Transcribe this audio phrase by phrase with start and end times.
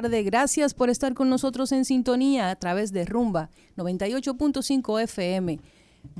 [0.00, 5.58] Gracias por estar con nosotros en sintonía a través de Rumba 98.5 FM.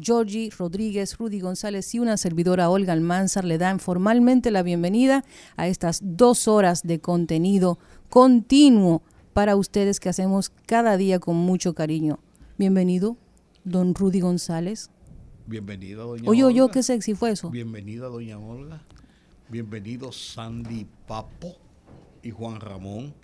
[0.01, 5.25] Georgie Rodríguez, Rudy González y una servidora Olga Almanzar le dan formalmente la bienvenida
[5.57, 7.79] a estas dos horas de contenido
[8.09, 12.19] continuo para ustedes que hacemos cada día con mucho cariño.
[12.57, 13.17] Bienvenido,
[13.63, 14.91] don Rudy González.
[15.47, 16.65] Bienvenido, doña Oye, Olga.
[16.65, 17.49] Oye, qué sexy fue eso.
[17.51, 18.83] Bienvenida, doña Olga.
[19.49, 21.55] Bienvenido, Sandy Papo
[22.25, 23.15] y Juan Ramón.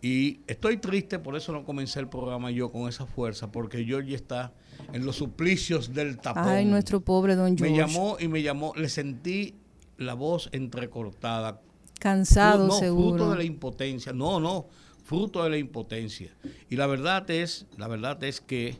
[0.00, 4.14] Y estoy triste, por eso no comencé el programa yo con esa fuerza, porque Georgie
[4.14, 4.52] está
[4.92, 6.48] en los suplicios del tapón.
[6.48, 7.72] Ay, nuestro pobre don George.
[7.72, 9.54] Me llamó y me llamó, le sentí
[9.96, 11.60] la voz entrecortada.
[11.98, 13.16] Cansado, no, seguro.
[13.16, 14.12] Fruto de la impotencia.
[14.12, 14.68] No, no,
[15.04, 16.32] fruto de la impotencia.
[16.70, 18.78] Y la verdad es, la verdad es que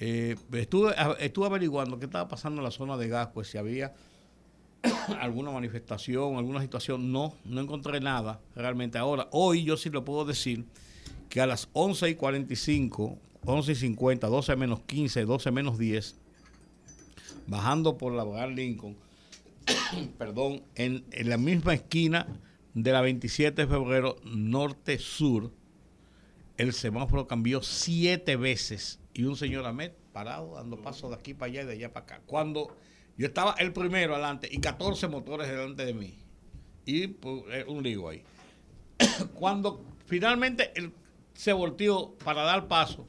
[0.00, 3.94] eh, estuve, estuve averiguando qué estaba pasando en la zona de Gasco, si había
[5.20, 8.98] alguna manifestación, alguna situación, no, no encontré nada realmente.
[8.98, 10.64] Ahora, hoy yo sí lo puedo decir
[11.28, 16.16] que a las 11 y 45, 11 y 50, 12 menos 15, 12 menos 10,
[17.46, 18.96] bajando por la Bogar Lincoln,
[20.18, 22.26] perdón, en, en, la misma esquina
[22.74, 25.50] de la 27 de febrero, norte-sur,
[26.56, 31.52] el semáforo cambió siete veces y un señor Ahmed parado, dando paso de aquí para
[31.52, 32.22] allá y de allá para acá.
[32.26, 32.74] Cuando
[33.16, 36.18] yo estaba el primero adelante y 14 motores delante de mí.
[36.84, 38.22] Y pues, un lío ahí.
[39.34, 40.92] Cuando finalmente él
[41.34, 43.06] se volteó para dar paso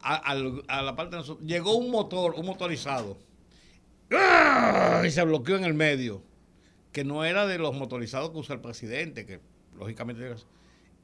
[0.00, 3.16] a, la parte de nosotros, llegó un motor, un motorizado.
[4.12, 5.02] ¡Ah!
[5.04, 6.22] Y se bloqueó en el medio.
[6.92, 9.40] Que no era de los motorizados que usa el presidente, que
[9.76, 10.34] lógicamente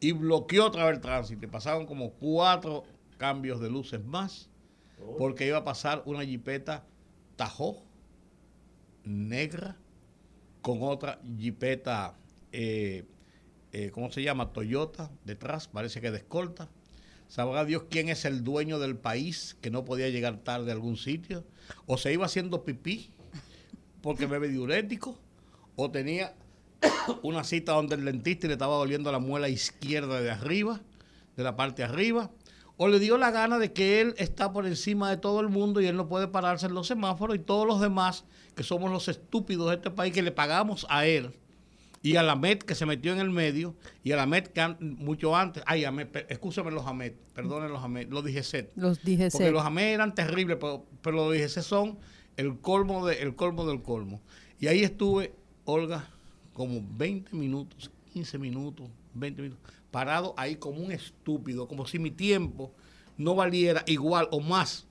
[0.01, 1.45] y bloqueó otra vez el tránsito.
[1.45, 2.83] Y pasaron como cuatro
[3.19, 4.51] cambios de luces más,
[5.17, 6.85] porque iba a pasar una jipeta
[7.37, 7.85] Tajo
[9.05, 9.77] negra
[10.61, 12.15] con otra jipeta,
[12.53, 13.05] eh,
[13.73, 14.53] eh, ¿cómo se llama?
[14.53, 16.69] Toyota detrás, parece que de escolta.
[17.29, 20.97] Sabrá Dios quién es el dueño del país que no podía llegar tarde a algún
[20.97, 21.45] sitio.
[21.87, 23.11] O se iba haciendo pipí
[24.03, 25.19] porque bebe diurético.
[25.75, 26.35] O tenía
[27.23, 30.81] una cita donde el dentista le estaba doliendo la muela izquierda de arriba,
[31.37, 32.31] de la parte de arriba
[32.83, 35.81] o le dio la gana de que él está por encima de todo el mundo
[35.81, 38.25] y él no puede pararse en los semáforos y todos los demás,
[38.57, 41.31] que somos los estúpidos de este país, que le pagamos a él
[42.03, 44.67] y a la MET que se metió en el medio y a la MET que
[44.81, 48.71] mucho antes, ay, Amet, escúchame los AMET, perdonen los AMET, los DGC.
[48.75, 49.31] Los DGC.
[49.31, 52.01] Porque los AMET eran terribles, pero, pero los DGC son
[52.37, 54.21] el colmo, de, el colmo del colmo.
[54.59, 55.33] Y ahí estuve,
[55.67, 56.09] Olga,
[56.53, 62.11] como 20 minutos, 15 minutos, 20 minutos parado ahí como un estúpido, como si mi
[62.11, 62.73] tiempo
[63.17, 64.89] no valiera igual o más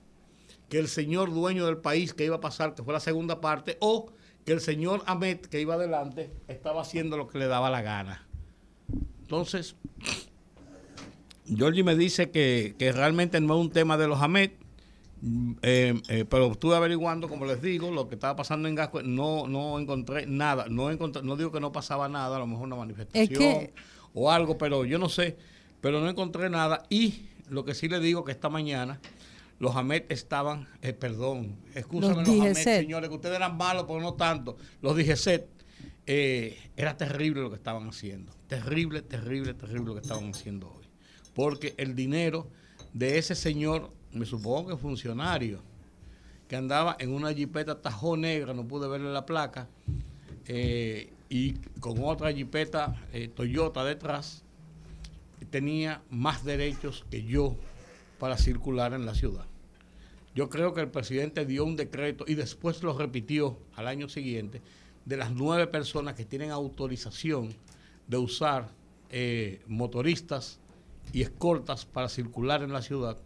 [0.69, 3.75] que el señor dueño del país que iba a pasar, que fue la segunda parte,
[3.81, 4.13] o
[4.45, 8.25] que el señor Ahmed que iba adelante estaba haciendo lo que le daba la gana.
[9.22, 9.75] Entonces,
[11.45, 14.51] Georgie me dice que, realmente no es un tema de los Ahmed,
[15.61, 19.47] eh, eh, pero estuve averiguando, como les digo, lo que estaba pasando en Gasco, no,
[19.47, 22.78] no encontré nada, no encontré, no digo que no pasaba nada, a lo mejor una
[22.78, 23.72] manifestación
[24.13, 25.38] o algo, pero yo no sé,
[25.81, 26.83] pero no encontré nada.
[26.89, 28.99] Y lo que sí le digo que esta mañana
[29.59, 34.16] los Amet estaban, eh, perdón, escúchame los, los señores, que ustedes eran malos, pero no
[34.16, 34.57] tanto.
[34.81, 35.13] Los dije
[36.07, 38.33] eh, era terrible lo que estaban haciendo.
[38.47, 40.85] Terrible, terrible, terrible lo que estaban haciendo hoy.
[41.35, 42.47] Porque el dinero
[42.93, 45.61] de ese señor, me supongo que funcionario,
[46.47, 49.69] que andaba en una jipeta Tajo Negra, no pude verle la placa,
[50.47, 54.44] eh, y con otra jipeta eh, Toyota detrás,
[55.50, 57.55] tenía más derechos que yo
[58.20, 59.46] para circular en la ciudad.
[60.35, 64.61] Yo creo que el presidente dio un decreto y después lo repitió al año siguiente
[65.05, 67.55] de las nueve personas que tienen autorización
[68.08, 68.67] de usar
[69.09, 70.59] eh, motoristas
[71.14, 73.17] y escoltas para circular en la ciudad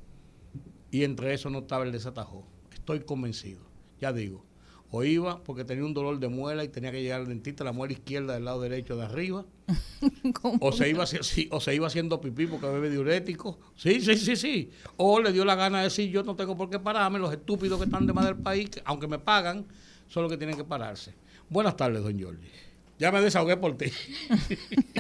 [0.92, 2.46] y entre eso no estaba el desatajo.
[2.72, 3.62] Estoy convencido,
[4.00, 4.46] ya digo,
[4.92, 7.72] o iba porque tenía un dolor de muela y tenía que llegar al dentista la
[7.72, 9.46] muela izquierda del lado derecho de arriba,
[10.60, 11.06] o se, iba,
[11.52, 15.44] o se iba haciendo pipí porque bebe diurético, sí, sí, sí, sí, o le dio
[15.44, 18.14] la gana de decir yo no tengo por qué pararme, los estúpidos que están de
[18.14, 19.66] más del país, aunque me pagan,
[20.08, 21.14] son los que tienen que pararse.
[21.50, 22.50] Buenas tardes, don Jorge.
[22.98, 23.92] Ya me desahogué por ti.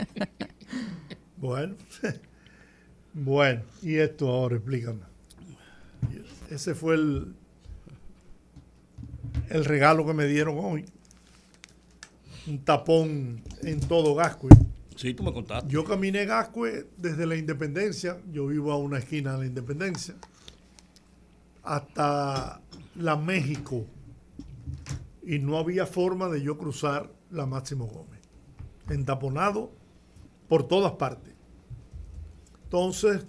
[1.37, 1.75] bueno,
[3.13, 5.01] bueno, y esto ahora, explícame.
[6.49, 7.33] Ese fue el,
[9.49, 10.85] el regalo que me dieron hoy.
[12.47, 14.49] Un tapón en todo Gascue.
[14.95, 15.69] Sí, tú me contaste.
[15.69, 18.17] Yo caminé Gascue desde la Independencia.
[18.31, 20.15] Yo vivo a una esquina de la Independencia.
[21.63, 22.61] Hasta
[22.95, 23.85] la México.
[25.23, 28.21] Y no había forma de yo cruzar la Máximo Gómez.
[28.89, 29.71] Entaponado
[30.47, 31.33] por todas partes.
[32.63, 33.25] Entonces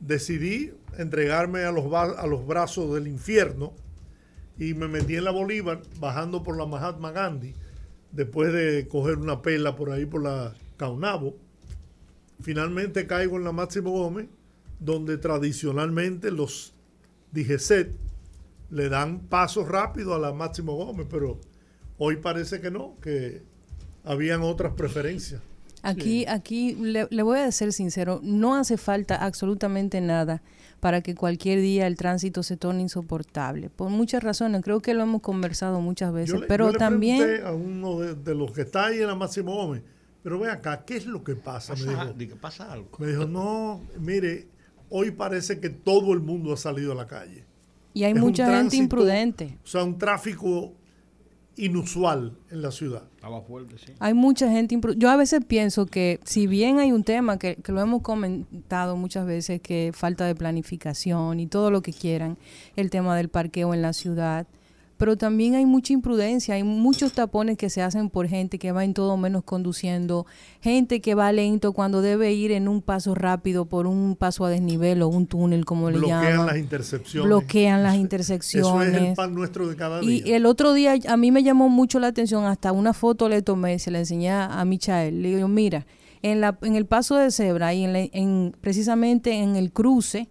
[0.00, 3.72] decidí entregarme a los, a los brazos del infierno
[4.60, 7.54] y me metí en la Bolívar bajando por la Mahatma Gandhi
[8.12, 11.34] después de coger una pela por ahí por la Caunabo.
[12.42, 14.28] Finalmente caigo en la Máximo Gómez,
[14.78, 16.74] donde tradicionalmente los
[17.32, 17.92] DGCET
[18.70, 21.40] le dan pasos rápidos a la Máximo Gómez, pero
[21.96, 23.42] hoy parece que no, que
[24.04, 25.40] habían otras preferencias.
[25.82, 30.42] Aquí, aquí le, voy a ser sincero, no hace falta absolutamente nada
[30.80, 33.68] para que cualquier día el tránsito se torne insoportable.
[33.70, 37.44] Por muchas razones, creo que lo hemos conversado muchas veces, pero yo le también...
[37.44, 39.82] a uno de, los que está ahí en la Máximo Gómez,
[40.22, 41.74] pero ve acá, ¿qué es lo que pasa?
[41.74, 42.88] me dijo, pasa algo.
[42.98, 44.48] Me dijo, no, mire,
[44.88, 47.44] hoy parece que todo el mundo ha salido a la calle.
[47.92, 49.58] Y hay mucha gente imprudente.
[49.64, 50.72] O sea, un tráfico
[51.56, 53.09] inusual en la ciudad.
[53.46, 53.92] Fuerte, sí.
[53.98, 54.78] Hay mucha gente.
[54.96, 58.96] Yo a veces pienso que, si bien hay un tema que, que, lo hemos comentado
[58.96, 62.38] muchas veces, que falta de planificación y todo lo que quieran,
[62.76, 64.46] el tema del parqueo en la ciudad,
[65.00, 68.84] pero también hay mucha imprudencia, hay muchos tapones que se hacen por gente que va
[68.84, 70.26] en todo menos conduciendo,
[70.60, 74.50] gente que va lento cuando debe ir en un paso rápido por un paso a
[74.50, 76.20] desnivel o un túnel, como le llaman.
[76.20, 77.26] Bloquean las intersecciones.
[77.26, 78.68] Bloquean las intersecciones.
[78.68, 80.22] Eso es el pan nuestro de cada día.
[80.22, 83.40] Y el otro día a mí me llamó mucho la atención, hasta una foto le
[83.40, 85.86] tomé, se la enseñé a Michael, le digo, mira,
[86.20, 90.28] en, la, en el paso de cebra y en, en precisamente en el cruce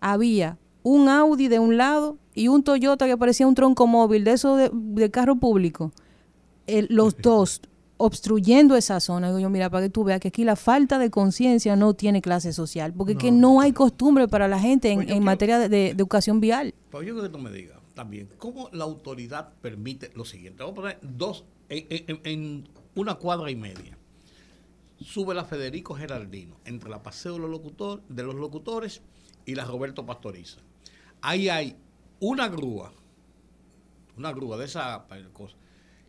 [0.00, 4.32] había un Audi de un lado y un Toyota que parecía un tronco móvil de
[4.32, 5.92] eso de, carro público,
[6.66, 7.62] los dos
[7.96, 9.28] obstruyendo esa zona.
[9.28, 12.22] Digo yo, mira, para que tú veas que aquí la falta de conciencia no tiene
[12.22, 13.20] clase social, porque no.
[13.20, 16.74] que no hay costumbre para la gente en, pues materia de, educación vial.
[16.90, 20.62] Pues yo quiero que tú me digas también, ¿cómo la autoridad permite lo siguiente?
[20.62, 23.98] Vamos a poner dos, en, en una cuadra y media.
[24.98, 29.02] Sube la Federico Geraldino, entre la Paseo de los, locutor, de los Locutores
[29.44, 30.60] y la Roberto Pastoriza.
[31.22, 31.76] Ahí hay
[32.18, 32.92] una grúa,
[34.16, 35.56] una grúa de esa cosa,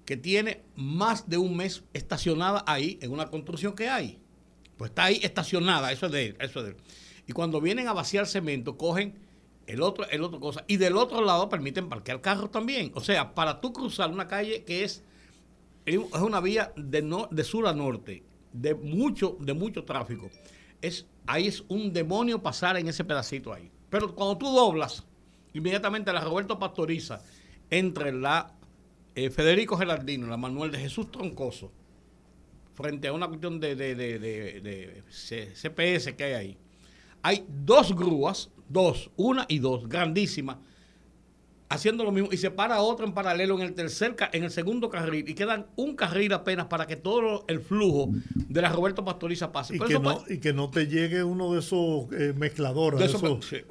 [0.05, 4.19] que tiene más de un mes estacionada ahí en una construcción que hay.
[4.77, 6.77] Pues está ahí estacionada, eso es de él, eso es de él.
[7.27, 9.19] Y cuando vienen a vaciar cemento, cogen
[9.67, 10.63] el otro, el otro cosa.
[10.67, 12.91] Y del otro lado permiten parquear carros también.
[12.95, 15.03] O sea, para tú cruzar una calle que es,
[15.85, 20.29] es una vía de, no, de sur a norte, de mucho, de mucho tráfico.
[20.81, 23.71] Es, ahí es un demonio pasar en ese pedacito ahí.
[23.91, 25.03] Pero cuando tú doblas,
[25.53, 27.21] inmediatamente la Roberto Pastoriza
[27.69, 28.53] entre la
[29.13, 31.73] eh, Federico Gerardino, la Manuel de Jesús Troncoso,
[32.73, 36.57] frente a una cuestión de, de, CPS que hay ahí.
[37.21, 40.57] Hay dos grúas, dos, una y dos, grandísimas,
[41.71, 44.89] haciendo lo mismo y se para otra en paralelo en el tercer en el segundo
[44.89, 49.51] carril y quedan un carril apenas para que todo el flujo de la Roberto Pastoriza
[49.51, 49.77] pase.
[49.77, 52.99] Y, que, no, y que no te llegue uno de esos eh, mezcladores.
[52.99, 53.63] De esos, te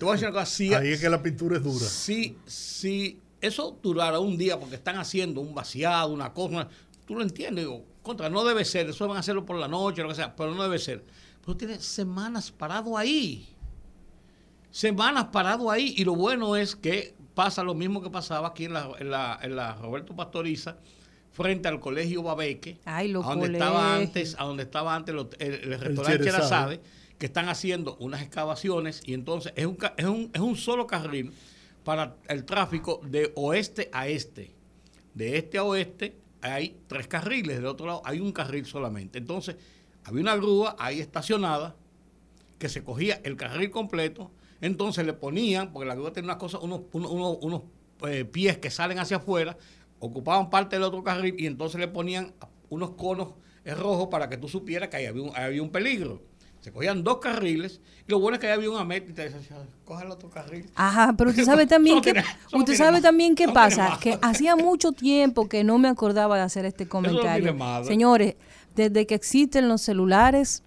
[0.00, 1.84] voy a decir una cosa, ahí es que la pintura es dura.
[1.84, 6.68] Si, si eso durara un día porque están haciendo un vaciado, una cosa,
[7.06, 10.02] tú lo entiendes, digo, contra, no debe ser, eso van a hacerlo por la noche,
[10.02, 11.04] lo que sea, pero no debe ser.
[11.44, 13.48] Pero tiene semanas parado ahí.
[14.70, 18.74] Semanas parado ahí y lo bueno es que pasa lo mismo que pasaba aquí en
[18.74, 18.90] la,
[19.42, 20.76] en la, Roberto Pastoriza,
[21.30, 26.80] frente al colegio Babeque, a donde estaba antes, a donde estaba antes el, restaurante Cherazade,
[27.18, 31.32] que están haciendo unas excavaciones y entonces es un, es un, es un solo carril
[31.84, 34.52] para el tráfico de oeste a este.
[35.14, 39.18] De este a oeste hay tres carriles, del otro lado hay un carril solamente.
[39.18, 39.56] Entonces,
[40.04, 41.76] había una grúa ahí estacionada
[42.58, 44.30] que se cogía el carril completo,
[44.62, 47.62] entonces le ponían, porque la grúa tiene unas cosas, unos, unos, unos,
[48.08, 49.58] eh, pies que salen hacia afuera,
[49.98, 52.32] ocupaban parte del otro carril y entonces le ponían
[52.70, 56.22] unos conos rojos para que tú supieras que ahí había un, había un peligro.
[56.60, 59.28] Se cogían dos carriles y lo bueno es que ahí había una meta y te
[59.28, 60.70] decía, coge el otro carril.
[60.76, 62.14] Ajá, pero usted sabe también que
[62.52, 66.64] usted sabe también qué pasa, que hacía mucho tiempo que no me acordaba de hacer
[66.64, 67.56] este comentario.
[67.84, 68.36] Señores,
[68.76, 70.62] desde que existen los celulares,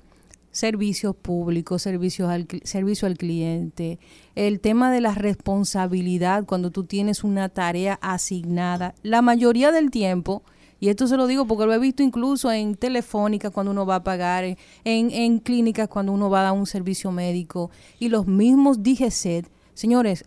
[0.55, 3.99] servicios públicos, servicios al, servicio al cliente,
[4.35, 8.95] el tema de la responsabilidad cuando tú tienes una tarea asignada.
[9.03, 10.43] La mayoría del tiempo
[10.79, 13.95] Y esto se lo digo porque lo he visto incluso en telefónicas cuando uno va
[13.95, 17.69] a pagar, en, en clínicas cuando uno va a dar un servicio médico.
[17.99, 20.23] Y los mismos DGCET, señores,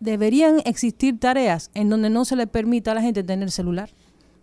[0.00, 3.90] deberían existir tareas en donde no se le permita a la gente tener celular.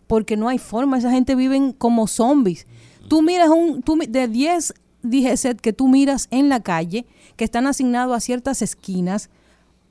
[0.06, 2.68] Porque no hay forma, esa gente viven como zombies.
[3.08, 4.74] Tú miras un, tú, de 10
[5.10, 9.30] DGCET que tú miras en la calle, que están asignados a ciertas esquinas,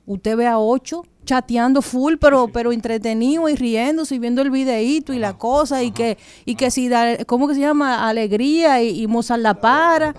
[0.05, 5.11] usted ve a 8 chateando full, pero, pero entretenido y riéndose y viendo el videíto
[5.11, 8.07] y la cosa y que, y que si da, ¿cómo que se llama?
[8.07, 10.15] Alegría y, y Mozart la para,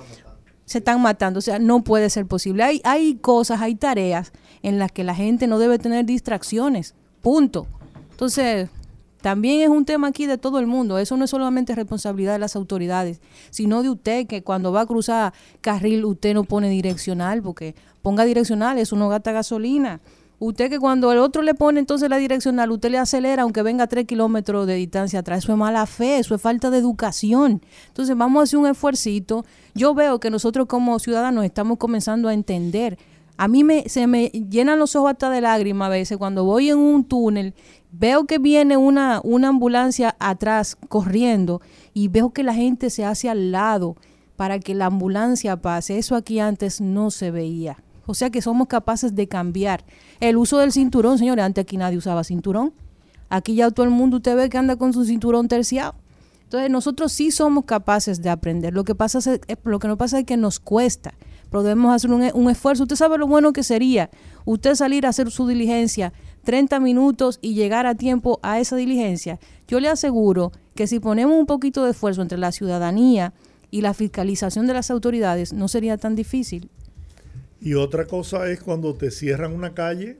[0.64, 1.38] se están matando.
[1.38, 2.64] O sea, no puede ser posible.
[2.64, 6.94] Hay, hay cosas, hay tareas en las que la gente no debe tener distracciones.
[7.22, 7.66] Punto.
[8.10, 8.68] Entonces,
[9.20, 10.98] también es un tema aquí de todo el mundo.
[10.98, 13.20] Eso no es solamente responsabilidad de las autoridades,
[13.50, 18.24] sino de usted que cuando va a cruzar carril usted no pone direccional, porque ponga
[18.24, 20.00] direccional, eso no gasta gasolina.
[20.38, 23.84] Usted que cuando el otro le pone entonces la direccional, usted le acelera aunque venga
[23.84, 25.44] a tres kilómetros de distancia atrás.
[25.44, 27.62] Eso es mala fe, eso es falta de educación.
[27.88, 29.46] Entonces vamos a hacer un esfuercito.
[29.74, 32.98] Yo veo que nosotros como ciudadanos estamos comenzando a entender.
[33.38, 36.68] A mí me, se me llenan los ojos hasta de lágrimas a veces cuando voy
[36.70, 37.54] en un túnel,
[37.92, 41.60] veo que viene una, una ambulancia atrás corriendo
[41.94, 43.96] y veo que la gente se hace al lado
[44.36, 45.98] para que la ambulancia pase.
[45.98, 47.78] Eso aquí antes no se veía.
[48.06, 49.84] O sea que somos capaces de cambiar.
[50.20, 52.72] El uso del cinturón, señores, antes aquí nadie usaba cinturón.
[53.28, 55.94] Aquí ya todo el mundo usted ve que anda con su cinturón terciado.
[56.44, 58.72] Entonces nosotros sí somos capaces de aprender.
[58.72, 61.14] Lo que pasa es, lo que no pasa es que nos cuesta.
[61.50, 62.84] Pero debemos hacer un, un esfuerzo.
[62.84, 64.10] Usted sabe lo bueno que sería
[64.44, 66.12] usted salir a hacer su diligencia
[66.46, 69.40] 30 minutos y llegar a tiempo a esa diligencia.
[69.66, 73.34] Yo le aseguro que si ponemos un poquito de esfuerzo entre la ciudadanía
[73.72, 76.70] y la fiscalización de las autoridades, no sería tan difícil.
[77.60, 80.18] Y otra cosa es cuando te cierran una calle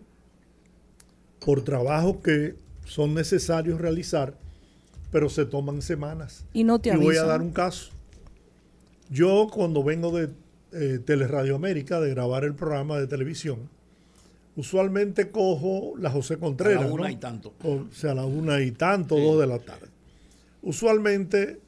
[1.38, 4.34] por trabajos que son necesarios realizar,
[5.12, 6.44] pero se toman semanas.
[6.52, 7.92] Y no te Y voy a dar un caso.
[9.10, 10.30] Yo cuando vengo de
[10.72, 13.68] eh, Teleradio América, de grabar el programa de televisión,
[14.56, 16.82] usualmente cojo la José Contreras.
[16.82, 17.10] A la una ¿no?
[17.10, 17.54] y tanto.
[17.62, 19.88] O sea, a la una y tanto, dos de la tarde.
[20.62, 21.60] Usualmente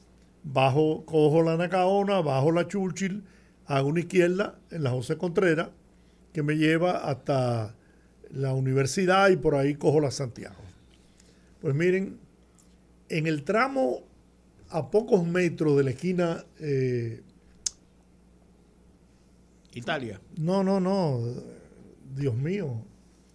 [0.42, 3.22] bajo, cojo la Nacaona, bajo la Churchill,
[3.66, 5.68] hago una izquierda en la José Contreras,
[6.32, 7.74] que me lleva hasta
[8.30, 10.56] la universidad y por ahí cojo la Santiago.
[11.60, 12.18] Pues miren,
[13.08, 14.02] en el tramo
[14.70, 17.22] a pocos metros de la esquina, eh,
[19.74, 20.20] Italia.
[20.36, 21.20] no, no, no,
[22.18, 22.82] Dios mío,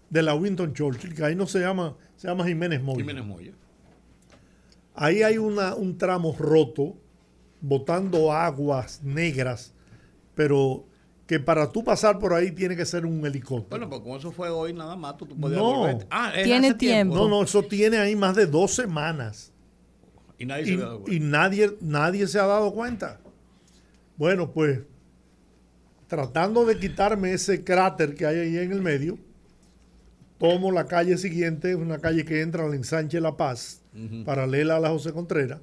[0.10, 3.00] de la Winton Churchill, que ahí no se llama, se llama Jiménez Moya.
[3.00, 3.52] Jiménez Moya.
[4.96, 6.96] Ahí hay una, un tramo roto,
[7.62, 9.74] botando aguas negras,
[10.36, 10.86] pero
[11.26, 13.70] que para tú pasar por ahí tiene que ser un helicóptero.
[13.70, 15.78] Bueno, pues como eso fue hoy nada más, tú, tú podías No.
[15.80, 16.06] volverte.
[16.12, 17.16] Ah, Tiene hace tiempo.
[17.16, 19.52] no, no, eso tiene ahí más de dos semanas.
[20.38, 21.26] Y nadie se Y, había dado y cuenta.
[21.26, 23.20] nadie, nadie se ha dado cuenta.
[24.18, 24.82] Bueno, pues
[26.14, 29.18] tratando de quitarme ese cráter que hay ahí en el medio,
[30.38, 33.82] tomo la calle siguiente, una calle que entra al ensanche La Paz,
[34.24, 35.60] paralela a la José Contreras,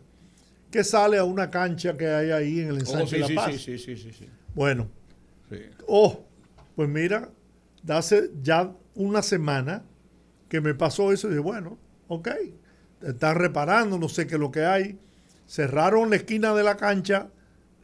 [0.73, 3.55] que sale a una cancha que hay ahí en el Oh, ensanche sí, La Paz.
[3.61, 4.29] sí, sí, sí.
[4.53, 4.89] Bueno,
[5.87, 6.25] oh,
[6.75, 7.29] pues mira,
[7.89, 9.85] hace ya una semana
[10.49, 11.79] que me pasó eso y dije, bueno,
[12.09, 12.29] ok,
[13.03, 14.99] están reparando, no sé qué es lo que hay.
[15.47, 17.29] Cerraron la esquina de la cancha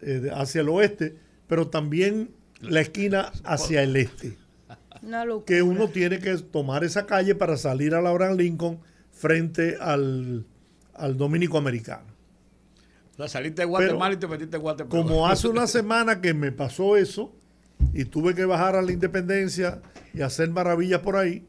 [0.02, 1.14] eh, hacia el oeste,
[1.46, 4.36] pero también la esquina hacia el este.
[5.02, 5.46] Una locura.
[5.46, 8.80] Que uno tiene que tomar esa calle para salir a la Abraham Lincoln
[9.12, 10.44] frente al,
[10.94, 12.06] al dominico americano.
[13.14, 14.90] O sea, saliste de Guatemala y te metiste en Guatemala.
[14.90, 17.32] Como hace una semana que me pasó eso
[17.94, 19.80] y tuve que bajar a la Independencia
[20.12, 21.46] y hacer maravillas por ahí,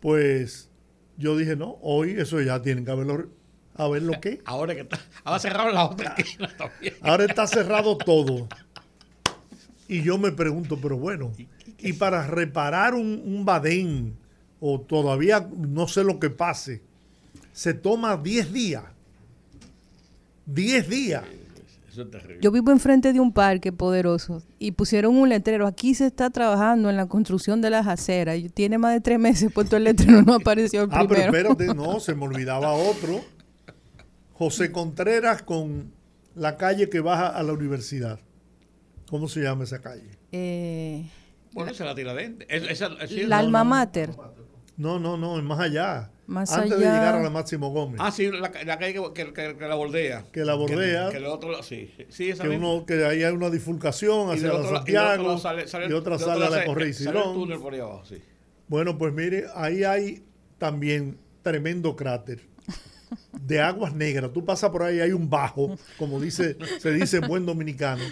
[0.00, 0.70] pues
[1.16, 3.28] yo dije, no, hoy eso ya tienen que haberlo,
[3.74, 4.40] a ver lo que.
[4.44, 4.98] Ahora que está.
[5.24, 6.94] Ahora cerraron la otra esquina también.
[7.02, 8.48] Ahora está cerrado todo.
[9.94, 11.30] Y yo me pregunto, pero bueno,
[11.78, 14.14] y para reparar un, un badén,
[14.60, 16.82] o todavía no sé lo que pase,
[17.52, 18.84] se toma 10 días.
[20.46, 21.24] 10 días.
[21.90, 22.38] Eso es terrible.
[22.42, 25.66] Yo vivo enfrente de un parque poderoso y pusieron un letrero.
[25.66, 28.36] Aquí se está trabajando en la construcción de las aceras.
[28.38, 31.52] Y Tiene más de tres meses puesto el letrero, no apareció el Ah, pero primero.
[31.52, 33.20] espérate, no, se me olvidaba otro.
[34.32, 35.92] José Contreras con
[36.34, 38.18] la calle que baja a la universidad.
[39.08, 40.10] ¿Cómo se llama esa calle?
[40.32, 41.04] Eh,
[41.52, 42.46] Bueno, esa es la tiradente.
[42.48, 42.88] Es- la
[43.28, 43.70] no, alma no.
[43.70, 44.10] mater.
[44.76, 46.10] No, no, no, es más allá.
[46.26, 48.00] Más Antes de llegar a la Máximo Gómez.
[48.02, 50.24] Ah, sí, la, la calle que, que- que- que la bordea.
[50.32, 51.06] Que la bordea.
[51.06, 51.92] Que, que el otro sí.
[52.08, 52.72] Sí, esa que, misma.
[52.72, 56.14] uno, que ahí hay una difulcación Y hacia la y Santiago sale- sale- y otra
[56.16, 57.34] otro sale a la sale- sale el Silón.
[57.34, 58.16] túnel por ahí abajo, sí.
[58.66, 60.24] Bueno, pues mire, ahí hay
[60.58, 62.40] también tremendo cráter.
[63.32, 64.32] de aguas negras.
[64.32, 68.02] Tú pasas por ahí, hay un bajo, como dice, se dice en buen dominicano,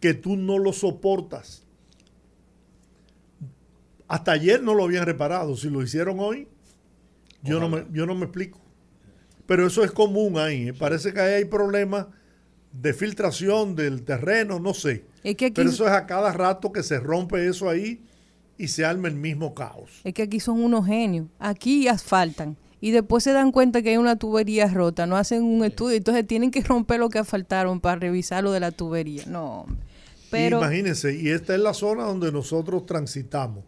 [0.00, 1.62] que tú no lo soportas.
[4.08, 5.56] Hasta ayer no lo habían reparado.
[5.56, 6.48] Si lo hicieron hoy,
[7.42, 8.60] yo no, me, yo no me explico.
[9.46, 10.68] Pero eso es común ahí.
[10.68, 10.74] ¿eh?
[10.74, 12.06] Parece que ahí hay problemas
[12.72, 15.04] de filtración del terreno, no sé.
[15.22, 18.00] Pero eso es a cada rato que se rompe eso ahí
[18.56, 20.00] y se arma el mismo caos.
[20.04, 21.26] Es que aquí son unos genios.
[21.38, 25.64] Aquí asfaltan y después se dan cuenta que hay una tubería rota, no hacen un
[25.64, 29.24] estudio, entonces tienen que romper lo que asfaltaron para revisar lo de la tubería.
[29.26, 29.66] No,
[30.30, 30.58] pero...
[30.58, 33.64] Imagínense, y esta es la zona donde nosotros transitamos.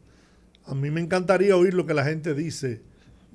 [0.64, 2.80] A mí me encantaría oír lo que la gente dice.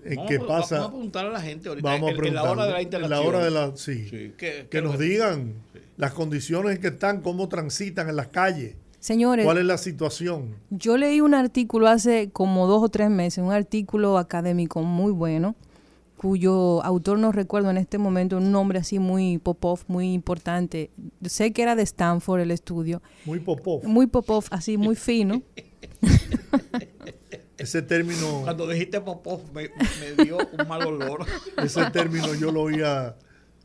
[0.04, 0.76] En qué pasa.
[0.76, 1.90] Vamos a preguntar a la gente ahorita.
[1.90, 2.44] Vamos a preguntar.
[2.44, 3.10] En la hora de la interacción.
[3.10, 3.76] la hora de la.
[3.76, 4.34] Sí.
[4.38, 5.54] que, nos digan
[5.98, 8.76] las condiciones en que están, cómo transitan en las calles.
[9.00, 9.46] Señores.
[9.46, 10.56] ¿Cuál es la situación?
[10.70, 15.56] Yo leí un artículo hace como dos o tres meses, un artículo académico muy bueno,
[16.18, 20.90] cuyo autor no recuerdo en este momento, un nombre así muy Popov, muy importante.
[21.24, 23.02] Sé que era de Stanford el estudio.
[23.26, 23.86] Muy Popov.
[23.86, 25.44] Muy Popov, así muy fino.
[27.58, 28.42] Ese término.
[28.44, 29.70] Cuando dijiste Popov me,
[30.00, 31.26] me, dio un mal olor.
[31.64, 33.16] Ese término yo lo oía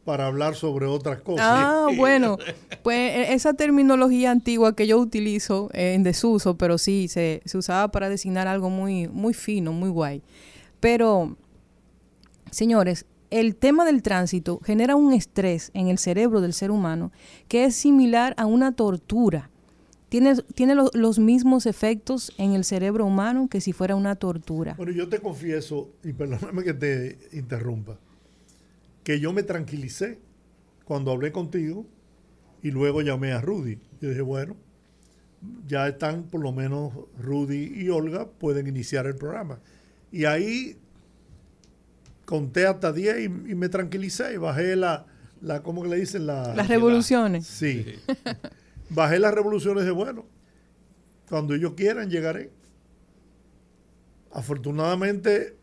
[0.04, 1.47] para hablar sobre otras cosas.
[1.49, 2.37] Ah, bueno,
[2.82, 7.88] pues e, esa terminología antigua que yo utilizo en desuso, pero sí, se, se usaba
[7.88, 10.23] para designar algo muy, muy fino, muy guay.
[10.80, 11.37] Pero
[12.52, 17.11] Señores, el tema del tránsito genera un estrés en el cerebro del ser humano
[17.49, 19.49] que es similar a una tortura.
[20.11, 24.75] Tiene, tiene los mismos efectos en el cerebro humano que si fuera una tortura.
[24.76, 27.99] Bueno, yo te confieso, y perdóname que te interrumpa,
[29.02, 30.18] que yo me tranquilicé
[30.85, 31.87] cuando hablé contigo
[32.62, 33.78] y luego llamé a Rudy.
[34.02, 34.56] Yo dije, bueno,
[35.66, 39.59] ya están por lo menos Rudy y Olga, pueden iniciar el programa.
[40.11, 40.76] Y ahí
[42.32, 45.04] conté hasta 10 y, me tranquilicé y bajé la,
[45.42, 46.26] la ¿cómo que le dicen?
[46.26, 47.46] La, las revoluciones.
[47.46, 47.84] Sí.
[48.88, 50.24] bajé las revoluciones de bueno.
[51.28, 52.50] Cuando ellos quieran llegaré.
[54.32, 55.58] Afortunadamente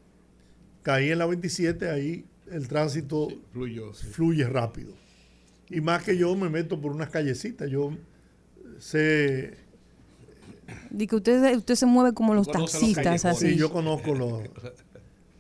[0.83, 3.29] caí en la 27, ahí el tránsito
[4.11, 4.93] fluye rápido.
[5.71, 7.97] Y más que yo me meto por unas callecitas, yo
[8.77, 9.57] sé...
[10.95, 13.53] Y que usted, usted se mueve como los taxistas, así.
[13.53, 14.43] Sí, yo conozco los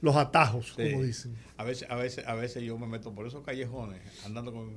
[0.01, 1.35] los atajos, como dicen.
[1.57, 4.69] A veces, a veces, a veces yo me meto por esos callejones andando con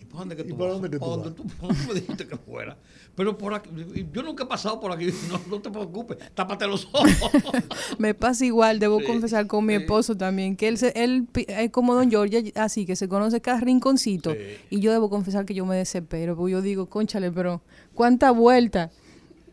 [0.00, 1.44] ¿Y por dónde que tú, por dónde que tú, ¿Por dónde tú,
[1.88, 2.76] me dijiste que fuera?
[3.14, 3.70] Pero por aquí,
[4.12, 5.06] yo nunca he pasado por aquí.
[5.28, 7.10] No, no te preocupes, tápate los ojos.
[7.98, 12.10] me pasa igual, debo confesar con mi esposo también, que él, él es como don
[12.10, 14.34] George, así que se conoce cada rinconcito.
[14.70, 17.62] Y yo debo confesar que yo me desespero, porque yo digo, conchale, pero
[17.94, 18.90] ¿cuánta vuelta?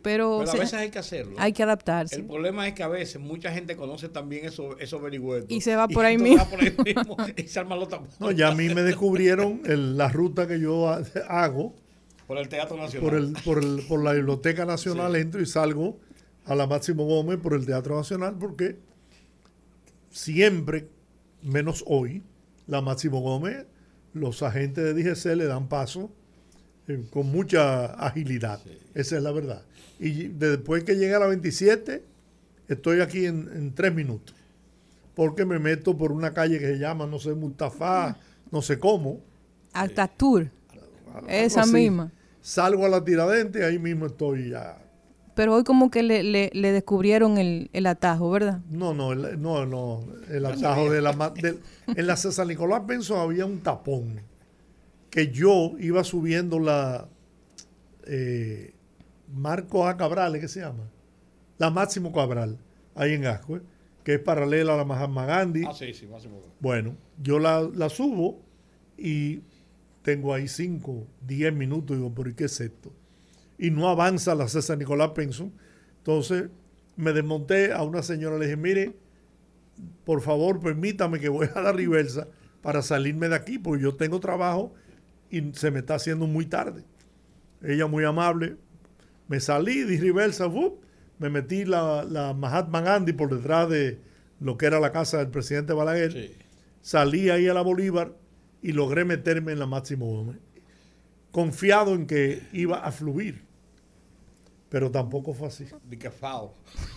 [0.01, 1.35] Pero, a veces hay que hacerlo.
[1.37, 2.15] Hay que adaptarse.
[2.15, 5.01] El problema es que a veces mucha gente conoce también esos eso
[5.47, 6.45] Y se va por ahí mismo.
[7.35, 7.77] y se arma
[8.19, 10.87] No, ya a mí me descubrieron la ruta que yo
[11.27, 11.75] hago.
[12.27, 13.33] Por el Teatro Nacional.
[13.43, 15.99] Por, el, por, la Biblioteca Nacional entro y salgo
[16.45, 18.79] a la Máximo Gómez por el Teatro Nacional porque
[20.09, 20.87] siempre,
[21.41, 22.23] menos hoy,
[22.67, 23.65] la Máximo Gómez,
[24.13, 26.11] los agentes de DGC le dan paso
[26.91, 28.59] eh, con mucha agilidad.
[28.93, 29.63] Esa es la verdad.
[29.99, 32.03] Y después que llegue a la 27,
[32.67, 34.35] estoy aquí en, tres minutos.
[35.15, 38.17] Porque me meto por una calle que se llama, no sé, Mustafa,
[38.49, 39.19] no sé cómo.
[39.73, 40.49] Altatur.
[41.27, 42.11] Esa misma.
[42.41, 44.77] Salgo a la tiradente y ahí mismo estoy ya.
[45.35, 48.59] Pero hoy como que le, le, descubrieron el, atajo, ¿verdad?
[48.69, 50.03] No, no, el, no, no.
[50.29, 51.33] El atajo de la...
[51.87, 54.30] en la César Nicolás Benson había un tapón
[55.11, 57.07] que yo iba subiendo la...
[58.07, 58.73] Eh,
[59.31, 59.95] Marco A.
[59.95, 60.89] Cabral, ¿qué se llama?
[61.57, 62.57] La Máximo Cabral,
[62.95, 63.61] ahí en Ascue,
[64.03, 65.63] que es paralela a la Mahatma Gandhi.
[65.67, 66.41] Ah, sí, sí, Máximo.
[66.59, 68.41] Bueno, yo la, subo
[68.97, 69.41] y
[70.01, 71.97] tengo ahí 5, 10 minutos.
[71.97, 72.91] Digo, ¿por qué es esto?
[73.57, 75.53] Y no avanza la César Nicolás Penson.
[75.97, 76.49] Entonces
[76.95, 78.95] me desmonté a una señora, le dije, mire,
[80.03, 82.27] por favor, permítame que voy a dar reversa
[82.61, 84.73] para salirme de aquí, porque yo tengo trabajo
[85.31, 86.83] y se me está haciendo muy tarde.
[87.63, 88.57] Ella muy amable,
[89.27, 90.49] me salí, di reversa,
[91.19, 93.99] me metí la, la, Mahatma Gandhi por detrás de
[94.39, 96.35] lo que era la casa del presidente Balaguer.
[96.81, 98.15] Salí ahí a la Bolívar
[98.61, 100.37] y logré meterme en la Máximo Gómez.
[101.31, 103.45] Confiado en que iba a fluir.
[104.69, 105.65] Pero tampoco fue así.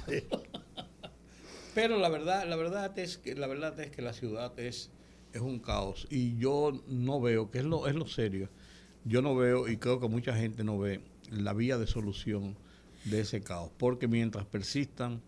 [1.74, 4.90] Pero la verdad, la verdad es que la verdad es que la ciudad es,
[5.34, 6.06] es un caos.
[6.10, 8.48] Y yo no veo, que es lo, es lo serio,
[9.04, 12.56] yo no veo, y creo que mucha gente no ve la vía de solución
[13.04, 15.20] de ese caos, porque mientras persistan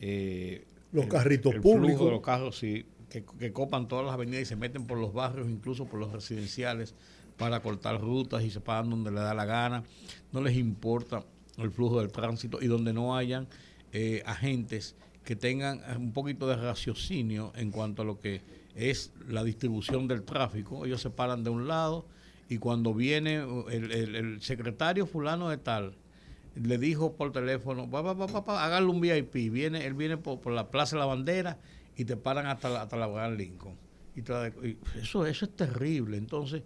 [0.00, 4.46] eh, los carritos públicos, de los carros, sí, que, que copan todas las avenidas y
[4.46, 6.94] se meten por los barrios, incluso por los residenciales,
[7.36, 9.84] para cortar rutas y se pagan donde le da la gana.
[10.32, 11.24] No les importa
[11.58, 13.48] el flujo del tránsito y donde no hayan
[13.92, 18.40] eh, agentes que tengan un poquito de raciocinio en cuanto a lo que
[18.74, 20.84] es la distribución del tráfico.
[20.84, 22.06] Ellos se paran de un lado
[22.48, 25.96] y cuando viene el, secretario fulano de tal,
[26.54, 31.06] le dijo por teléfono, hágale un VIP, viene, él viene por, la Plaza de la
[31.06, 31.58] Bandera
[31.96, 33.76] y te paran hasta la, hasta la Gran Lincoln.
[34.14, 34.20] Y,
[35.00, 36.16] eso, eso es terrible.
[36.18, 36.62] Entonces,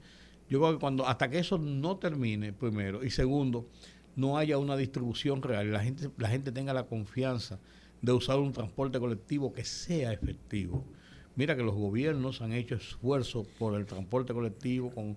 [0.48, 3.68] yo creo que cuando, hasta que eso no termine, primero, y segundo,
[4.16, 7.60] no haya una distribución real y la gente, la gente tenga la confianza
[8.00, 10.84] de usar un transporte colectivo que sea efectivo.
[11.37, 15.16] Mira que los gobiernos han hecho esfuerzos por el transporte colectivo con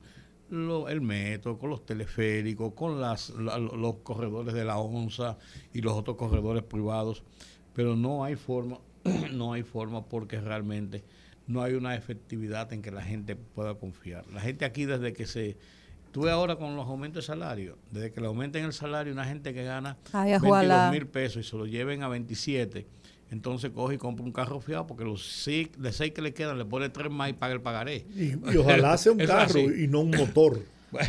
[0.51, 5.37] el metro, con los teleféricos, con las, los corredores de la ONSA
[5.73, 7.23] y los otros corredores privados,
[7.73, 8.79] pero no hay forma,
[9.31, 11.03] no hay forma porque realmente
[11.47, 14.25] no hay una efectividad en que la gente pueda confiar.
[14.27, 15.57] La gente aquí desde que se
[16.11, 19.53] Tuve ahora con los aumentos de salario, desde que le aumenten el salario, una gente
[19.53, 22.87] que gana Ay, 22 mil pesos y se lo lleven a 27,
[23.31, 26.57] entonces coge y compra un carro fiado porque los seis, de seis que le quedan
[26.57, 28.05] le pone tres más y paga el pagaré.
[28.15, 30.59] Y, ojalá sea un carro y no un motor.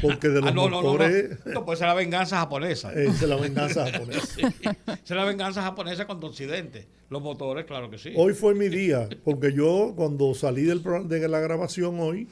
[0.03, 1.39] Porque de los ah, no, motores.
[1.47, 2.93] No, no, puede ser la venganza japonesa.
[2.93, 4.49] Esa es la venganza japonesa.
[4.87, 6.87] Esa es la venganza japonesa contra Occidente.
[7.09, 8.13] Los motores, claro que sí.
[8.15, 12.29] Hoy fue mi día, porque yo cuando salí del, de la grabación hoy,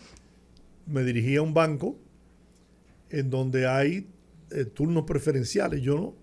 [0.86, 1.96] me dirigí a un banco
[3.10, 4.06] en donde hay
[4.50, 5.80] eh, turnos preferenciales.
[5.80, 6.14] Yo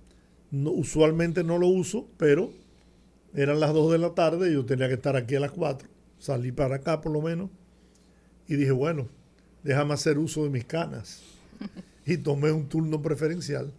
[0.51, 2.51] no, usualmente no lo uso, pero
[3.35, 5.87] eran las 2 de la tarde, yo tenía que estar aquí a las 4,
[6.19, 7.49] salí para acá por lo menos,
[8.47, 9.07] y dije, bueno,
[9.63, 11.21] déjame hacer uso de mis canas.
[12.07, 13.73] Y tomé un turno preferencial.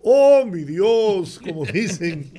[0.00, 1.38] ¡Oh, mi Dios!
[1.44, 2.30] Como dicen,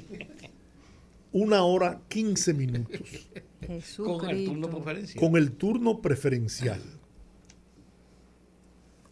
[1.31, 3.29] una hora 15 minutos.
[3.97, 5.19] Con el turno preferencial.
[5.19, 6.81] Con el turno preferencial.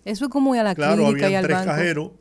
[0.04, 2.12] Eso es como ir a la clínica y al tres cajeros,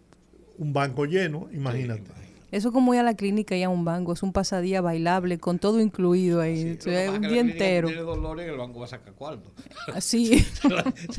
[0.59, 2.24] un banco lleno, imagínate.
[2.55, 5.39] Eso es como ir a la clínica y a un banco, es un pasadía bailable
[5.39, 6.79] con todo incluido ahí,
[7.13, 7.89] un día entero.
[7.89, 9.51] Tiene dolores el banco va a sacar cuarto.
[9.93, 10.47] Así.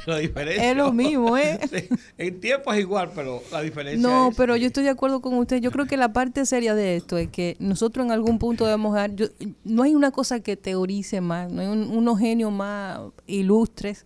[0.06, 0.72] la, diferencia.
[0.72, 1.60] Es lo mismo, ¿eh?
[2.18, 5.58] en tiempo es igual, pero la diferencia No, pero yo estoy de acuerdo con usted.
[5.60, 8.96] Yo creo que la parte seria de esto es que nosotros en algún punto debemos
[8.96, 9.12] dar...
[9.66, 14.06] no hay una cosa que teorice más, no hay unos genios más ilustres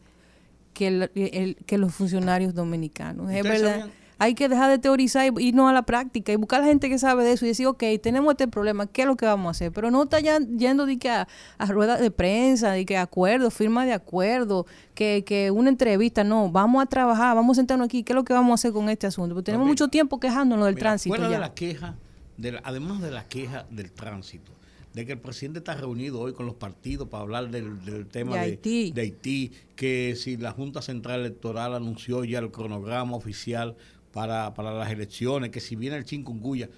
[0.74, 3.32] que, el, que los funcionarios dominicanos.
[3.32, 3.88] Es verdad.
[4.20, 6.90] Hay que dejar de teorizar y irnos a la práctica y buscar a la gente
[6.90, 9.48] que sabe de eso y decir, ok, tenemos este problema, ¿qué es lo que vamos
[9.48, 9.72] a hacer?
[9.72, 11.28] Pero no está ya yendo de que a,
[11.68, 16.84] ruedas de prensa, de que acuerdo, firma de acuerdo, que, que una entrevista, no, vamos
[16.84, 19.08] a trabajar, vamos a sentarnos aquí, ¿qué es lo que vamos a hacer con este
[19.08, 19.36] asunto?
[19.36, 21.16] Porque tenemos mucho tiempo quejándonos del tránsito.
[21.16, 21.96] Fuera de la queja,
[22.38, 24.52] de además de la queja del tránsito,
[24.94, 28.60] de que el presidente está reunido hoy con los partidos para hablar del, tema de,
[29.02, 29.52] Haití.
[29.76, 33.76] que si la Junta Central Electoral anunció ya el cronograma oficial
[34.12, 36.70] para, las elecciones, que si viene el chikungunya,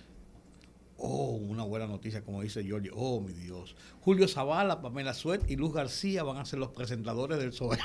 [0.98, 3.76] oh, una buena noticia, como dice Giorgio, oh, mi Dios.
[4.02, 7.78] Julio Zavala, Pamela Suet y Luz García van a ser los presentadores del SOE.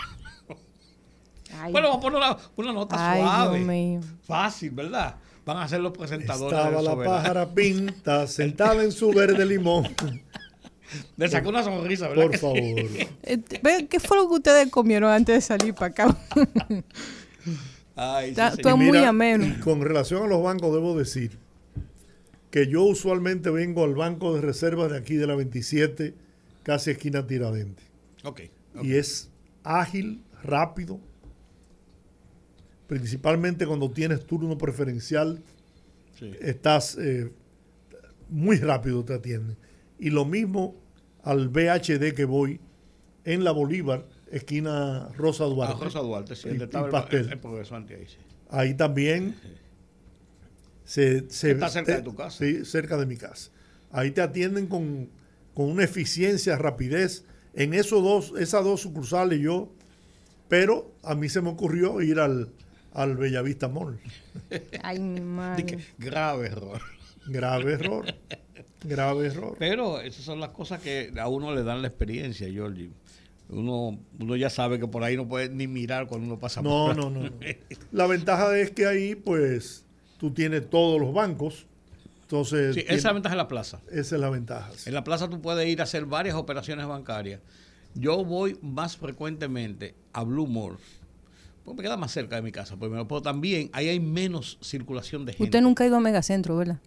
[1.70, 2.20] bueno, vamos a poner
[2.56, 5.16] una, nota suave, fácil, ¿verdad?
[5.46, 6.58] van a ser los presentadores.
[6.58, 9.86] Estaba la pájara pinta sentada en su verde limón.
[11.16, 12.26] Le sacó una sonrisa, ¿verdad?
[12.26, 12.58] Por favor.
[13.28, 16.16] Eh, ¿Qué fue lo que ustedes comieron antes de salir para acá?
[17.96, 19.56] Ay, Está, muy ameno.
[19.64, 21.38] Con relación a los bancos, debo decir
[22.50, 26.14] que yo usualmente vengo al banco de reservas de aquí de la 27,
[26.62, 27.82] casi esquina Tiradente.
[28.22, 28.50] Okay,
[28.82, 29.30] Y es
[29.64, 31.00] ágil, rápido,
[32.86, 35.42] principalmente cuando tienes turno preferencial,
[36.40, 37.32] estás eh,
[38.28, 39.56] muy rápido, te atienden.
[39.98, 40.74] Y lo mismo
[41.22, 42.60] al BHD que voy
[43.24, 45.74] en la Bolívar, esquina Rosa Duarte.
[45.76, 46.48] Ah, Rosa Duarte, sí,
[48.50, 49.36] ahí, también
[50.84, 52.38] se, está cerca de tu casa.
[52.38, 53.50] Sí, cerca de mi casa.
[53.90, 55.08] Ahí te atienden con,
[55.54, 57.24] con una eficiencia, rapidez.
[57.54, 59.72] En esos dos, esas dos sucursales yo,
[60.48, 62.50] pero a mí se me ocurrió ir al,
[62.92, 63.98] al Bellavista Mall.
[64.82, 65.78] Ay, mi madre.
[65.98, 66.82] Grave error.
[67.26, 68.04] Grave error.
[68.84, 69.56] Grave error.
[69.58, 72.90] Pero esas son las cosas que a uno le dan la experiencia, Georgie.
[73.48, 76.86] Uno, uno ya sabe que por ahí no puede ni mirar cuando uno pasa no,
[76.86, 77.30] por no, no, no.
[77.92, 79.84] La ventaja es que ahí, pues,
[80.18, 81.66] tú tienes todos los bancos.
[82.22, 83.80] Entonces, sí, esa es la ventaja de la plaza.
[83.88, 84.70] Esa es la ventaja.
[84.84, 87.40] En la plaza tú puedes ir a hacer varias operaciones bancarias.
[87.94, 90.76] Yo voy más frecuentemente a Blue Mall
[91.74, 95.32] me queda más cerca de mi casa, primero, pero también ahí hay menos circulación de
[95.32, 95.44] gente.
[95.44, 96.78] Usted nunca ha ido a Megacentro, ¿verdad?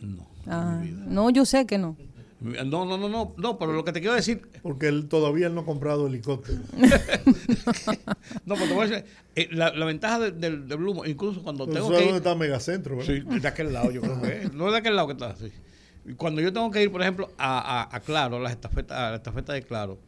[0.00, 0.26] No.
[0.46, 1.96] Ah, no, yo sé que no.
[2.40, 4.42] No, no, no, no, no, pero lo que te quiero decir.
[4.62, 6.58] Porque él todavía no ha comprado helicóptero.
[8.44, 11.66] no, pero te voy a decir, eh, la, ventaja del de, de Blue, incluso cuando
[11.66, 11.96] tengo que.
[11.96, 13.14] dónde está Megacentro, ¿verdad?
[13.14, 15.52] Sí, de aquel lado, yo creo que No es de aquel lado que está, sí.
[16.16, 19.54] Cuando yo tengo que ir, por ejemplo, a, a, Claro, las estafetas, a la estafeta
[19.54, 19.98] de Claro,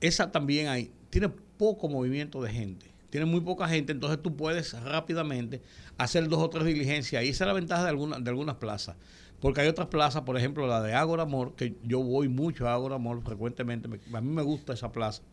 [0.00, 2.92] esa también hay, tiene poco movimiento de gente.
[3.10, 5.60] Tiene muy poca gente, entonces tú puedes rápidamente
[5.98, 7.24] hacer dos o tres diligencias.
[7.24, 8.96] Y esa es la ventaja de, algunas de algunas plazas.
[9.42, 12.74] Porque hay otras plazas, por ejemplo, la de Ágora Amor, que yo voy mucho a
[12.74, 13.88] Ágora Amor frecuentemente.
[14.14, 15.24] a mí me gusta esa plaza.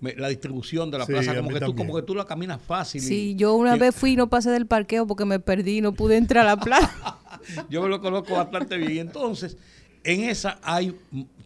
[0.00, 3.00] la distribución de la plaza, como que, tú, como que tú la caminas fácil.
[3.00, 6.18] Sí, yo una vez fui y no pasé del parqueo porque me perdí, no pude
[6.18, 7.18] entrar a la plaza.
[7.70, 9.06] yo me lo conozco bastante bien.
[9.06, 9.56] Entonces,
[10.04, 10.94] en esa hay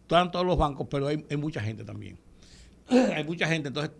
[0.07, 2.17] tanto los bancos, pero hay, hay mucha gente también.
[2.89, 3.91] hay mucha gente, entonces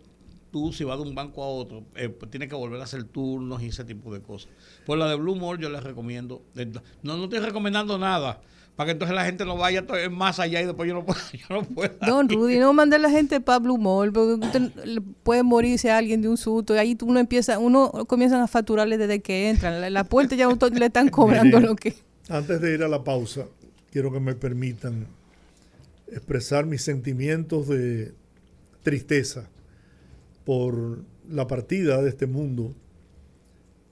[0.50, 3.04] tú si vas de un banco a otro, eh, pues tienes que volver a hacer
[3.04, 4.50] turnos y ese tipo de cosas.
[4.86, 6.42] Por la de Blue Mall yo les recomiendo,
[7.02, 8.40] no, no estoy recomendando nada,
[8.76, 11.20] para que entonces la gente no vaya más allá y después yo no pueda.
[11.32, 14.72] Yo no pueda Don Rudy, no mande a la gente para Blue Mall, porque
[15.22, 19.20] puede morirse alguien de un susto y ahí uno empieza, uno comienzan a facturarle desde
[19.20, 19.80] que entran.
[19.80, 21.94] La, la puerta ya le están cobrando lo que.
[22.28, 23.46] Antes de ir a la pausa,
[23.90, 25.06] quiero que me permitan
[26.08, 28.14] expresar mis sentimientos de
[28.82, 29.48] tristeza
[30.50, 32.74] por la partida de este mundo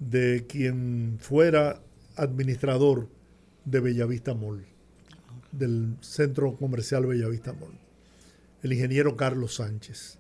[0.00, 1.80] de quien fuera
[2.16, 3.08] administrador
[3.64, 4.66] de Bellavista Mall,
[5.52, 7.78] del centro comercial Bellavista Mall,
[8.64, 10.18] el ingeniero Carlos Sánchez.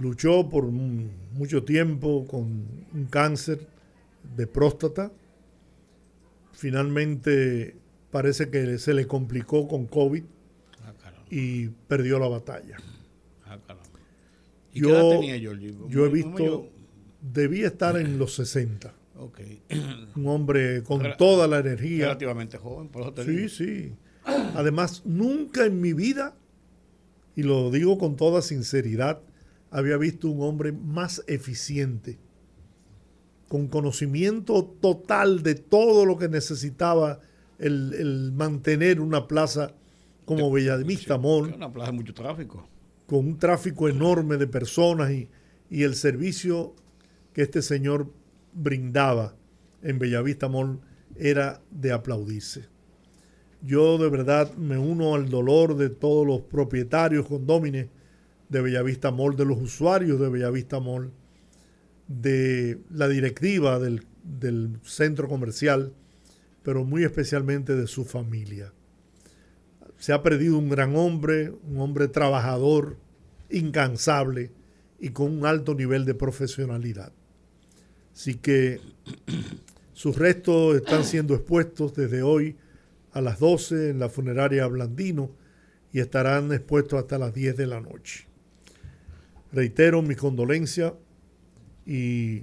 [0.00, 3.68] Luchó por mucho tiempo con un cáncer
[4.36, 5.12] de próstata.
[6.50, 7.76] Finalmente
[8.10, 10.24] parece que se le complicó con COVID
[10.82, 10.92] ah,
[11.30, 12.78] y perdió la batalla.
[14.72, 15.22] Yo,
[15.88, 16.68] Yo he visto,
[17.20, 18.94] debía estar en los 60.
[20.16, 22.06] Un hombre con toda la energía.
[22.06, 23.92] Relativamente joven, por eso te Sí, sí.
[24.54, 26.36] Además, nunca en mi vida,
[27.34, 29.20] y lo digo con toda sinceridad,
[29.70, 32.18] había visto un hombre más eficiente,
[33.48, 37.20] con conocimiento total de todo lo que necesitaba
[37.58, 39.72] el, mantener una plaza
[40.26, 41.54] como Bellavista Mall.
[41.54, 42.68] Una plaza de mucho tráfico
[43.08, 45.28] con un tráfico enorme de personas y,
[45.70, 46.74] el servicio
[47.32, 48.10] que este señor
[48.52, 49.34] brindaba
[49.82, 50.80] en Bellavista Mall
[51.16, 52.66] era de aplaudirse.
[53.62, 57.88] Yo de verdad me uno al dolor de todos los propietarios condómines
[58.48, 61.10] de Bellavista Mall, de los usuarios de Bellavista Mall,
[62.08, 65.92] de la directiva del, del centro comercial,
[66.62, 68.72] pero muy especialmente de su familia
[69.98, 72.96] se ha perdido un gran hombre, un hombre trabajador,
[73.50, 74.52] incansable
[74.98, 77.12] y con un alto nivel de profesionalidad.
[78.14, 78.80] Así que
[79.92, 82.56] sus restos están siendo expuestos desde hoy
[83.12, 85.30] a las 12 en la funeraria Blandino
[85.92, 88.26] y estarán expuestos hasta las 10 de la noche.
[89.52, 90.94] Reitero mi condolencia
[91.86, 92.40] y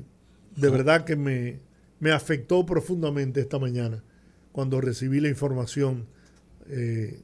[0.55, 1.59] de verdad que me,
[1.99, 4.03] me afectó profundamente esta mañana
[4.51, 6.07] cuando recibí la información
[6.67, 7.21] eh,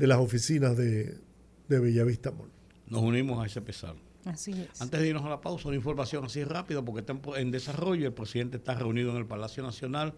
[0.00, 1.18] de las oficinas de,
[1.68, 2.48] Bellavista Mall.
[2.86, 3.94] Nos unimos a ese pesar.
[4.24, 4.80] Así es.
[4.80, 8.06] Antes de irnos a la pausa, una información así rápida, porque está en, desarrollo.
[8.06, 10.14] El presidente está reunido en el Palacio Nacional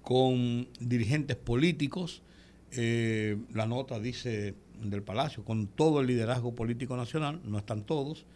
[0.00, 2.22] con dirigentes políticos.
[2.70, 8.26] Eh, la nota dice del Palacio, con todo el liderazgo político nacional, no están todos,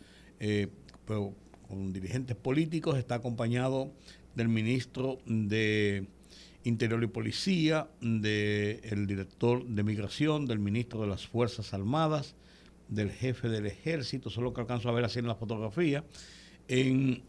[0.40, 0.66] eh,
[1.06, 1.34] pero
[1.68, 3.92] con dirigentes políticos, está acompañado
[4.34, 6.08] del ministro de
[6.64, 12.34] Interior y Policía, del director de Migración, del ministro de las Fuerzas Armadas,
[12.88, 16.04] del jefe del ejército, solo que alcanzo a ver así en la fotografía,
[16.68, 17.22] en,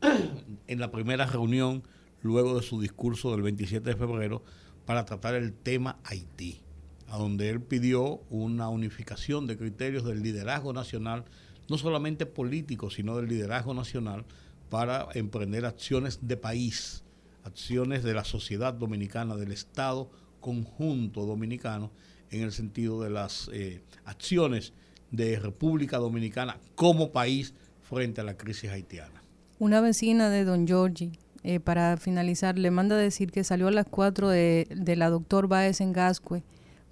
[0.66, 1.82] en la primera reunión
[2.22, 4.42] luego de su discurso del 27 de febrero
[4.84, 6.60] para tratar el tema Haití,
[7.08, 11.24] a donde él pidió una unificación de criterios del liderazgo nacional,
[11.68, 14.24] no solamente político, sino del liderazgo nacional,
[14.68, 17.04] para emprender acciones de país
[17.44, 21.90] acciones de la sociedad dominicana, del Estado conjunto dominicano,
[22.30, 24.72] en el sentido de las eh, acciones
[25.10, 29.22] de República Dominicana como país frente a la crisis haitiana.
[29.58, 31.12] Una vecina de Don Giorgi,
[31.44, 35.46] eh, para finalizar, le manda decir que salió a las 4 de, de la doctor
[35.46, 36.42] Baez en Gascue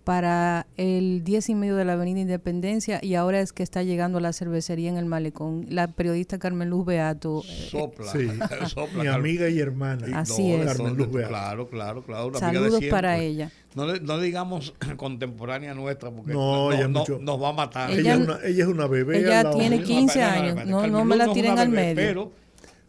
[0.05, 4.19] para el 10 y medio de la Avenida Independencia y ahora es que está llegando
[4.19, 5.67] a la cervecería en el Malecón.
[5.69, 7.43] La periodista Carmen Luz Beato.
[7.47, 8.13] Eh, sopla,
[8.69, 9.03] sopla.
[9.03, 10.19] Mi amiga y hermana.
[10.19, 10.67] Así es.
[10.67, 11.29] Carmen Luz Beato.
[11.29, 12.35] Claro, claro, claro.
[12.35, 13.51] Saludos para ella.
[13.75, 16.71] No, no digamos contemporánea nuestra porque no,
[17.21, 17.91] nos va a matar.
[17.91, 19.21] Ella, es, una, ella es una bebé.
[19.21, 20.67] Ella tiene 15 años.
[20.67, 21.95] No, no me la tiren al medio.
[21.97, 22.33] Pero,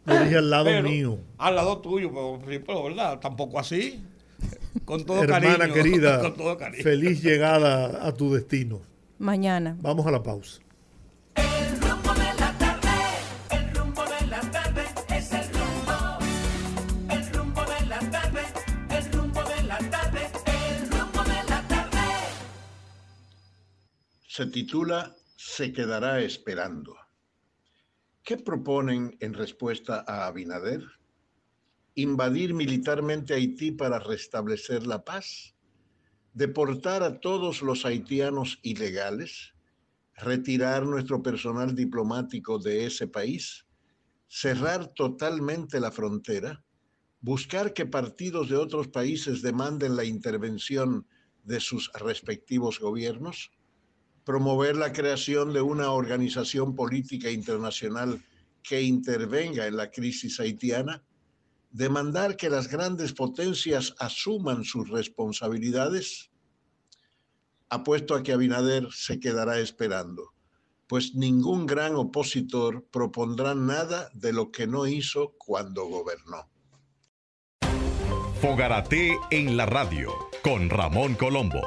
[0.06, 1.18] lo dije al lado mío.
[1.38, 3.20] Al lado tuyo, pero, pero ¿verdad?
[3.20, 4.02] Tampoco así.
[4.84, 5.74] Con todo hermana cariño.
[5.74, 6.82] querida, Con todo cariño.
[6.82, 8.80] feliz llegada a tu destino.
[9.18, 9.76] Mañana.
[9.80, 10.60] Vamos a la pausa.
[11.36, 12.90] El rumbo de la tarde,
[13.50, 14.82] el rumbo de la tarde
[15.16, 16.18] es el rumbo.
[17.10, 18.40] El rumbo de la tarde,
[18.90, 22.00] el rumbo de la tarde, el rumbo de la tarde.
[24.26, 26.96] se titula Se quedará esperando.
[28.24, 30.82] ¿Qué proponen en respuesta a Abinader?
[31.94, 35.54] ¿Invadir militarmente Haití para restablecer la paz?
[36.32, 39.54] ¿Deportar a todos los haitianos ilegales?
[40.16, 43.66] ¿Retirar nuestro personal diplomático de ese país?
[44.28, 46.64] ¿Cerrar totalmente la frontera?
[47.20, 51.06] ¿Buscar que partidos de otros países demanden la intervención
[51.44, 53.50] de sus respectivos gobiernos?
[54.24, 58.22] promover la creación de una organización política internacional
[58.62, 61.02] que intervenga en la crisis haitiana,
[61.74, 66.30] demandar que las grandes potencias asuman sus responsabilidades,
[67.68, 70.32] apuesto a que Abinader se quedará esperando,
[70.86, 76.48] pues ningún gran opositor propondrá nada de lo que no hizo cuando gobernó.
[78.40, 80.12] Fogarate en la radio
[80.44, 81.62] con Ramón Colombo.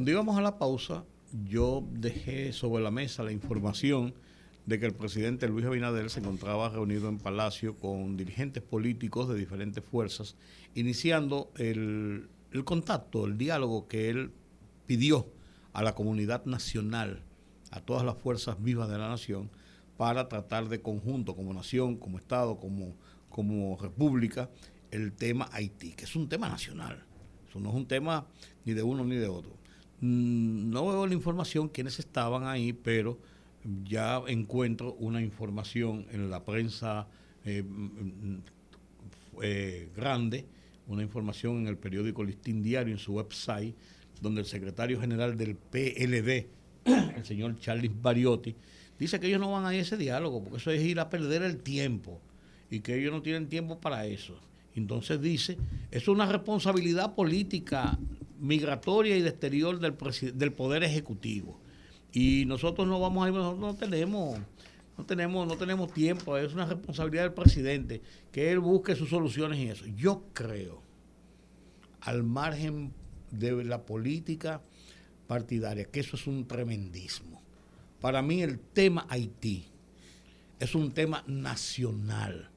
[0.00, 1.04] Cuando íbamos a la pausa,
[1.46, 4.14] yo dejé sobre la mesa la información
[4.64, 9.34] de que el presidente Luis Abinader se encontraba reunido en Palacio con dirigentes políticos de
[9.34, 10.36] diferentes fuerzas,
[10.74, 12.30] iniciando el,
[12.64, 14.32] contacto, el diálogo que él
[14.86, 15.26] pidió
[15.74, 17.22] a la comunidad nacional,
[17.70, 19.50] a todas las fuerzas vivas de la nación,
[19.98, 22.96] para tratar de conjunto, como nación, como Estado, como,
[23.28, 24.48] como república,
[24.92, 27.04] el tema Haití, que es un tema nacional.
[27.50, 28.26] Eso no es un tema
[28.64, 29.59] ni de uno ni de otro.
[30.00, 33.18] Mm, No veo la información, quiénes estaban ahí, pero
[33.84, 37.06] ya encuentro una información en la prensa
[37.44, 38.38] eh, mm,
[39.42, 40.46] eh, grande,
[40.86, 43.74] una información en el periódico Listín Diario, en su website,
[44.20, 46.46] donde el secretario general del PLD,
[47.16, 48.54] el señor Charles Bariotti,
[48.98, 51.58] dice que ellos no van a ese diálogo, porque eso es ir a perder el
[51.58, 52.20] tiempo
[52.70, 54.38] y que ellos no tienen tiempo para eso.
[54.74, 55.58] Entonces dice,
[55.90, 57.98] es una responsabilidad política,
[58.38, 61.60] migratoria y de exterior del, Poder Ejecutivo.
[62.12, 64.38] Y nosotros no vamos a ir, nosotros no tenemos,
[64.96, 68.02] no tenemos, no tenemos tiempo, es una responsabilidad del presidente
[68.32, 69.86] que él busque sus soluciones y eso.
[69.96, 70.82] Yo creo,
[72.00, 72.92] al margen
[73.30, 74.62] de la política
[75.26, 77.42] partidaria, que eso es un tremendismo.
[78.00, 79.66] Para mí el tema Haití
[80.58, 82.49] es un tema nacional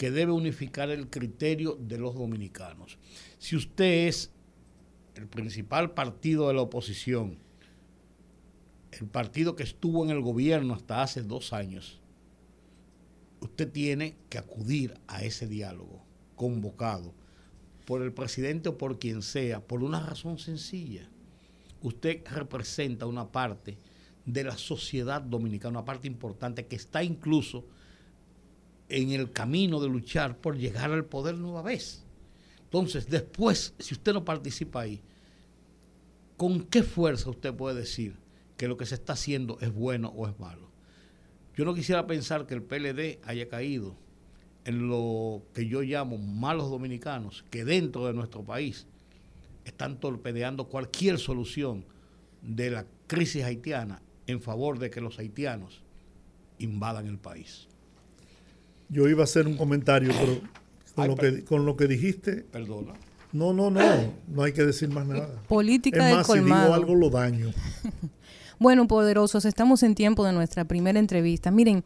[0.00, 2.96] que debe unificar el criterio de los dominicanos.
[3.38, 4.30] Si usted es
[5.14, 7.36] el principal partido de la oposición,
[8.92, 12.00] el partido que estuvo en el gobierno hasta hace dos años,
[13.42, 16.02] usted tiene que acudir a ese diálogo
[16.34, 17.12] convocado
[17.84, 21.10] por el presidente o por quien sea, por una razón sencilla.
[21.82, 23.76] Usted representa una parte
[24.24, 27.66] de la sociedad dominicana, una parte importante que está incluso
[28.90, 32.04] en el camino de luchar por llegar al poder nueva vez.
[32.64, 35.00] Entonces, después, si usted no participa ahí,
[36.36, 38.16] ¿con qué fuerza usted puede decir
[38.56, 40.70] que lo que se está haciendo es bueno o es malo?
[41.56, 43.96] Yo no quisiera pensar que el PLD haya caído
[44.64, 48.86] en lo que yo llamo malos dominicanos, que dentro de nuestro país
[49.64, 51.84] están torpedeando cualquier solución
[52.42, 55.82] de la crisis haitiana en favor de que los haitianos
[56.58, 57.69] invadan el país.
[58.90, 60.40] Yo iba a hacer un comentario, pero
[60.94, 62.92] con, Ay, lo, que, con lo que dijiste, Perdona.
[63.32, 63.80] no, no, no,
[64.28, 65.28] no hay que decir más nada.
[65.48, 67.50] Política es del más, si digo algo lo daño.
[68.58, 71.50] Bueno, poderosos, estamos en tiempo de nuestra primera entrevista.
[71.50, 71.82] Miren,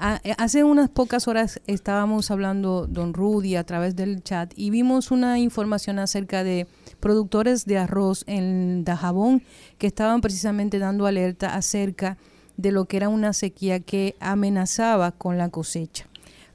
[0.00, 4.70] a- eh, hace unas pocas horas estábamos hablando, don Rudy, a través del chat, y
[4.70, 6.66] vimos una información acerca de
[6.98, 9.44] productores de arroz en Dajabón
[9.78, 12.18] que estaban precisamente dando alerta acerca
[12.56, 16.08] de lo que era una sequía que amenazaba con la cosecha.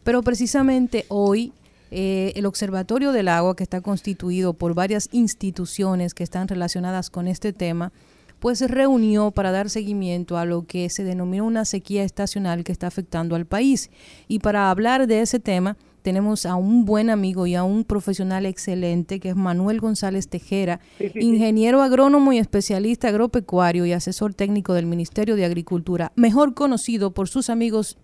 [0.03, 1.54] Pero precisamente hoy
[1.91, 7.27] eh, el Observatorio del Agua, que está constituido por varias instituciones que están relacionadas con
[7.27, 7.91] este tema,
[8.39, 12.71] pues se reunió para dar seguimiento a lo que se denomina una sequía estacional que
[12.71, 13.91] está afectando al país.
[14.27, 18.47] Y para hablar de ese tema, tenemos a un buen amigo y a un profesional
[18.47, 20.79] excelente, que es Manuel González Tejera,
[21.13, 27.27] ingeniero agrónomo y especialista agropecuario y asesor técnico del Ministerio de Agricultura, mejor conocido por
[27.27, 27.97] sus amigos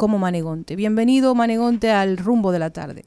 [0.00, 0.76] como Manegonte.
[0.76, 3.04] Bienvenido, Manegonte, al rumbo de la tarde.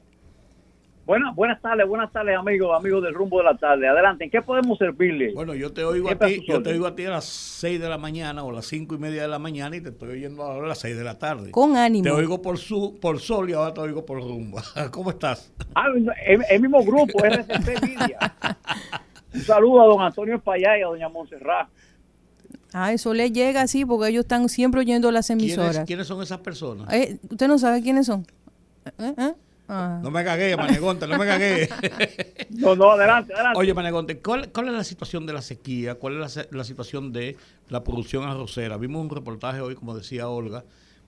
[1.04, 3.88] Buenas, buenas tardes, buenas tardes, amigos, amigos del rumbo de la tarde.
[3.88, 5.32] Adelante, ¿en qué podemos servirle?
[5.34, 7.88] Bueno, yo te oigo a ti, yo te oigo a ti a las 6 de
[7.88, 10.44] la mañana o a las cinco y media de la mañana y te estoy oyendo
[10.44, 11.50] ahora a las 6 de la tarde.
[11.50, 12.04] Con ánimo.
[12.04, 14.62] Te oigo por su, por sol y ahora te oigo por rumba.
[14.92, 15.52] ¿Cómo estás?
[15.74, 15.86] Ah,
[16.24, 18.36] el, el mismo grupo, RCP Media.
[19.34, 21.68] Un saludo a don Antonio Espallá y a doña Montserrat.
[22.76, 25.86] Ah, eso le llega así porque ellos están siempre oyendo las ¿Quiénes, emisoras.
[25.86, 26.92] quiénes son esas personas?
[26.92, 28.26] Eh, ¿Usted no sabe quiénes son?
[28.98, 29.14] ¿Eh?
[29.16, 29.32] ¿Eh?
[29.68, 30.00] Ah.
[30.02, 31.68] No me cagué, Manegonte, no me cagué.
[32.50, 33.58] No, no, adelante, adelante.
[33.58, 35.94] Oye, Manegonte, ¿cuál, cuál es la situación de la sequía?
[35.94, 37.36] ¿Cuál es la, situación de
[37.68, 38.76] la producción arrocera?
[38.76, 40.64] Vimos un reportaje hoy, como decía Olga,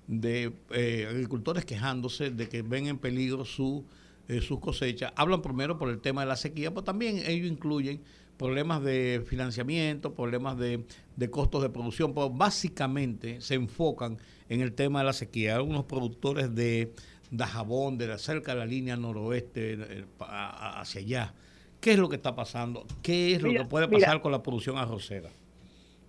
[0.07, 3.85] de eh, agricultores quejándose de que ven en peligro su,
[4.29, 5.13] eh, sus cosechas.
[5.17, 8.01] Hablan primero por el tema de la sequía, pero también ellos incluyen
[8.37, 10.85] problemas de financiamiento, problemas de,
[11.17, 14.19] de costos de producción, pero básicamente se enfocan
[14.49, 15.57] en el tema de la sequía.
[15.57, 16.93] Algunos productores de,
[17.31, 21.35] de jabón, de la, cerca de la línea noroeste, eh, a- hacia allá.
[21.81, 22.85] ¿Qué es lo que está pasando?
[23.03, 24.01] ¿Qué es lo que puede mira.
[24.07, 25.31] pasar con la producción arrocera?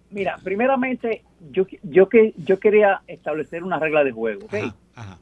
[0.10, 4.46] Mira, primeramente, yo, yo, que, yo quería establecer una regla de juego.
[4.46, 4.54] ¿ok?
[4.54, 5.18] Ajá, ajá,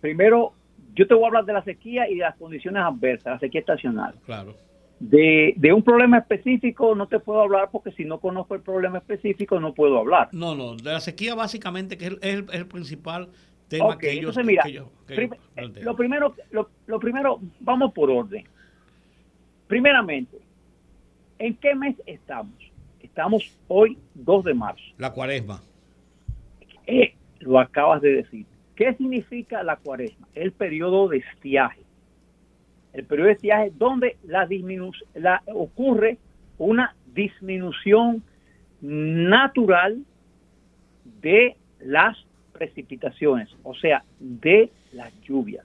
[0.00, 0.52] Primero,
[0.94, 3.60] yo te voy a hablar de la sequía y de las condiciones adversas, la sequía
[3.60, 4.14] estacional.
[4.24, 4.54] claro.
[5.00, 8.98] De, de un problema específico no te puedo hablar porque si no conozco el problema
[8.98, 10.28] específico no puedo hablar.
[10.32, 13.28] No, no, de la sequía básicamente, que es el, es el- principal
[13.68, 15.30] tema que ellos, entonces mira, que que prim-
[15.84, 18.44] lo primero, lo, lo primero, vamos por orden.
[19.66, 20.38] Primeramente,
[21.38, 22.54] ¿en qué mes estamos?
[23.00, 24.82] Estamos hoy 2 de marzo.
[24.96, 25.60] La cuaresma.
[26.86, 28.46] Eh, lo acabas de decir.
[28.74, 30.26] ¿Qué significa la cuaresma?
[30.34, 31.82] El periodo de estiaje.
[32.98, 36.18] El periodo de estiaje donde la disminu- la, ocurre
[36.58, 38.24] una disminución
[38.80, 40.02] natural
[41.20, 42.16] de las
[42.52, 45.64] precipitaciones, o sea, de las lluvias.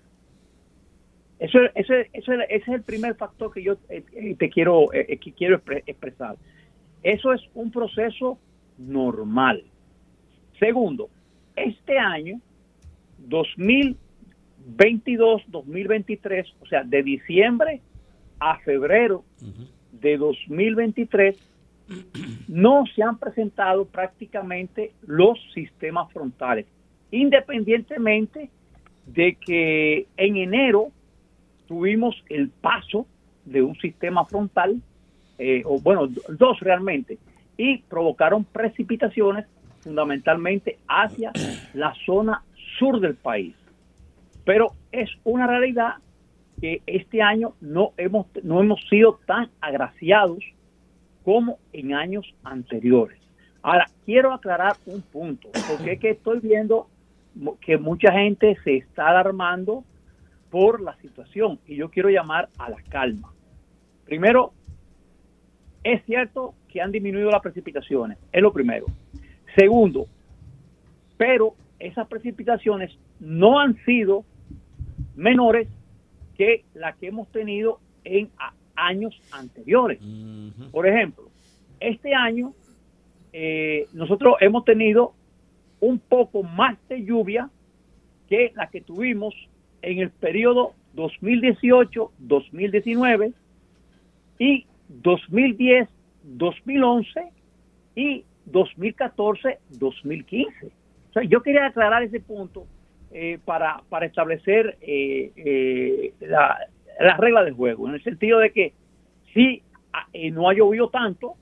[1.40, 2.08] Eso, ese
[2.50, 6.36] es el primer factor que yo eh, eh, te quiero, eh, quiero expre- expresar.
[7.02, 8.38] Eso es un proceso
[8.78, 9.64] normal.
[10.60, 11.10] Segundo,
[11.56, 12.40] este año,
[14.78, 17.82] 2022-2023, o sea, de diciembre
[18.40, 19.24] a febrero
[19.92, 21.38] de 2023,
[22.48, 26.66] no se han presentado prácticamente los sistemas frontales,
[27.12, 28.50] independientemente
[29.06, 30.88] de que en enero
[31.68, 33.06] tuvimos el paso
[33.46, 34.82] de un sistema frontal,
[35.38, 37.18] eh, o bueno, do- dos realmente,
[37.58, 39.46] y provocaron precipitaciones
[39.82, 41.32] fundamentalmente hacia
[41.74, 42.42] la zona
[42.80, 43.54] sur del país.
[44.46, 45.96] Pero es una realidad
[46.60, 50.44] que este año no hemos, no hemos sido tan agraciados
[51.24, 53.20] como en años anteriores.
[53.62, 56.90] Ahora, quiero aclarar un punto, porque es que estoy viendo
[57.62, 59.84] que mucha gente se está alarmando
[60.50, 63.34] por la situación y yo quiero llamar a la calma.
[64.06, 64.54] Primero,
[65.84, 68.86] es cierto que han disminuido las precipitaciones, es lo primero.
[69.56, 70.08] Segundo,
[71.18, 74.26] pero esas precipitaciones no han sido
[75.16, 75.68] menores
[76.38, 78.30] que las que hemos tenido en
[78.76, 80.00] años anteriores.
[80.72, 81.30] Por ejemplo,
[81.80, 82.54] este año
[83.32, 85.14] eh, nosotros hemos tenido
[85.80, 87.50] un poco más de lluvia
[88.30, 89.34] que la que tuvimos
[89.82, 93.34] en el periodo 2018-2019
[94.40, 94.66] y
[95.02, 97.32] 2010-2011
[97.96, 100.72] y 2014-2015.
[101.10, 102.68] O sea, yo quería aclarar ese punto
[103.14, 106.58] eh, para, para establecer eh, eh, la,
[107.00, 108.74] la regla del juego, en el sentido de que
[109.34, 109.62] sí
[109.94, 111.36] ah, eh, no ha llovido tanto,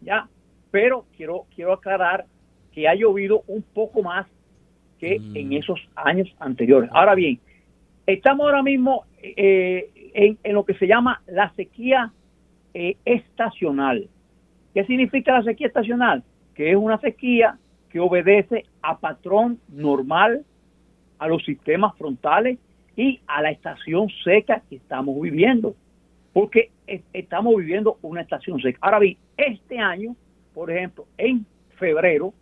[0.00, 0.28] ya,
[0.70, 2.26] pero quiero quiero aclarar
[2.72, 4.26] que ha llovido un poco más
[4.98, 5.36] que Mm.
[5.36, 6.90] en esos años anteriores.
[6.92, 7.38] Ahora bien,
[8.06, 12.12] estamos ahora mismo eh, en, en lo que se llama la sequía
[12.74, 14.08] eh, estacional.
[14.74, 16.22] ¿Qué significa la sequía estacional?
[16.54, 17.58] Que es una sequía
[17.90, 20.44] que obedece a patrón normal,
[21.18, 22.58] a los sistemas frontales
[22.96, 25.74] y a la estación seca que estamos viviendo.
[26.32, 28.78] Porque es- estamos viviendo una estación seca.
[28.82, 30.16] Ahora bien, este año,
[30.52, 31.46] por ejemplo, en
[31.76, 32.32] febrero,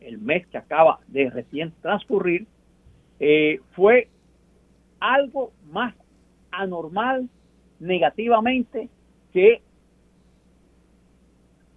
[0.00, 2.46] el mes que acaba de recién transcurrir,
[3.18, 4.08] eh, fue
[5.00, 5.94] algo más
[6.50, 7.28] anormal
[7.80, 8.88] negativamente
[9.32, 9.60] que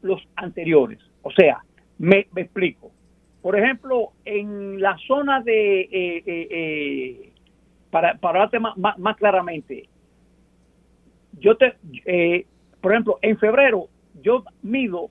[0.01, 0.99] los anteriores.
[1.23, 1.61] O sea,
[1.97, 2.91] me explico.
[3.41, 7.31] Por ejemplo, en la zona de, eh, eh, eh,
[7.89, 9.87] para, para hablarte más, más- más claramente,
[11.39, 11.75] yo te,
[12.05, 12.45] eh,
[12.81, 13.87] por ejemplo, en febrero
[14.21, 15.09] yo mido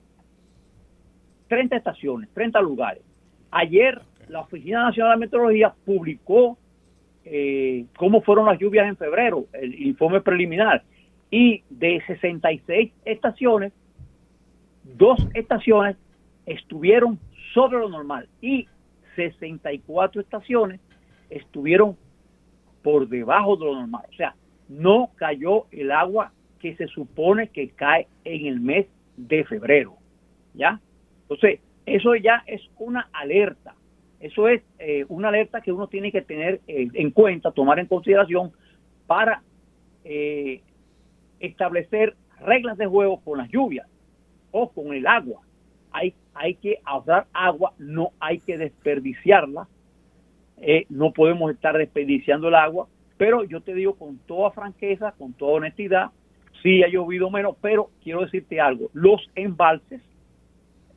[1.48, 3.02] 30 estaciones, 30 lugares.
[3.50, 6.58] Ayer la Oficina Nacional de Meteorología publicó
[7.24, 10.82] eh, cómo fueron las lluvias en febrero, el informe preliminar.
[11.30, 13.72] Y de 66 estaciones,
[14.84, 15.96] dos estaciones
[16.46, 17.18] estuvieron
[17.54, 18.66] sobre lo normal y
[19.16, 20.80] 64 estaciones
[21.30, 21.96] estuvieron
[22.82, 24.04] por debajo de lo normal.
[24.10, 24.34] O sea,
[24.68, 28.86] no cayó el agua que se supone que cae en el mes
[29.16, 29.96] de febrero.
[30.54, 30.80] ¿Ya?
[31.22, 33.74] Entonces, eso ya es una alerta.
[34.20, 37.86] Eso es eh, una alerta que uno tiene que tener eh, en cuenta, tomar en
[37.86, 38.52] consideración
[39.06, 39.42] para
[40.04, 40.62] eh,
[41.40, 43.86] establecer reglas de juego con las lluvias
[44.50, 45.40] o con el agua.
[45.92, 49.68] Hay, hay que ahorrar agua, no hay que desperdiciarla.
[50.58, 55.32] Eh, no podemos estar desperdiciando el agua, pero yo te digo con toda franqueza, con
[55.32, 56.10] toda honestidad,
[56.62, 60.00] sí ha llovido menos, pero quiero decirte algo, los embalses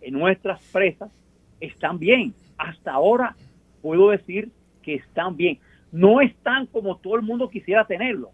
[0.01, 1.11] en nuestras presas
[1.59, 2.33] están bien.
[2.57, 3.35] Hasta ahora
[3.81, 4.49] puedo decir
[4.81, 5.59] que están bien.
[5.91, 8.31] No están como todo el mundo quisiera tenerlo,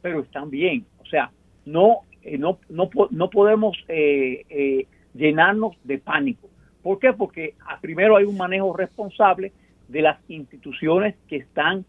[0.00, 0.84] pero están bien.
[1.00, 1.30] O sea,
[1.64, 6.48] no, eh, no, no, no podemos eh, eh, llenarnos de pánico.
[6.82, 7.12] ¿Por qué?
[7.12, 9.52] Porque ah, primero hay un manejo responsable
[9.88, 11.84] de las instituciones que están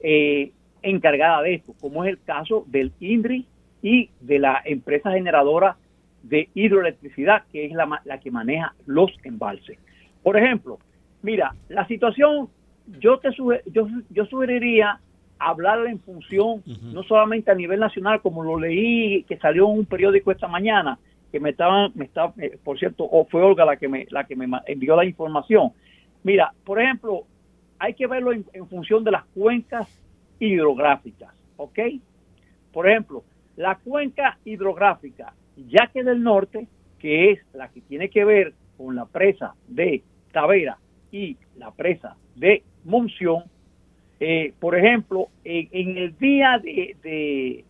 [0.00, 0.52] eh,
[0.82, 3.46] encargadas de esto, como es el caso del INDRI
[3.82, 5.76] y de la empresa generadora
[6.22, 9.78] de hidroelectricidad, que es la, la que maneja los embalses.
[10.22, 10.78] Por ejemplo,
[11.22, 12.48] mira, la situación,
[13.00, 15.00] yo te suge- yo, yo sugeriría
[15.38, 16.62] hablarla en función,
[16.92, 20.98] no solamente a nivel nacional, como lo leí, que salió en un periódico esta mañana,
[21.32, 24.24] que me estaban, me estaba, eh, por cierto, o fue Olga la que me, la
[24.24, 25.72] que me envió la información.
[26.22, 27.24] Mira, por ejemplo,
[27.78, 29.88] hay que verlo en, función de las cuencas
[30.38, 31.78] hidrográficas, ¿ok?
[32.72, 33.24] Por ejemplo,
[33.56, 36.68] la cuenca hidrográfica Yaque del Norte,
[36.98, 40.02] que es la que tiene que ver con la presa de
[40.32, 40.78] Tavera
[41.10, 43.44] y la presa de Monción,
[44.20, 47.64] eh, por ejemplo, en, en el día de, de-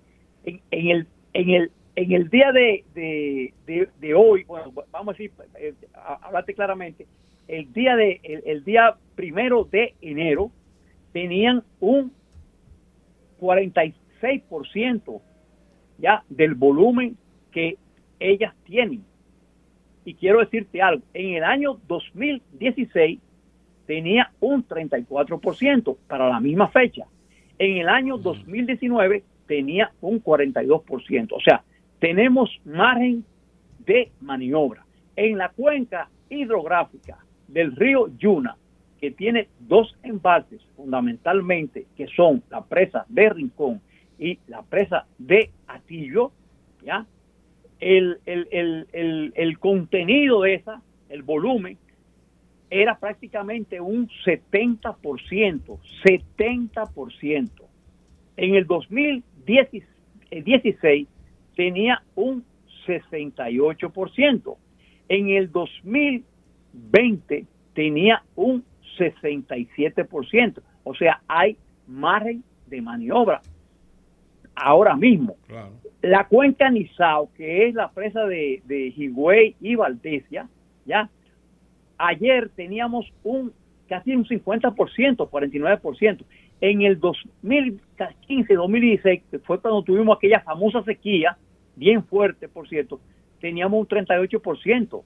[0.44, 5.18] en el en el en el día de, de, de- de hoy, bueno, vamos a
[5.18, 7.06] decir, eh, a- hablarte claramente,
[7.48, 10.50] el día de el, el día primero de enero
[11.12, 12.12] tenían un
[13.40, 15.20] 46%
[15.98, 17.16] ya del volumen
[17.50, 17.76] que
[18.20, 19.02] ellas tienen.
[20.04, 23.18] Y quiero decirte algo, en el año 2016
[23.86, 27.06] tenía un 34% para la misma fecha.
[27.58, 31.28] En el año 2019 tenía un 42%.
[31.32, 31.64] O sea,
[32.06, 33.24] tenemos margen
[33.84, 34.86] de maniobra.
[35.16, 38.56] En la cuenca hidrográfica del río Yuna,
[39.00, 43.80] que tiene dos embalses fundamentalmente, que son la presa de Rincón
[44.20, 46.30] y la presa de Atillo,
[46.84, 47.04] ¿ya?
[47.80, 51.76] El, el, el, el, contenido de esa, el volumen,
[52.70, 57.50] era prácticamente un 70%, 70%.
[58.36, 61.08] En el 2016
[61.56, 62.44] tenía un
[62.86, 64.56] 68%.
[65.08, 68.64] En el 2020 tenía un
[68.98, 70.62] 67%.
[70.84, 71.56] O sea, hay
[71.88, 73.42] margen de maniobra
[74.54, 75.36] ahora mismo.
[75.48, 75.72] Claro.
[76.02, 80.48] La cuenca Nizao, que es la presa de, de Higüey y Valdesia,
[80.84, 81.10] ya,
[81.98, 83.52] ayer teníamos un
[83.88, 84.74] casi un 50%,
[85.16, 86.24] 49%.
[86.60, 91.36] En el 2015, 2016, que fue cuando tuvimos aquella famosa sequía,
[91.76, 93.00] bien fuerte, por cierto,
[93.40, 95.02] teníamos un 38%.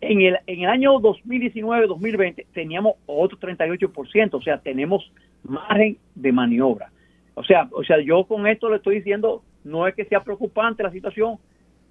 [0.00, 5.10] En el, en el año 2019, 2020, teníamos otro 38%, o sea, tenemos
[5.42, 6.92] margen de maniobra.
[7.34, 10.82] O sea, o sea, yo con esto le estoy diciendo, no es que sea preocupante
[10.82, 11.38] la situación,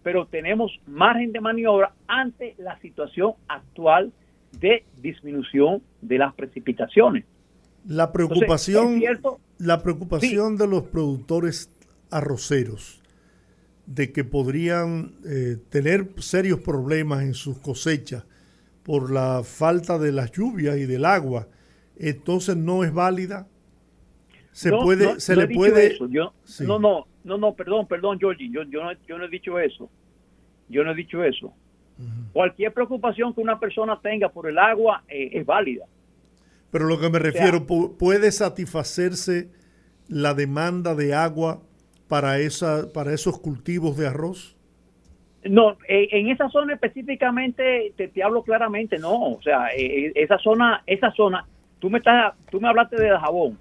[0.04, 4.14] pero tenemos margen de maniobra ante la situación actual
[4.60, 7.26] de disminución de las precipitaciones.
[7.86, 9.02] La preocupación,
[9.58, 11.70] la preocupación de los productores
[12.10, 13.02] arroceros
[13.88, 18.26] de que podrían eh, tener serios problemas en sus cosechas
[18.84, 21.48] por la falta de las lluvias y del agua,
[21.98, 23.48] entonces no es válida.
[24.52, 25.88] Se No, puede, no, se no le puede.
[25.94, 26.08] eso.
[26.10, 26.64] Yo- Sí.
[26.66, 29.90] No, no, no, no, perdón, perdón, Georgie, yo, yo, no, yo no he dicho eso.
[30.70, 31.54] Yo no he dicho eso.
[32.32, 35.86] Cualquier preocupación que una persona tenga por el agua eh, es válida.
[36.70, 39.50] Pero lo que me refiero, pu- ¿puede satisfacerse
[40.08, 41.64] la demanda de agua
[42.08, 44.56] para, esa, para esos cultivos de arroz?
[45.44, 50.84] No, en esa zona específicamente te, te hablo claramente, no, o sea, eh, esa zona,
[50.88, 51.46] esa zona,
[51.80, 53.58] tú me estás, tú me hablaste de Dajabón,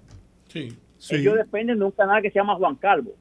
[0.47, 0.73] Sí.
[0.97, 1.15] Sí.
[1.17, 3.11] ellos dependen de un canal que se llama Juan Calvo,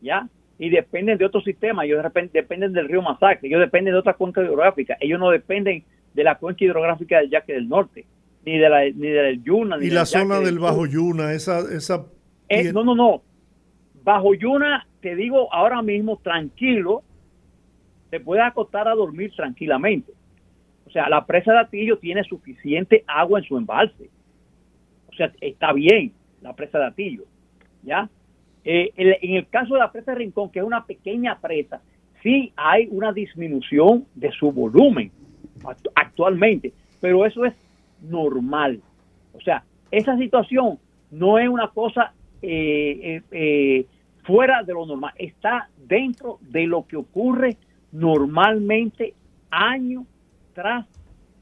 [0.00, 0.26] ¿ya?
[0.58, 4.00] Y dependen de otro sistema, ellos de repente dependen del río Masacre, ellos dependen de
[4.00, 8.04] otra cuenca hidrográfica, ellos no dependen de la cuenca hidrográfica del Yaque del Norte.
[8.44, 10.58] ni de la ni del Yuna ni Y del la zona Yaque del.
[10.58, 12.06] Bajo Yuna, esa, esa
[12.48, 13.22] Eh, no, no, no.
[14.04, 17.02] Bajo Yuna, te digo ahora mismo, tranquilo,
[18.10, 20.12] te puedes acostar a dormir tranquilamente.
[20.86, 24.10] O sea, la presa de Atillo tiene suficiente agua en su embalse.
[25.10, 27.24] O sea, está bien la presa de Atillo.
[27.82, 28.08] ¿Ya?
[28.64, 31.80] Eh, el- en el caso de la presa de Rincón, que es una pequeña presa,
[32.22, 35.10] sí hay una disminución de su volumen
[35.64, 37.54] act- actualmente, pero eso es
[38.02, 38.80] normal.
[39.32, 40.78] O sea, esa situación
[41.10, 42.12] no es una cosa
[42.42, 43.86] eh, eh, eh,
[44.24, 47.56] fuera de lo normal, está dentro de lo que ocurre
[47.92, 49.14] normalmente
[49.50, 50.04] año
[50.54, 50.86] tras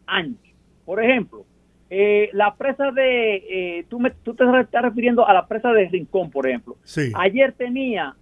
[0.07, 0.37] año.
[0.85, 1.45] Por ejemplo,
[1.91, 6.31] eh, la presa de, tú, me, tú te estás refiriendo a la presa de Rincón,
[6.31, 6.77] por ejemplo.
[6.85, 7.11] Sí.
[7.15, 8.15] Ayer tenía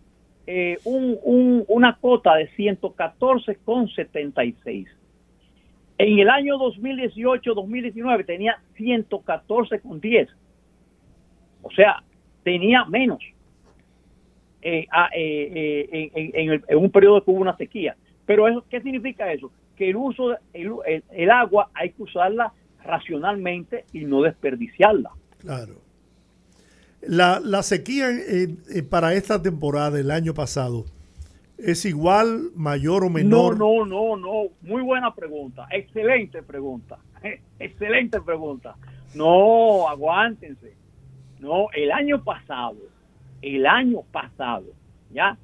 [0.84, 4.86] un, un- una cota de 114,76.
[5.98, 10.28] En el año 2018-2019 tenía 114,10.
[11.62, 12.02] O sea,
[12.52, 13.18] tenía menos
[14.62, 17.94] eh, a- eh, eh, en, en- en el- en un periodo que hubo una sequía.
[18.26, 19.52] Pero eso, ¿qué significa eso?
[19.76, 22.52] Que el uso, el, el- el agua hay que usarla
[22.84, 25.10] racionalmente y no desperdiciarla.
[25.38, 25.74] Claro.
[27.02, 28.08] La, la sequía
[28.90, 30.84] para esta temporada, el año pasado,
[31.58, 33.56] ¿es igual, mayor o menor?
[33.58, 34.50] No, no, no, no.
[34.62, 35.66] Muy buena pregunta.
[35.70, 36.98] Excelente pregunta.
[37.60, 38.74] Excelente pregunta.
[39.14, 40.77] No, aguántense.
[41.40, 42.76] No, el año pasado,
[43.42, 44.66] el año pasado,
[45.12, 45.36] ya,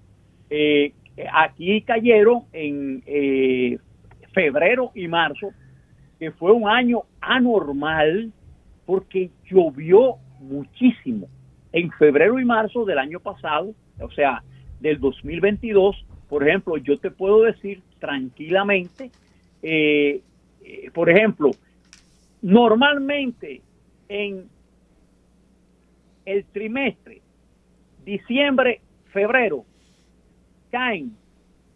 [0.50, 0.92] eh,
[1.32, 3.78] aquí cayeron en eh,
[4.32, 5.52] febrero y marzo,
[6.18, 8.32] que fue un año anormal
[8.86, 11.28] porque llovió muchísimo.
[11.72, 14.42] En febrero y marzo del año pasado, o sea,
[14.80, 19.10] del 2022, por ejemplo, yo te puedo decir tranquilamente,
[19.62, 20.20] eh,
[20.64, 21.50] eh, por ejemplo,
[22.42, 23.62] normalmente
[24.08, 24.48] en
[26.24, 27.20] el trimestre,
[28.04, 28.80] diciembre,
[29.12, 29.64] febrero,
[30.70, 31.14] caen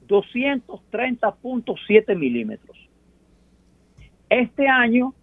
[0.09, 2.77] 230.7 milímetros.
[4.29, 5.15] Este año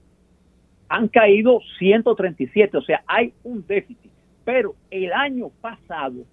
[0.88, 4.12] han caído 137, o sea, hay un déficit.
[4.44, 6.26] Pero el año pasado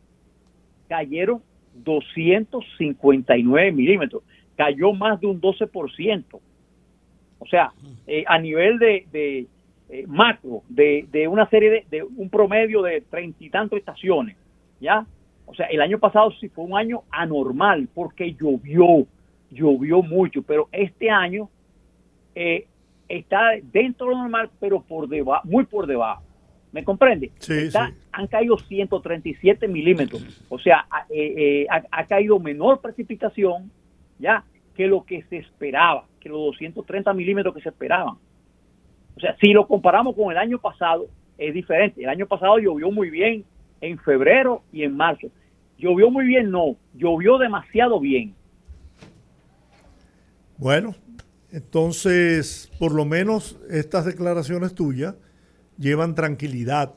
[0.88, 1.43] cayeron
[1.74, 4.22] 259 milímetros,
[4.57, 6.24] cayó más de un 12%.
[7.38, 7.72] O sea,
[8.07, 9.47] eh, a nivel de, de,
[9.95, 14.36] eh, macro, de, de una serie de, de un promedio de treinta y tantas estaciones,
[14.80, 15.05] ¿ya?
[15.47, 19.07] O sea, el año pasado sí fue un año anormal porque llovió,
[19.51, 21.51] llovió mucho, pero este año
[22.34, 22.66] eh,
[23.09, 26.22] está dentro de lo normal, pero por debajo, muy por debajo.
[26.72, 27.30] ¿Me comprende?
[27.38, 27.95] Sí, Está- sí.
[28.12, 33.70] Han caído 137 milímetros, o sea, ha, eh, eh, ha- ha caído menor precipitación,
[34.18, 34.43] ya,
[34.74, 38.14] que lo que se esperaba, que los 230 milímetros que se esperaban.
[39.16, 41.06] O sea, si lo comparamos con el año pasado,
[41.38, 42.02] es diferente.
[42.02, 43.44] El año pasado llovió muy bien
[43.80, 45.28] en febrero y en marzo.
[45.78, 48.34] Llovió muy bien, no, llovió demasiado bien.
[50.56, 50.94] Bueno,
[51.50, 55.16] entonces, por lo menos estas declaraciones tuyas
[55.78, 56.94] llevan tranquilidad,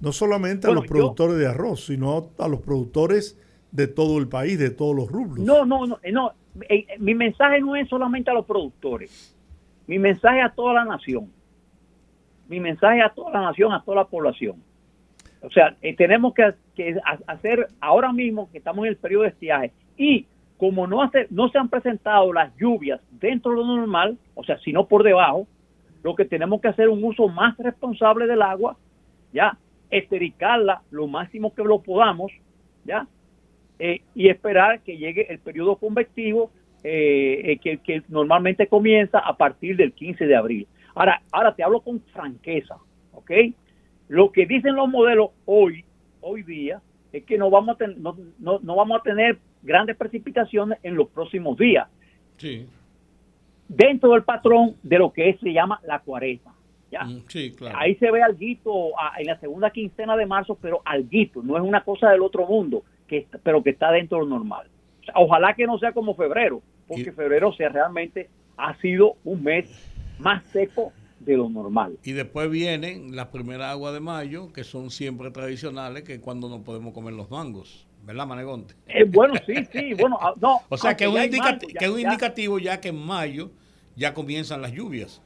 [0.00, 3.40] no solamente a los yo- productores de arroz, sino a los productores
[3.72, 5.44] de todo el país, de todos los rublos.
[5.44, 6.32] No, no, no, eh, no.
[6.68, 9.34] eh, eh, mi mensaje no es solamente a los productores.
[9.86, 11.30] Mi mensaje a toda la nación.
[12.48, 14.56] Mi mensaje a toda la nación, a toda la población.
[15.42, 19.22] O sea, eh, tenemos que, que ha- hacer ahora mismo que estamos en el periodo
[19.24, 20.26] de estiaje y
[20.56, 24.58] como no, hace, no se han presentado las lluvias dentro de lo normal, o sea,
[24.58, 25.46] sino por debajo,
[26.02, 28.76] lo que tenemos que hacer es un uso más responsable del agua,
[29.32, 29.58] ya,
[29.90, 32.32] estericarla lo máximo que lo podamos,
[32.84, 33.06] ya,
[33.78, 36.50] eh, y esperar que llegue el periodo convectivo
[36.82, 40.66] eh, eh, que normalmente comienza a partir del 15 de abril.
[40.96, 42.76] Ahora, ahora te hablo con franqueza,
[43.12, 43.30] ¿ok?
[44.08, 45.84] Lo que dicen los modelos hoy,
[46.22, 46.80] hoy día,
[47.12, 50.94] es que no vamos a, ten- no, no- no vamos a tener grandes precipitaciones en
[50.96, 51.86] los próximos días,
[52.38, 52.66] Sí,
[53.68, 56.54] dentro del patrón de lo que se llama la cuaresma.
[56.90, 57.04] ¿ya?
[57.04, 57.76] mm, sí, claro.
[57.78, 61.82] Ahí se ve alguito en la segunda quincena de marzo, pero alguito, no es una
[61.84, 64.68] cosa del otro mundo, que, pero que está dentro de lo normal.
[65.02, 69.16] O sea, ojalá que no sea como febrero, porque Y- febrero sea realmente ha sido
[69.24, 69.66] un mes
[70.18, 71.96] más seco de lo normal.
[72.04, 76.48] Y después vienen las primeras aguas de mayo, que son siempre tradicionales, que es cuando
[76.48, 77.86] no podemos comer los mangos.
[78.04, 78.74] ¿Verdad, Manegonte?
[78.86, 80.60] Eh, bueno, sí, sí, bueno, ah, no.
[80.68, 83.50] O sea, que es un, ya que es indicativo ya que en mayo
[83.96, 85.20] ya comienzan las lluvias.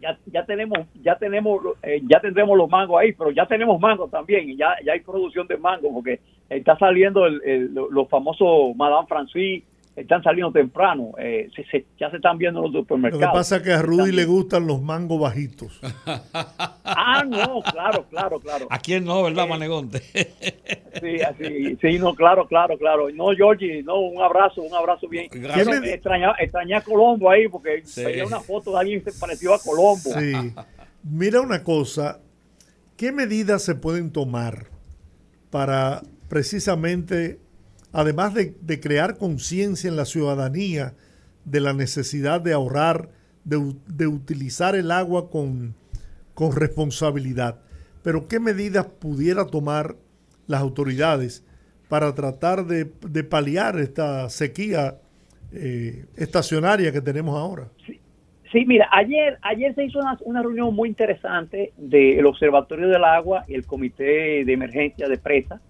[0.00, 4.10] ya, ya tenemos, ya tenemos, eh, ya tendremos los mangos ahí, pero ya tenemos mangos
[4.10, 6.18] también, y ya, ya hay producción de mango, porque
[6.50, 9.62] está saliendo el, el- lo- los famosos Madame Francis,
[9.96, 11.12] están saliendo temprano.
[11.18, 13.34] Eh, se- se- ya se están viendo en los Lo que supermercados.
[13.34, 15.80] pasa es que a Rudy le gustan los mangos bajitos.
[16.84, 18.66] Ah, no, claro, claro, claro.
[18.70, 20.02] ¿A quién no, verdad, Manegonte?
[21.00, 23.08] Sí, así, sí, no, claro, claro, claro.
[23.10, 25.26] No, Georgie, no, un abrazo, un abrazo bien.
[25.32, 25.82] Gracias.
[25.84, 28.04] Extrañar, extrañé a Colombo ahí porque Sí.
[28.04, 30.10] veía una foto de alguien que se pareció a Colombo.
[30.18, 30.32] Sí.
[31.02, 32.20] Mira una cosa,
[32.96, 34.66] ¿qué medidas se pueden tomar
[35.50, 37.38] para precisamente,
[37.92, 40.94] además de, crear conciencia en la ciudadanía
[41.44, 43.10] de la necesidad de ahorrar,
[43.44, 45.74] de, utilizar el agua con,
[46.34, 47.60] con responsabilidad,
[48.02, 49.96] pero qué medidas pudiera tomar
[50.46, 51.44] las autoridades
[51.88, 54.98] para tratar de, de paliar esta sequía
[55.54, 57.68] eh, estacionaria que tenemos ahora?
[58.52, 63.44] Sí, mira, ayer, ayer se hizo una, una reunión muy interesante del Observatorio del Agua
[63.48, 65.60] y el Comité de Emergencia de Presa,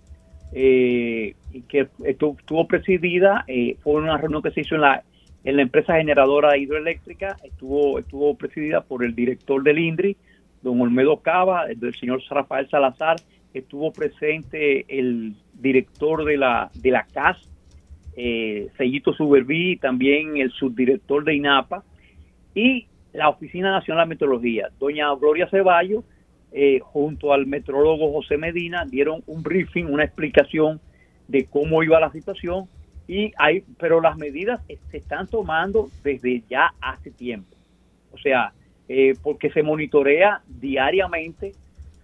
[0.53, 1.35] eh,
[1.69, 5.03] que estu- estuvo presidida, eh, fue una reunión que se hizo en la,
[5.45, 10.17] en la empresa generadora hidroeléctrica, estuvo, estuvo presidida por el director del INDRI,
[10.63, 13.17] don Olmedo Cava, el del señor Rafael Salazar,
[13.53, 17.37] estuvo presente el director de la, de la CAS,
[18.17, 21.83] eh, Sellito Suberví, también el subdirector de INAPA,
[22.55, 24.69] y la Oficina Nacional de Meteorología.
[24.79, 26.05] Doña Gloria Ceballos,
[26.53, 30.81] eh, junto al metrólogo José Medina, dieron un briefing, una explicación
[31.29, 32.69] de cómo iba la situación,
[33.09, 37.57] y hay, pero las medidas se están tomando desde ya hace tiempo.
[38.13, 38.53] O sea,
[38.89, 41.53] eh, porque se monitorea diariamente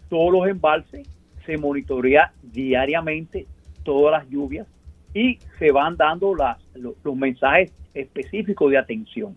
[0.09, 1.07] todos los embalses,
[1.45, 3.47] se monitorea diariamente
[3.85, 4.67] todas las lluvias
[5.13, 9.37] y se van dando los, mensajes específicos de atención.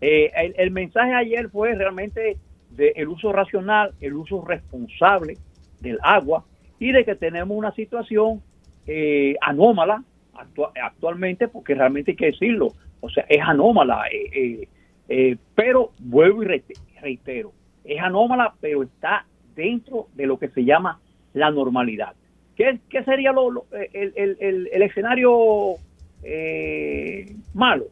[0.00, 2.36] Eh, el, el mensaje ayer fue realmente
[2.78, 5.36] del el uso racional, el uso responsable
[5.80, 6.44] del agua
[6.78, 8.40] y de que tenemos una situación
[8.86, 10.02] eh, anómala
[10.34, 12.68] actua- actualmente, porque realmente hay que decirlo,
[13.00, 14.68] o sea, es anómala, eh, eh,
[15.10, 17.52] eh, pero vuelvo y reite- reitero,
[17.84, 21.00] es anómala, pero está dentro de lo que se llama
[21.34, 22.14] la normalidad.
[22.56, 25.74] ¿Qué, sería lo, lo- el, el- el- el escenario
[26.22, 27.86] eh, malo?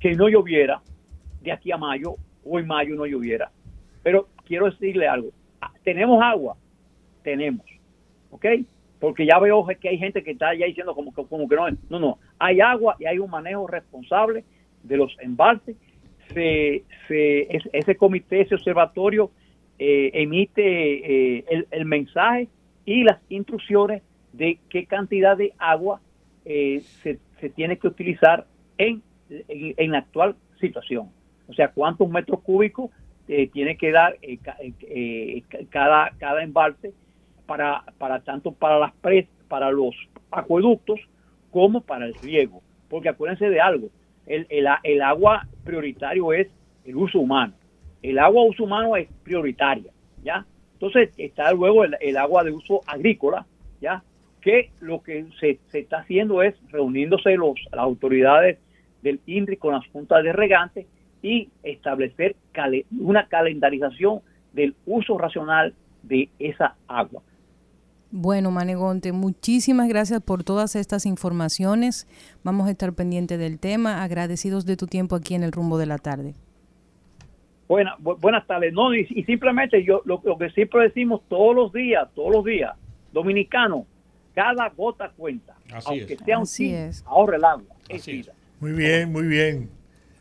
[0.00, 0.80] Que no lloviera
[1.42, 2.14] de aquí a mayo
[2.44, 3.50] o en mayo no lloviera.
[4.02, 5.30] Pero quiero decirle algo,
[5.84, 6.56] tenemos agua,
[7.22, 7.66] tenemos,
[8.30, 8.46] ¿ok?
[8.98, 11.66] Porque ya veo que hay gente que está ya diciendo como que, como que no,
[11.88, 14.44] no, no, hay agua y hay un manejo responsable
[14.82, 15.76] de los embalses.
[16.34, 19.30] Se, se- es- ese comité, ese observatorio
[19.78, 22.48] eh, emite eh, el, mensaje
[22.84, 26.00] y las instrucciones de qué cantidad de agua
[26.44, 27.18] eh, se,
[27.56, 28.46] tiene que utilizar
[28.78, 29.02] en,
[29.48, 31.08] en la actual situación.
[31.48, 32.90] O sea, cuántos metros cúbicos
[33.30, 36.92] eh, tiene que dar eh, eh, eh, ca- cada, cada embalse
[37.46, 39.94] para, para tanto para las pres, para los
[40.32, 40.98] acueductos
[41.50, 42.60] como para el riego.
[42.88, 43.88] Porque acuérdense de algo,
[44.26, 46.48] el, el, el agua prioritario es
[46.84, 47.52] el uso humano.
[48.02, 49.92] El agua uso humano es prioritaria,
[50.24, 50.44] ¿ya?
[50.72, 53.46] Entonces está luego el, el agua de uso agrícola,
[53.80, 54.02] ¿ya?
[54.40, 58.58] Que lo que se, se está haciendo es reuniéndose los, las autoridades
[59.02, 60.86] del INRI con las juntas de regantes
[61.22, 64.20] y establecer cale- una calendarización
[64.52, 67.22] del uso racional de esa agua.
[68.12, 72.08] Bueno, Manegonte, muchísimas gracias por todas estas informaciones.
[72.42, 74.02] Vamos a estar pendientes del tema.
[74.02, 76.34] Agradecidos de tu tiempo aquí en el rumbo de la tarde.
[77.68, 78.72] Buena, bu- buenas tardes.
[78.72, 82.44] No, y, y simplemente yo lo, lo que siempre decimos todos los días, todos los
[82.44, 82.74] días,
[83.12, 83.86] dominicano,
[84.34, 85.54] cada gota cuenta.
[85.72, 86.20] Así aunque es.
[86.24, 87.04] sea un es.
[87.06, 87.76] ahorre el agua.
[87.88, 88.16] Es Así es.
[88.26, 88.32] vida.
[88.58, 89.70] Muy bien, muy bien.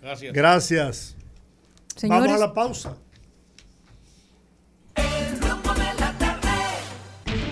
[0.02, 0.34] Gracias.
[0.34, 1.16] Gracias.
[1.95, 2.97] Señores, Vamos a la pausa.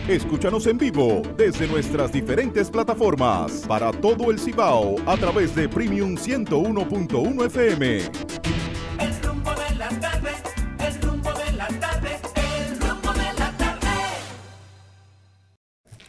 [0.08, 6.16] Escúchanos en vivo desde nuestras diferentes plataformas para todo el Cibao a través de Premium
[6.16, 7.98] 101.1 FM.
[7.98, 10.32] El rumbo de la tarde,
[10.80, 13.90] el rumbo de la tarde, el rumbo de la tarde.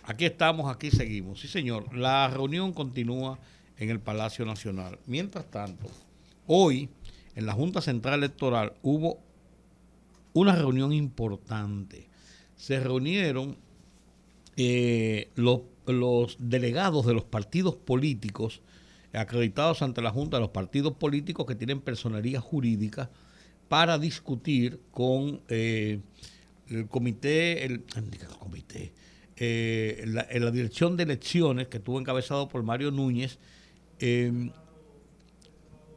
[0.05, 1.41] Aquí estamos, aquí seguimos.
[1.41, 1.93] Sí, señor.
[1.93, 3.41] La reunión continúa
[3.79, 5.01] en el Palacio Nacional.
[5.07, 5.89] Mientras tanto,
[6.49, 6.89] hoy
[7.37, 9.21] en la Junta Central Electoral hubo
[10.33, 12.09] una reunión importante.
[12.57, 13.57] Se reunieron
[14.57, 15.63] eh, los,
[16.41, 18.61] delegados de los partidos políticos
[19.13, 23.09] acreditados ante la Junta de los partidos políticos que tienen personería jurídica
[23.69, 26.01] para discutir con eh,
[26.69, 27.85] el comité, el,
[28.39, 28.93] comité,
[29.37, 33.39] eh, la, dirección de elecciones que estuvo encabezado por Mario Núñez,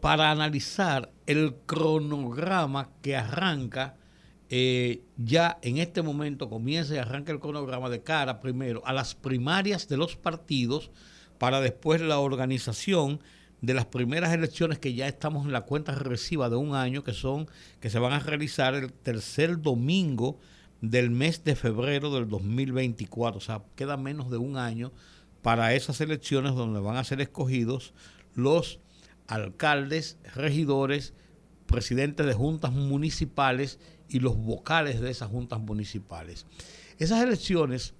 [0.01, 3.95] para analizar el cronograma que arranca
[4.49, 9.15] eh, ya en este momento comienza y arranca el cronograma de cara primero a las
[9.15, 10.91] primarias de los partidos
[11.37, 13.21] para después la organización
[13.61, 17.13] de las primeras elecciones que ya estamos en la cuenta regresiva de un año, que
[17.13, 17.47] son,
[17.79, 20.39] que se van a realizar el tercer domingo
[20.81, 23.37] del mes de febrero del 2024.
[23.37, 24.91] O sea, queda menos de un año
[25.43, 27.93] para esas elecciones donde van a ser escogidos
[28.33, 28.79] los
[29.27, 31.13] alcaldes, regidores,
[31.65, 36.45] presidentes de juntas municipales y los vocales de esas juntas municipales.
[36.97, 37.93] Esas elecciones,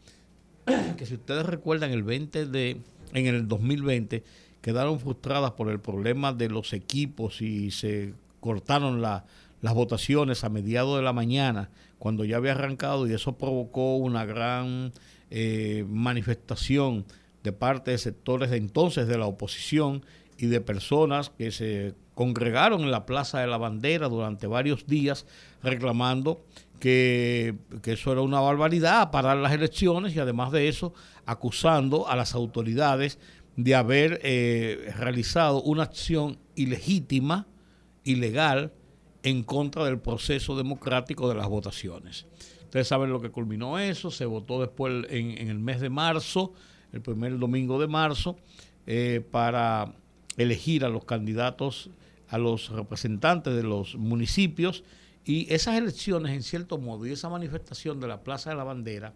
[0.97, 2.81] que si ustedes recuerdan, el 20 de,
[3.13, 4.23] en el 2020
[4.61, 9.25] quedaron frustradas por el problema de los equipos y se cortaron la-
[9.61, 11.69] las votaciones a mediados de la mañana,
[11.99, 14.91] cuando ya había arrancado, y eso provocó una gran
[15.29, 17.05] eh, manifestación
[17.43, 20.03] de parte de sectores de entonces de la oposición
[20.41, 25.27] y de personas que se congregaron en la Plaza de la Bandera durante varios días
[25.61, 26.43] reclamando
[26.79, 30.93] que, que eso era una barbaridad, parar las elecciones y además de eso
[31.27, 33.19] acusando a las autoridades
[33.55, 37.45] de haber eh, realizado una acción ilegítima,
[38.03, 38.73] ilegal,
[39.21, 42.25] en contra del proceso democrático de las votaciones.
[42.63, 46.53] Ustedes saben lo que culminó eso, se votó después en, el mes de marzo,
[46.91, 48.37] el primer domingo de marzo,
[48.87, 49.93] eh, para
[50.41, 51.89] elegir a los candidatos,
[52.29, 54.83] a los representantes de los municipios
[55.25, 59.13] y esas elecciones en cierto modo y esa manifestación de la Plaza de la Bandera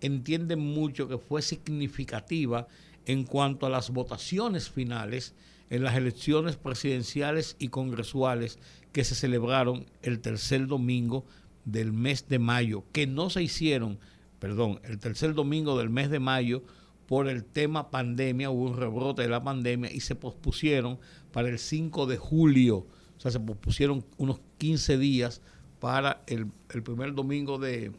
[0.00, 2.66] entienden mucho que fue significativa
[3.06, 5.34] en cuanto a las votaciones finales
[5.70, 8.58] en las elecciones presidenciales y congresuales
[8.92, 11.24] que se celebraron el tercer domingo
[11.64, 13.98] del mes de mayo, que no se hicieron,
[14.38, 16.62] perdón, el tercer domingo del mes de mayo
[17.06, 20.98] por el tema pandemia, hubo un rebrote de la pandemia y se pospusieron
[21.32, 22.78] para el 5 de julio,
[23.16, 25.40] o sea, se pospusieron unos 15 días
[25.78, 26.50] para el,
[26.82, 27.92] primer domingo de,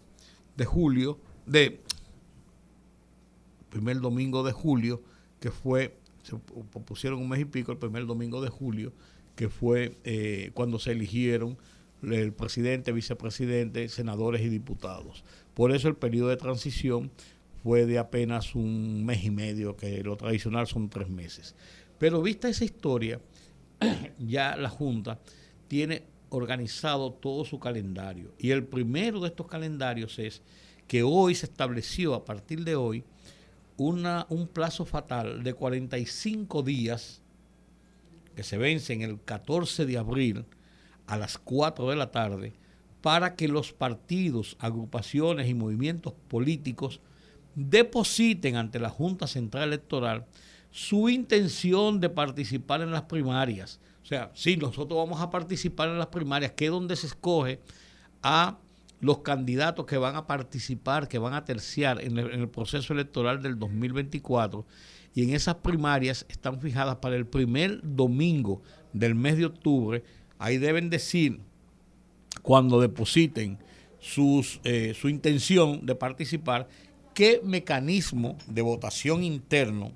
[0.55, 1.81] de julio, de
[3.69, 5.01] primer domingo de julio,
[5.39, 6.35] que fue, se
[6.85, 8.91] pusieron un mes y pico, el primer domingo de julio,
[9.35, 11.57] que fue eh, cuando se eligieron
[12.03, 15.23] el presidente, vicepresidente, senadores y diputados.
[15.53, 17.11] Por eso el periodo de transición
[17.67, 21.53] fue de apenas un mes y medio, que lo tradicional son tres meses.
[21.97, 23.19] Pero vista esa historia,
[24.17, 25.19] ya la Junta
[25.67, 28.33] tiene organizado todo su calendario.
[28.39, 30.41] Y el primero de estos calendarios es
[30.87, 33.03] que hoy se estableció, a partir de hoy,
[33.75, 37.21] una, un plazo fatal de 45 días
[38.33, 40.45] que se vencen el 14 de abril
[41.05, 42.53] a las 4 de la tarde
[43.01, 47.01] para que los partidos, agrupaciones y movimientos políticos
[47.57, 50.25] depositen ante la Junta Central Electoral
[50.69, 53.79] su intención de participar en las primarias.
[54.03, 57.59] O sea, sí, nosotros vamos a participar en las primarias, que es donde se escoge
[58.21, 58.59] a
[58.99, 62.93] los candidatos que van a participar, que van a terciar en el, en el proceso
[62.93, 64.63] electoral del 2024.
[65.15, 68.61] Y en esas primarias están fijadas para el primer domingo
[68.93, 70.03] del mes de octubre.
[70.37, 71.39] Ahí deben decir,
[72.43, 73.57] cuando depositen
[73.99, 76.67] sus, eh, su intención de participar,
[77.17, 79.91] qué mecanismo de votación interno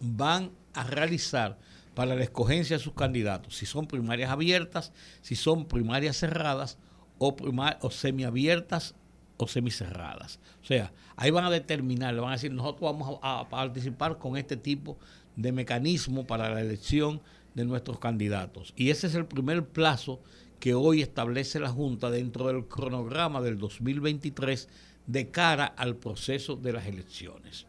[0.00, 1.58] van a realizar
[1.96, 4.92] para la escogencia de sus candidatos, si son primarias abiertas,
[5.22, 6.78] si son primarias cerradas
[7.18, 8.94] o, prima- o semiabiertas
[9.38, 10.38] o semicerradas.
[10.62, 14.16] O sea, ahí van a determinar, le van a decir, nosotros vamos a, a participar
[14.18, 14.96] con este tipo
[15.34, 17.22] de mecanismo para la elección
[17.54, 18.72] de nuestros candidatos.
[18.76, 20.20] Y ese es el primer plazo
[20.60, 24.68] que hoy establece la Junta dentro del cronograma del 2023
[25.06, 27.66] de cara al proceso de las elecciones.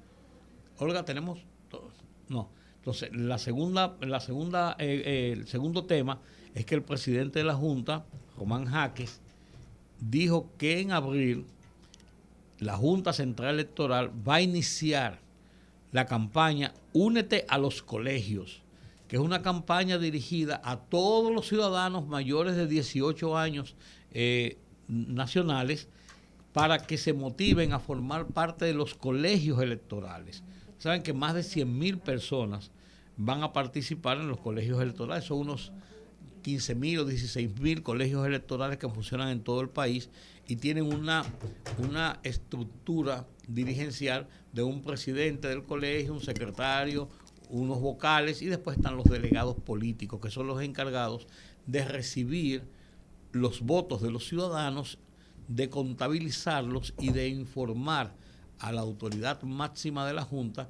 [0.78, 1.40] Olga, tenemos
[2.30, 2.50] no.
[2.78, 6.20] Entonces, la segunda, la segunda, eh, eh, el segundo tema
[6.54, 8.06] es que el presidente de la Junta,
[8.38, 9.22] Román Jaques,
[10.00, 11.46] dijo que en abril
[12.60, 15.20] la Junta Central Electoral va a iniciar
[15.92, 18.62] la campaña Únete a los colegios,
[19.08, 23.76] que es una campaña dirigida a todos los ciudadanos mayores de 18 años
[24.12, 24.58] eh,
[24.88, 25.90] nacionales
[26.56, 30.41] para que se motiven a formar parte de los colegios electorales.
[30.78, 32.72] Saben que más de 100 mil personas
[33.18, 35.74] van a participar en los colegios electorales, son unos
[36.43, 40.10] 15 mil o 16 mil colegios electorales que funcionan en todo el país
[40.47, 41.26] y tienen una,
[41.78, 47.10] una estructura dirigencial de un presidente del colegio, un secretario,
[47.49, 51.28] unos vocales y después están los delegados políticos, que son los encargados
[51.68, 52.64] de recibir
[53.34, 54.99] los votos de los ciudadanos,
[55.48, 58.14] de contabilizarlos y de informar
[58.60, 60.70] a la autoridad máxima de la Junta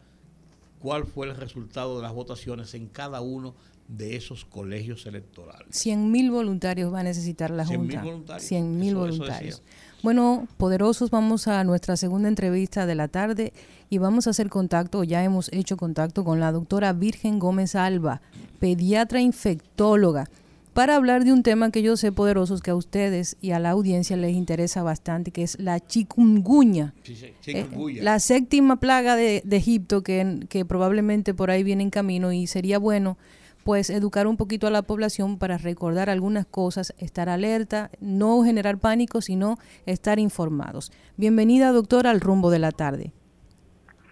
[0.82, 3.54] cuál fue el resultado de las votaciones en cada uno
[3.88, 5.68] de esos colegios electorales.
[5.70, 8.02] 100 mil voluntarios va a necesitar la 100.000 Junta.
[8.04, 8.48] voluntarios.
[8.48, 9.62] 100 mil Eso- eso voluntarios.
[10.04, 13.54] Bueno, poderosos, vamos a nuestra segunda entrevista de la tarde
[13.90, 18.22] y vamos a hacer contacto, ya hemos hecho contacto con la doctora Virgen Gómez Alba,
[18.60, 20.30] pediatra infectóloga,
[20.76, 23.70] para hablar de un tema que yo sé, poderosos, que a ustedes y a la
[23.70, 26.94] audiencia les interesa bastante, que es la chikungunya.
[27.04, 27.66] Sí, sí, Eh,
[28.02, 32.46] la séptima plaga de, de Egipto que, que probablemente por ahí viene en camino y
[32.46, 33.18] sería bueno
[33.64, 38.78] pues educar un poquito a la población para recordar algunas cosas, estar alerta, no generar
[38.78, 40.92] pánico, sino estar informados.
[41.16, 43.14] Bienvenida doctora al rumbo de la tarde.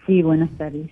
[0.06, 0.90] Sí, buenas tardes.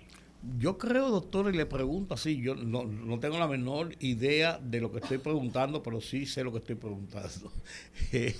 [0.58, 4.80] Yo creo, doctor, y le pregunto así, yo no, no tengo la menor idea de
[4.80, 7.28] lo que estoy preguntando, pero sí sé lo que estoy preguntando.
[8.12, 8.34] Eh,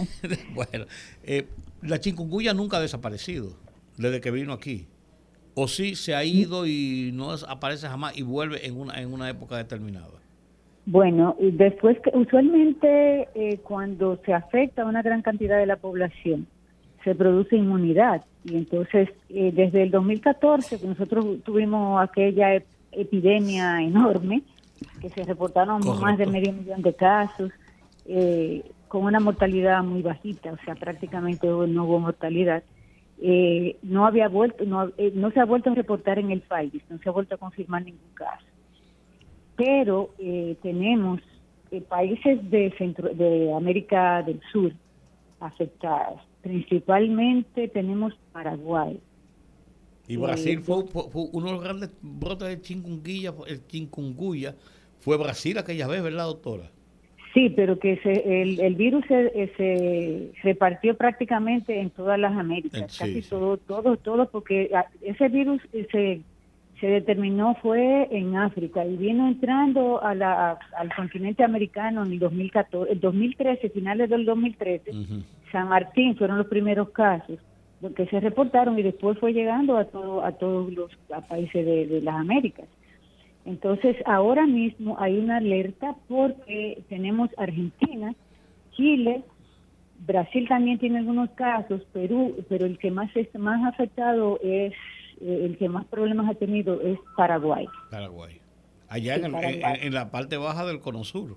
[0.54, 0.86] bueno,
[1.22, 1.46] eh,
[1.82, 3.52] la chikungunya nunca ha desaparecido
[3.96, 4.86] desde que vino aquí.
[5.54, 9.28] O sí se ha ido y no aparece jamás y vuelve en una, en una
[9.28, 10.18] época determinada.
[10.86, 16.46] Bueno, después que usualmente eh, cuando se afecta a una gran cantidad de la población,
[17.08, 18.22] se produce inmunidad.
[18.44, 24.42] Y entonces, eh, desde el 2014, que nosotros tuvimos aquella ep- epidemia enorme,
[25.00, 26.02] que se reportaron Correcto.
[26.04, 27.50] más de medio millón de casos,
[28.04, 32.62] eh, con una mortalidad muy bajita, o sea, prácticamente no hubo mortalidad.
[33.20, 36.98] eh, no había vuelto, no, no se ha vuelto a reportar en el país, no
[36.98, 38.46] se ha vuelto a confirmar ningún caso.
[39.56, 40.10] Pero
[40.62, 41.20] tenemos
[41.88, 44.70] países de centro, de América del Sur
[45.40, 46.20] afectados.
[46.48, 48.98] Principalmente tenemos Paraguay.
[50.08, 54.54] Y Eh, Brasil fue, fue- fue uno de los grandes brotes de chikungunya, el chikungunya
[54.98, 56.70] fue Brasil aquella vez, ¿verdad, doctora?
[57.34, 62.32] Sí, pero que se, el, el virus se, eh, se repartió prácticamente en todas las
[62.36, 63.28] Américas, Eh, sí, casi sí.
[63.28, 66.22] todo, todo, todo, porque ah, ese virus eh, se,
[66.80, 72.12] se determinó fue en África y vino entrando a la, a- al continente americano en
[72.12, 74.92] el 2014, el 2013, finales del 2013.
[75.52, 77.38] San Martín fueron los primeros casos
[77.96, 81.86] que se reportaron y después fue llegando a todo, a todos los a países de,
[81.86, 82.66] de las Américas.
[83.44, 88.14] Entonces, ahora mismo hay una alerta porque tenemos Argentina,
[88.72, 89.22] Chile,
[90.06, 94.72] Brasil también tiene algunos casos, Perú, pero el que más es más afectado es
[95.20, 97.66] eh, el que más problemas ha tenido es Paraguay.
[97.90, 98.38] Paraguay.
[98.88, 99.62] Allá Sí, en, el- Paraguay.
[99.80, 101.36] en- en la parte baja del Cono Sur.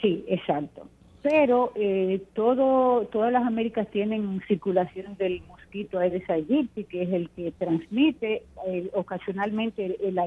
[0.00, 0.88] Sí, exacto.
[1.22, 7.28] Pero eh, todo, todas las Américas tienen circulación del mosquito Aedes aegypti, que es el
[7.30, 10.18] que transmite eh, ocasionalmente el, el,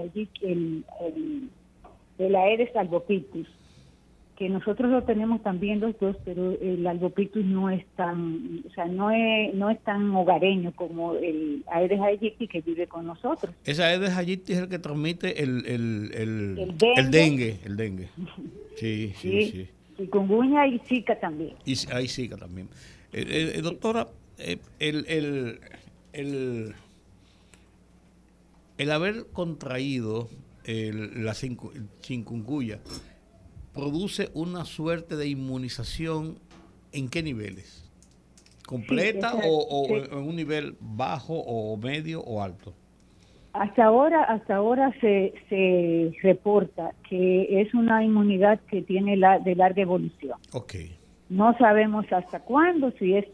[0.41, 1.49] el, el-
[2.19, 3.47] el Aedes albopictus,
[4.43, 8.85] que nosotros lo tenemos también los dos, pero el albopictus no es tan, o sea,
[8.85, 13.55] no es, no es tan hogareño como el Aedes aegypti que vive con nosotros.
[13.63, 16.93] Esa Aedes aegypti es el que transmite el, el, el, El dengue.
[16.97, 17.59] el dengue.
[17.63, 18.09] El dengue.
[18.75, 19.67] Sí, sí, sí.
[19.97, 21.55] Chikungunya y Zika también.
[21.63, 22.67] Y sí que también.
[23.13, 24.07] Eh, eh, eh, doctora,
[24.39, 25.59] eh, el, el,
[26.11, 26.73] el,
[28.77, 30.27] el haber contraído
[30.65, 31.33] el- la
[32.01, 32.79] chikungunya
[33.73, 36.37] produce una suerte de inmunización
[36.91, 37.89] en qué niveles?
[38.65, 39.93] ¿Completa Sí, o, o sí.
[40.11, 42.73] en un nivel bajo o medio o alto?
[43.53, 49.55] Hasta ahora, hasta ahora se, se reporta que es una inmunidad que tiene la, de
[49.55, 50.39] larga evolución.
[50.53, 50.73] Ok.
[51.29, 53.25] No sabemos hasta cuándo, si es,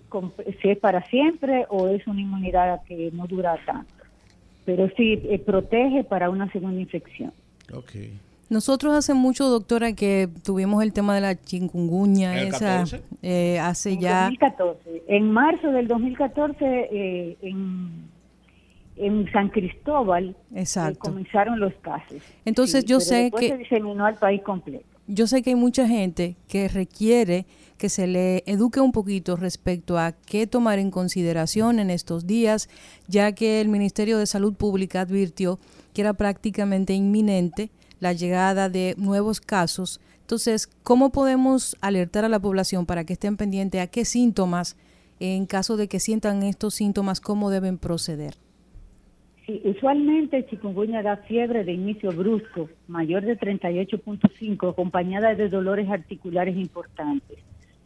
[0.62, 3.94] si es para siempre o es una inmunidad que no dura tanto.
[4.66, 7.32] Pero sí eh, protege para una segunda infección.
[7.74, 7.92] Ok.
[8.50, 13.04] Nosotros hace mucho, doctora, que tuvimos el tema de la chikungunya, ¿En el esa, 14?
[13.22, 14.22] eh, hace En ya...
[14.24, 15.04] 2014.
[15.08, 16.56] En marzo del 2014,
[16.92, 18.10] eh, en,
[18.98, 21.00] en San Cristóbal, eh, Exacto.
[21.00, 22.18] comenzaron los casos.
[22.44, 23.50] Entonces Sí, yo pero sé después que...
[23.50, 24.86] se diseminó al país completo.
[25.12, 27.48] Yo sé que hay mucha gente que requiere
[27.80, 32.70] que se le eduque un poquito respecto a qué tomar en consideración en estos días,
[33.08, 35.60] ya que el Ministerio de Salud Pública advirtió
[35.94, 40.00] que era prácticamente inminente la llegada de nuevos casos.
[40.22, 44.78] Entonces, ¿cómo podemos alertar a la población para que estén pendientes a qué síntomas,
[45.20, 48.36] en caso de que sientan estos síntomas, cómo deben proceder?
[49.46, 56.56] Sí, usualmente chikungunya da fiebre de inicio brusco, mayor de 38.5, acompañada de dolores articulares
[56.56, 57.40] importantes,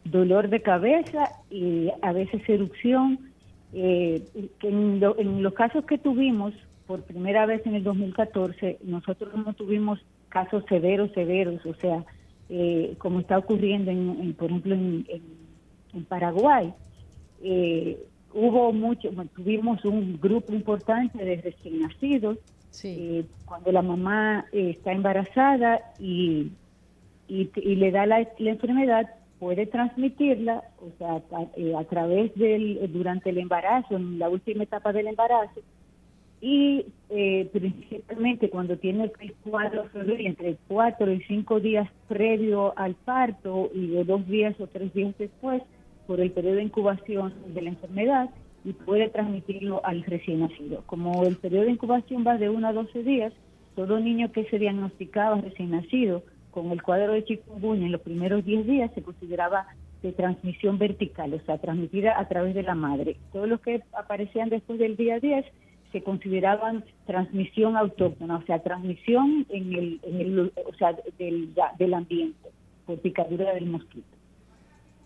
[0.04, 3.18] dolor de cabeza y a veces erupción.
[3.76, 4.22] eh,
[4.62, 6.52] en, lo- en los casos que tuvimos,
[6.86, 12.04] por primera vez en el 2014, nosotros no tuvimos casos severos, severos, o sea,
[12.48, 15.44] eh, como está ocurriendo, en, en, por ejemplo, en, en-
[15.94, 16.72] en Paraguay.
[17.42, 17.98] Eh,
[18.32, 22.38] hubo mucho, bueno, tuvimos un grupo importante de recién nacidos
[22.98, 26.50] eh, cuando la mamá eh, está embarazada y,
[27.28, 29.06] y, y le da la, la enfermedad,
[29.38, 34.64] puede transmitirla, o sea, a, eh, a través del, durante el embarazo, en la última
[34.64, 35.60] etapa del embarazo,
[36.44, 42.94] y eh, principalmente cuando tiene el cuadro febril entre cuatro y cinco días previo al
[42.96, 45.62] parto y de dos días o tres días después
[46.06, 48.28] por el periodo de incubación de la enfermedad
[48.62, 50.82] y puede transmitirlo al recién nacido.
[50.84, 53.32] Como el periodo de incubación va de 1 a 12 días,
[53.74, 58.44] todo niño que se diagnosticaba recién nacido con el cuadro de chikungunya en los primeros
[58.44, 59.66] 10 días se consideraba
[60.02, 63.16] de transmisión vertical, o sea, transmitida a través de la madre.
[63.32, 65.46] Todos los que aparecían después del día 10
[65.94, 71.94] se consideraban transmisión autóctona, o sea, transmisión en el, en el o sea, del, del
[71.94, 72.48] ambiente,
[72.84, 74.08] por picadura del mosquito.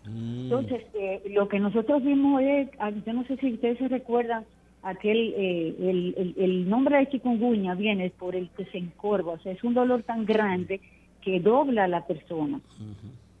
[0.03, 4.45] Entonces, eh, lo que nosotros vimos es, ah, yo no sé si ustedes se recuerdan,
[4.81, 9.39] aquel, eh, el, el, el nombre de chikungunya viene por el que se encorva, o
[9.39, 10.81] sea, es un dolor tan grande
[11.21, 12.59] que dobla a la persona.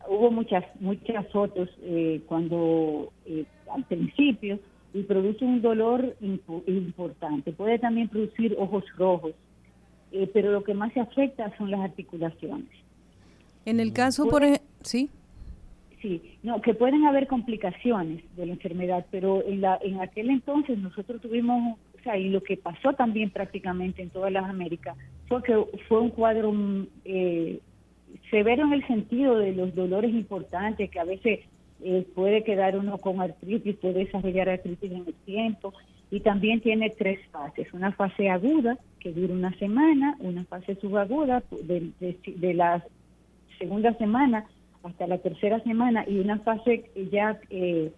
[0.07, 4.59] Hubo muchas muchas fotos eh, cuando eh, al principio
[4.93, 7.51] y produce un dolor impo- importante.
[7.51, 9.33] Puede también producir ojos rojos,
[10.11, 12.69] eh, pero lo que más se afecta son las articulaciones.
[13.65, 15.09] En el caso, por ejemplo, sí.
[16.01, 20.77] Sí, no, que pueden haber complicaciones de la enfermedad, pero en, la, en aquel entonces
[20.77, 25.43] nosotros tuvimos, o sea, y lo que pasó también prácticamente en todas las Américas, fue
[25.43, 27.59] que fue un cuadro mm, eh,
[28.31, 31.41] severo en el sentido de los dolores importantes, que a veces
[31.83, 35.73] eh, puede quedar uno con artritis, puede desarrollar artritis en el tiempo,
[36.11, 41.43] y también tiene tres fases, una fase aguda, que dura una semana, una fase subaguda
[41.63, 42.83] de, de, de la
[43.57, 44.45] segunda semana
[44.83, 47.91] hasta la tercera semana y una fase ya eh,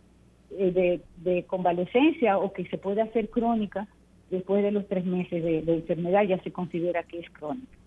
[0.49, 3.87] de, de convalecencia o que se puede hacer crónica
[4.29, 7.77] después de los tres meses de enfermedad ya se considera que es crónica.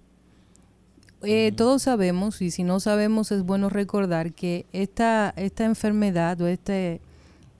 [1.26, 6.46] Eh, todos sabemos, y si no sabemos es bueno recordar que esta, esta enfermedad o
[6.46, 7.00] este,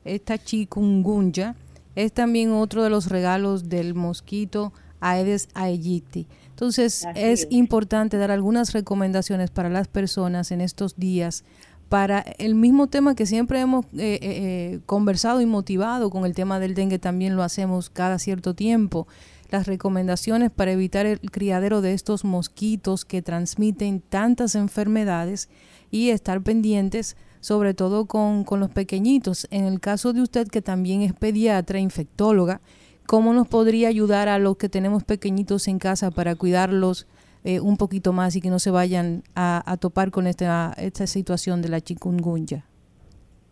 [0.04, 1.56] esta chikungunya
[1.94, 6.26] es también otro de los regalos del mosquito Aedes aegypti.
[6.48, 7.46] Entonces es es.
[7.50, 11.44] importante dar algunas recomendaciones para las personas en estos días
[11.88, 16.34] para el mismo tema que siempre hemos eh, eh, eh, conversado y motivado con el
[16.34, 19.06] tema del dengue, también lo hacemos cada cierto tiempo.
[19.54, 25.48] Las recomendaciones para evitar el criadero de estos mosquitos que transmiten tantas enfermedades
[25.92, 29.46] y estar pendientes sobre todo con, con los pequeñitos.
[29.52, 32.62] En el caso de usted que también es pediatra, infectóloga,
[33.06, 37.06] ¿cómo nos podría ayudar a los que tenemos pequeñitos en casa para cuidarlos
[37.44, 41.06] eh, un poquito más y que no se vayan a, a topar con esta, esta
[41.06, 42.66] situación de la chikungunya?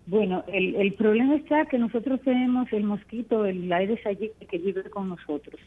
[0.07, 4.83] Bueno, el, el problema está que nosotros tenemos el mosquito, el Aedes aegypti, que vive
[4.91, 5.61] con nosotros.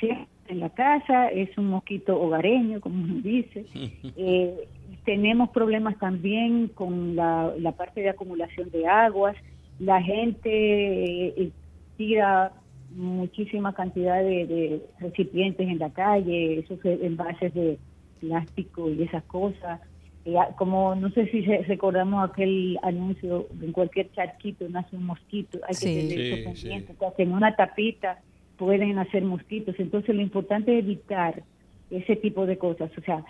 [0.00, 3.66] Siempre en la casa, es un mosquito hogareño, como uno dice.
[4.16, 4.68] Eh,
[5.04, 9.36] tenemos problemas también con la, la parte de acumulación de aguas.
[9.78, 11.50] La gente eh,
[11.96, 12.52] tira
[12.94, 17.78] muchísima cantidad de, de recipientes en la calle, esos envases de
[18.20, 19.80] plástico y esas cosas.
[20.56, 25.74] Como no sé si se- recordamos aquel anuncio, en cualquier charquito nace un mosquito, hay
[25.74, 25.86] Sí.
[25.86, 26.42] que tener Sí, eso sí.
[26.68, 28.18] pendiente, que en una tapita
[28.56, 31.42] pueden hacer mosquitos, entonces lo importante es evitar
[31.90, 33.22] ese tipo de cosas, o sea,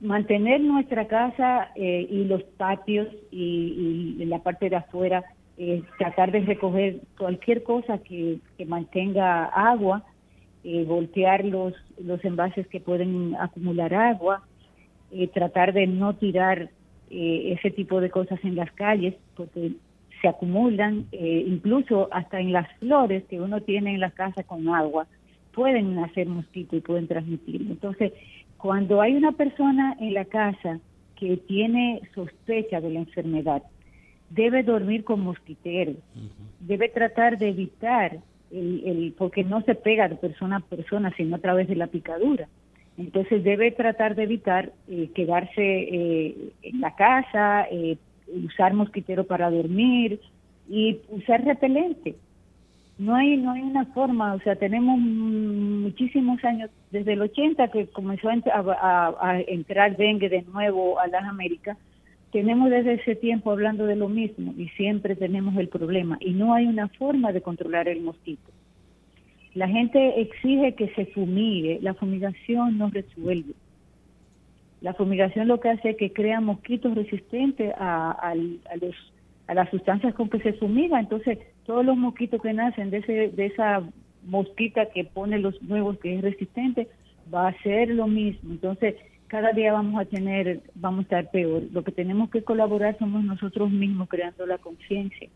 [0.00, 5.24] mantener nuestra casa eh, y los patios y, y la parte de afuera,
[5.56, 10.04] eh, tratar de recoger cualquier cosa que, que mantenga agua,
[10.62, 14.42] eh, voltear los, los envases que pueden acumular agua,
[15.14, 16.68] eh, tratar de no tirar
[17.10, 19.72] eh, ese tipo de cosas en las calles porque
[20.20, 24.68] se acumulan, eh, incluso hasta en las flores que uno tiene en la casa con
[24.68, 25.06] agua,
[25.52, 27.70] pueden hacer mosquito y pueden transmitirlo.
[27.72, 28.12] Entonces,
[28.56, 30.80] cuando hay una persona en la casa
[31.16, 33.62] que tiene sospecha de la enfermedad,
[34.30, 35.92] debe dormir con mosquitero,
[36.60, 38.18] debe tratar de evitar,
[38.50, 41.86] el, el- porque no se pega de persona a persona, sino a través de la
[41.88, 42.48] picadura.
[42.96, 47.96] Entonces debe tratar de evitar eh, quedarse eh, en la casa, eh,
[48.44, 50.20] usar mosquitero para dormir
[50.68, 52.14] y usar repelente.
[52.96, 57.88] No hay no hay una forma, o sea, tenemos muchísimos años, desde el 80 que
[57.88, 61.76] comenzó a- a entrar dengue de nuevo a las Américas,
[62.30, 66.54] tenemos desde ese tiempo hablando de lo mismo y siempre tenemos el problema y no
[66.54, 68.53] hay una forma de controlar el mosquito.
[69.54, 73.54] La gente exige que se fumigue, la fumigación no resuelve.
[74.80, 78.94] La fumigación lo que hace es que crea mosquitos resistentes a, los,
[79.46, 80.98] a las sustancias con que se fumiga.
[80.98, 83.82] Entonces, todos los mosquitos que nacen de, ese, de esa
[84.26, 86.88] mosquita que pone los nuevos que es resistente,
[87.32, 88.50] va a ser lo mismo.
[88.52, 88.96] Entonces,
[89.28, 91.62] cada día vamos a tener, vamos a estar peor.
[91.72, 95.28] Lo que tenemos que colaborar somos nosotros mismos creando la conciencia.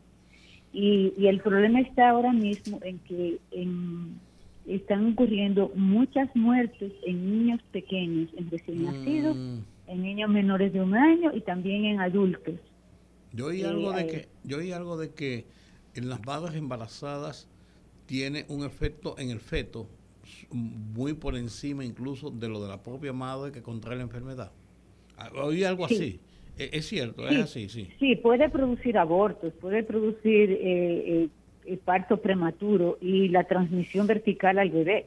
[0.80, 4.20] Y, y el problema está ahora mismo en que en-
[4.64, 9.58] están ocurriendo muchas muertes en niños pequeños, en recién nacidos, Mm.
[9.88, 12.54] en niños menores de un año y también en adultos.
[13.32, 15.46] Yo oí Eh, algo de eh, que, yo oí algo de que
[15.94, 17.48] en las madres embarazadas
[18.06, 19.88] tiene un efecto en el feto
[20.52, 24.52] muy por encima incluso de lo de la propia madre que contrae la enfermedad.
[25.16, 25.94] Ah, Oí algo Sí.
[25.94, 26.20] así.
[26.58, 27.34] E- Es cierto, Sí.
[27.34, 27.88] es así, sí.
[27.98, 31.28] Sí, puede producir abortos, puede producir eh, eh,
[31.66, 35.06] eh, parto prematuro y la transmisión vertical al bebé.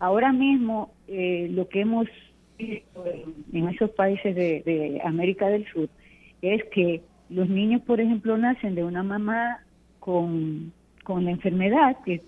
[0.00, 2.06] Ahora mismo, eh, lo que hemos
[2.58, 3.04] visto
[3.52, 5.88] en, esos países de, de América del Sur
[6.42, 9.60] es que los niños, por ejemplo, nacen de una mamá
[10.00, 10.72] con,
[11.04, 12.20] con la enfermedad, que,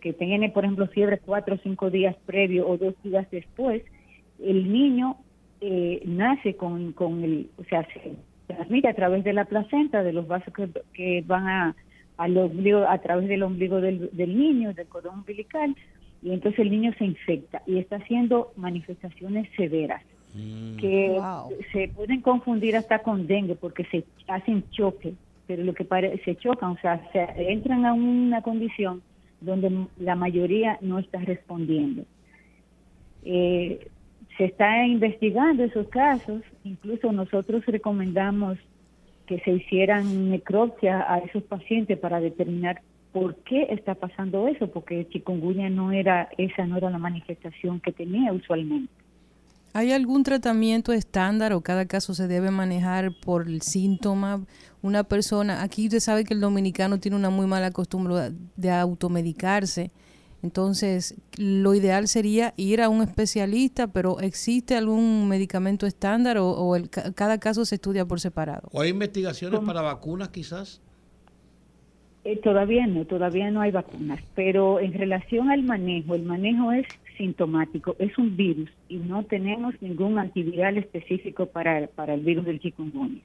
[0.00, 3.82] que tiene, por ejemplo, fiebre cuatro o cinco días previo o dos días después,
[4.42, 5.16] el niño
[5.60, 8.14] eh, nace con, con el, o sea, se
[8.46, 11.76] transmite a través de la placenta, de los vasos que, que van a,
[12.16, 15.74] al ombligo, a través del ombligo del, del niño, del cordón umbilical,
[16.22, 20.02] y entonces el niño se infecta y está haciendo manifestaciones severas
[20.80, 21.54] que Wow.
[21.72, 25.14] se pueden confundir hasta con dengue porque se hacen choque,
[25.46, 29.02] pero lo que pare- se chocan, o sea, se entran a una condición
[29.40, 32.04] donde la mayoría no está respondiendo.
[33.24, 33.88] Eh,
[34.36, 38.58] se está investigando esos casos, incluso nosotros recomendamos
[39.26, 42.80] que se hicieran necropsia a esos pacientes para determinar
[43.12, 47.92] por qué está pasando eso, porque chikungunya no era esa no era la manifestación que
[47.92, 48.92] tenía usualmente.
[49.72, 54.42] ¿Hay algún tratamiento estándar o cada caso se debe manejar por el síntoma?
[54.80, 59.90] Una persona, aquí usted sabe que el dominicano tiene una muy mala costumbre de automedicarse.
[60.46, 66.76] Entonces, lo ideal sería ir a un especialista, pero ¿existe algún medicamento estándar o, o
[66.76, 68.68] el, ca- cada caso se estudia por separado?
[68.70, 69.66] ¿O hay investigaciones ¿Cómo?
[69.66, 70.80] para vacunas quizás?
[72.22, 76.86] Eh, todavía no, todavía no hay vacunas, pero en relación al manejo, el manejo es
[77.16, 82.60] sintomático, es un virus y no tenemos ningún antiviral específico para, para el virus del
[82.60, 83.20] chikungunya.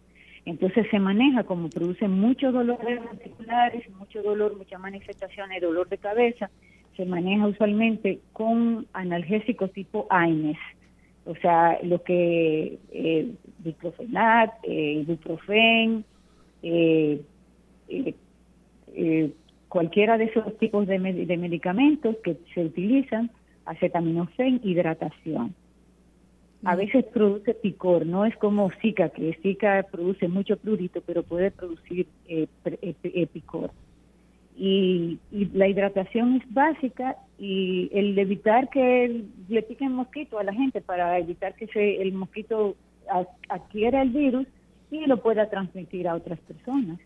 [0.45, 2.79] Entonces se maneja como produce mucho dolor
[3.11, 6.49] articulares, mucho dolor, muchas manifestaciones, dolor de cabeza,
[6.97, 10.57] se maneja usualmente con analgésicos tipo AINES,
[11.25, 16.03] o sea, lo que eh, diclofenac, eh, ibuprofen,
[16.63, 17.21] eh,
[17.89, 18.13] eh,
[18.93, 19.31] eh,
[19.67, 23.31] cualquiera de esos tipos de, med- de medicamentos que se utilizan,
[23.65, 25.53] acetaminofén, hidratación.
[26.63, 31.49] A veces produce picor, no es como Zika, que Zika produce mucho prurito, pero puede
[31.51, 32.47] producir eh,
[33.31, 33.71] picor.
[34.57, 40.43] Y, y la hidratación es básica y el evitar que el- le piquen mosquito a
[40.43, 42.75] la gente para evitar que se, el mosquito
[43.49, 44.45] adquiera el virus
[44.91, 46.99] y lo pueda transmitir a otras personas.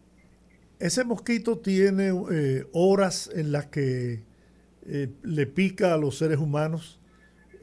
[0.79, 4.23] Ese mosquito tiene eh, horas en las que
[4.87, 6.99] eh, le pica a los seres humanos.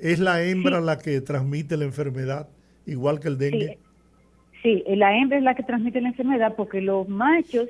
[0.01, 2.49] Es la hembra la que transmite la enfermedad,
[2.87, 3.79] igual que el dengue.
[4.63, 7.69] Sí, la hembra es la que transmite la enfermedad porque los machos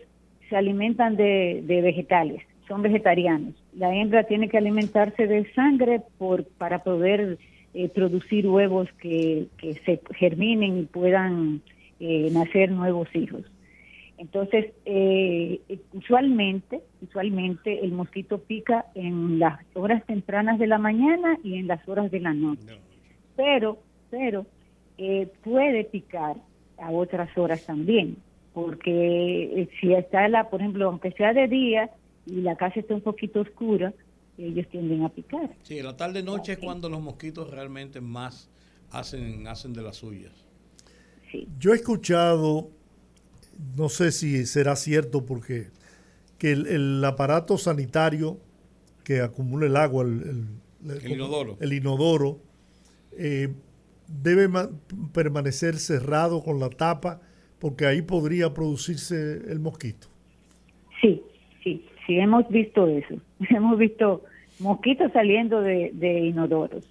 [0.53, 3.55] se alimentan de, de vegetales, son vegetarianos.
[3.75, 7.39] La hembra tiene que alimentarse de sangre por, para poder
[7.73, 11.63] eh, producir huevos que, que se germinen y puedan
[12.01, 13.45] eh, nacer nuevos hijos.
[14.19, 15.59] Entonces, eh,
[15.95, 21.89] usualmente, usualmente el mosquito pica en las horas tempranas de la mañana y en las
[21.89, 22.79] horas de la noche.
[23.37, 23.79] Pero,
[24.11, 24.45] pero
[24.99, 26.37] eh, puede picar
[26.77, 28.19] a otras horas también,
[28.53, 31.91] porque eh, si está la, por ejemplo, aunque sea de día
[32.27, 33.93] y la casa está un poquito oscura,
[34.39, 35.51] ellos tienden a picar.
[35.63, 38.49] Sí, la tarde noche es cuando los mosquitos realmente más
[38.91, 40.33] hacen, hacen de las suyas.
[41.59, 42.71] Yo he escuchado,
[43.77, 45.69] no sé si será cierto, porque
[46.39, 48.39] que el, el aparato sanitario
[49.05, 50.47] que acumula el agua, el,
[50.85, 51.57] El inodoro.
[51.61, 52.39] el inodoro,
[53.13, 53.49] eh,
[54.09, 54.71] debe ma-
[55.13, 57.21] permanecer cerrado con la tapa,
[57.63, 59.15] porque ahí podría producirse
[59.49, 60.09] el mosquito.
[61.01, 61.23] Sí,
[61.63, 63.15] sí, sí, hemos visto eso.
[63.51, 64.25] Hemos visto
[64.59, 66.85] mosquitos saliendo de, de inodoros.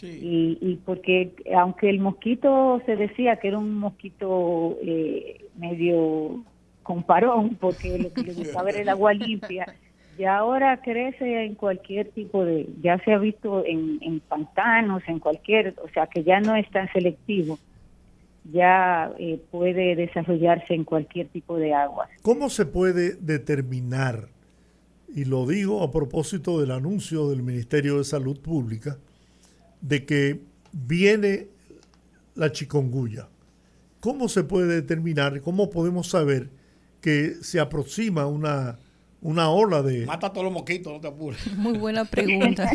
[0.00, 6.42] Y, y porque aunque el mosquito se decía que era un mosquito eh, medio
[6.82, 9.74] con parón, porque lo que le gustaba era el agua limpia,
[10.18, 15.18] ya ahora crece en cualquier tipo de, ya se ha visto en, en pantanos, en
[15.18, 17.58] cualquier, o sea que ya no es tan selectivo,
[18.52, 22.08] ya eh, puede desarrollarse en cualquier tipo de agua.
[22.22, 24.28] ¿Cómo se puede determinar,
[25.14, 28.98] y lo digo a propósito del anuncio del Ministerio de Salud Pública,
[29.80, 30.40] de que
[30.72, 31.48] viene
[32.34, 33.28] la chikungunya,
[34.00, 36.50] ¿cómo se puede determinar, cómo podemos saber
[37.00, 38.78] que se aproxima una,
[39.20, 40.06] una ola de...
[40.06, 41.54] Mata a todos los mosquitos, no te apures.
[41.56, 42.70] Muy buena pregunta.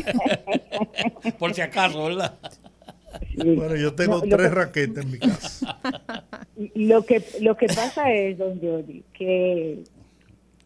[1.40, 2.38] Por si acaso, ¿verdad?
[3.38, 5.80] Bueno, yo tengo No, tres que- raquetas en mi casa.
[6.76, 9.80] Lo que, lo que pasa es, don Jordi, que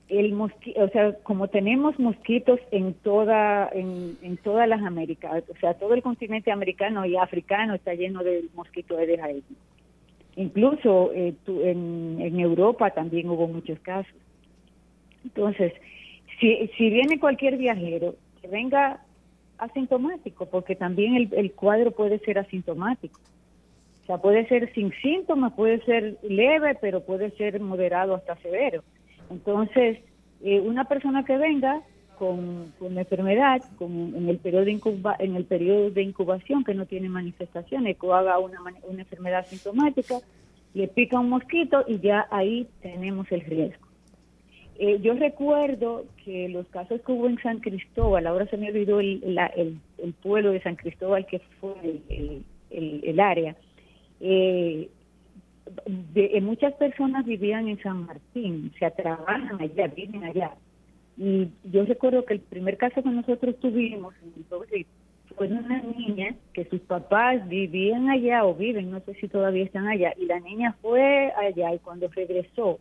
[0.10, 5.56] el mosquito, o sea, como tenemos mosquitos en toda, en, en todas las Américas, o
[5.60, 9.56] sea, todo el continente americano y africano está lleno de mosquitos Aedes aegypti.
[10.36, 14.14] Incluso eh, tu- en, en Europa también hubo muchos casos.
[15.24, 15.74] Entonces,
[16.40, 19.02] si, si viene cualquier viajero, que venga
[19.57, 23.19] asintomático, porque también el, el cuadro puede ser asintomático.
[24.03, 28.84] O sea, puede ser sin síntomas, puede ser leve, pero puede ser moderado hasta severo.
[29.29, 29.99] Entonces,
[30.43, 31.81] eh, una persona que venga
[32.17, 36.73] con, con enfermedad, con, en, el periodo de incuba- en el periodo de incubación que
[36.73, 40.19] no tiene manifestaciones, que haga una, una enfermedad sintomática,
[40.73, 43.86] le pica un mosquito y ya ahí tenemos el riesgo.
[44.80, 48.99] Eh, yo recuerdo que los casos que hubo en San Cristóbal, ahora se me olvidó
[48.99, 49.24] el,
[50.22, 51.74] pueblo de San Cristóbal que fue
[52.70, 53.56] el, área,
[54.20, 54.88] eh,
[56.14, 60.52] de- eh, muchas personas vivían en San Martín, o sea, trabajan allá, viven allá.
[61.18, 64.68] Y yo recuerdo que el primer caso que nosotros tuvimos en Pueblo
[65.36, 69.64] fue de una niña que sus papás vivían allá o viven, no sé si todavía
[69.64, 72.80] están allá, y la niña fue allá y cuando regresó,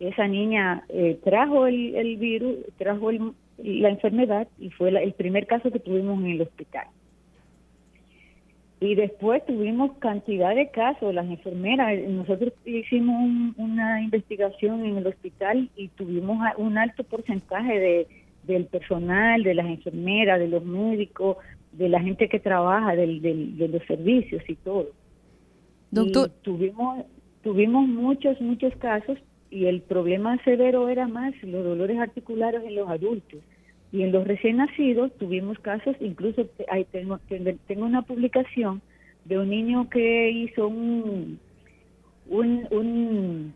[0.00, 5.12] esa niña eh, trajo el, el virus, trajo el- la enfermedad y fue la- el
[5.12, 6.86] primer caso que tuvimos en el hospital.
[8.82, 15.06] Y después tuvimos cantidad de casos, las enfermeras, nosotros hicimos un- una investigación en el
[15.06, 18.06] hospital y tuvimos un alto porcentaje de,
[18.44, 21.36] del personal, de las enfermeras, de los médicos,
[21.72, 24.86] de la gente que trabaja, del, del- de los servicios y todo.
[25.90, 27.04] Doctor- Y tuvimos,
[27.42, 29.18] tuvimos muchos, muchos casos
[29.50, 33.40] y el problema severo era más los dolores articulares en los adultos.
[33.92, 37.18] Y en los recién nacidos tuvimos casos, incluso ahí tengo
[37.66, 38.80] tengo una publicación
[39.24, 41.40] de un niño que hizo un,
[42.28, 43.54] un, un-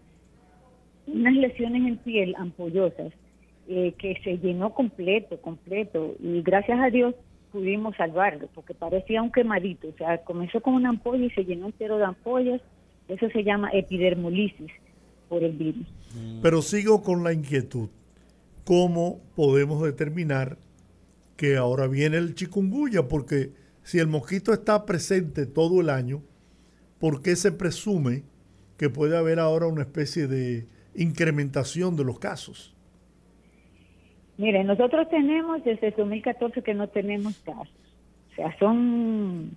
[1.06, 3.12] unas lesiones en piel ampollosas
[3.68, 6.16] eh, que se llenó completo, completo.
[6.20, 7.14] Y gracias a Dios
[7.52, 9.88] pudimos salvarlo, porque parecía un quemadito.
[9.88, 12.60] O sea, comenzó con una ampolla y se llenó entero de ampollas.
[13.06, 14.72] Eso se llama epidermolisis
[15.34, 15.84] por el virus.
[16.42, 17.88] Pero sigo con la inquietud.
[18.64, 20.58] ¿Cómo podemos determinar
[21.36, 23.08] que ahora viene el chikungunya?
[23.08, 23.50] Porque
[23.82, 26.22] si el mosquito está presente todo el año,
[27.00, 28.22] ¿por qué se presume
[28.76, 32.72] que puede haber ahora una especie de incrementación de los casos?
[34.38, 37.74] Mire, nosotros tenemos desde el 2014 que no tenemos casos.
[38.30, 39.50] O sea, son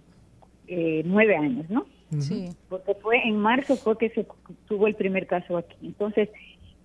[0.67, 1.85] eh, nueve años, ¿no?
[2.19, 2.49] Sí.
[2.69, 4.25] porque fue en marzo fue que se
[4.67, 5.75] tuvo el primer caso aquí.
[5.84, 6.29] Entonces,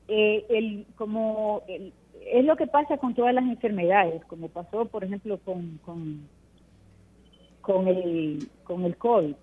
[0.09, 1.93] eh, el, como el-
[2.33, 5.79] es lo que pasa con todas las enfermedades, como pasó, por ejemplo, con,
[7.61, 9.35] con, el, con el COVID,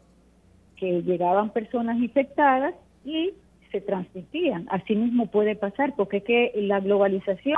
[0.76, 2.73] que llegaban personas infectadas
[3.06, 3.31] y
[3.72, 4.65] se transmitían.
[4.69, 7.57] Así mismo puede pasar, porque es que la globalización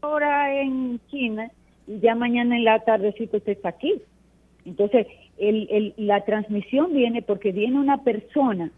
[0.00, 1.50] ahora en China
[1.86, 4.00] y ya mañana en la tardecito usted está aquí.
[4.64, 5.06] Entonces,
[5.38, 8.70] el, la transmisión viene porque viene una persona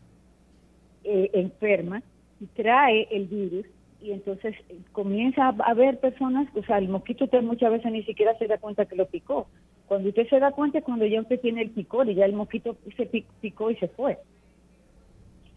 [1.05, 2.03] eh, enferma
[2.41, 3.67] y trae el virus
[4.01, 8.03] y entonces eh, comienza a haber personas, o sea, el mosquito usted muchas veces ni
[8.05, 9.47] siquiera se da cuenta que lo picó.
[9.87, 12.33] Cuando usted se da cuenta es cuando ya usted tiene el picor y ya el
[12.33, 14.19] mosquito se pi- picó y se fue.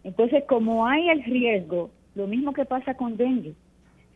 [0.04, 3.54] Entonces, como hay el riesgo, lo mismo que pasa con dengue.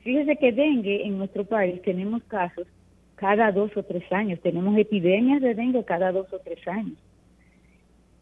[0.01, 2.67] Fíjese que dengue en nuestro país tenemos casos
[3.25, 6.99] cada dos o tres años, tenemos epidemias de dengue cada dos o tres años.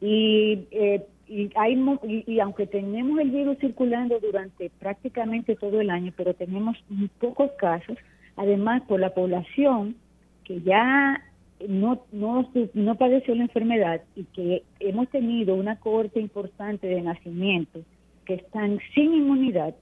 [0.00, 1.74] Y, eh, y, hay,
[2.04, 7.08] y, y aunque tenemos el virus circulando durante prácticamente todo el año, pero tenemos muy
[7.18, 7.98] pocos casos,
[8.36, 9.96] además por la población
[10.44, 11.20] que ya
[11.68, 17.82] no, no, no padeció la enfermedad y que hemos tenido una cohorte importante de nacimientos
[18.24, 19.74] que están sin inmunidad,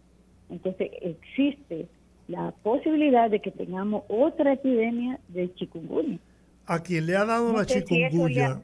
[0.49, 1.89] entonces existe
[2.31, 6.19] la posibilidad de que tengamos otra epidemia de chikungunya.
[6.67, 8.61] A quien le ha dado No la chikungunya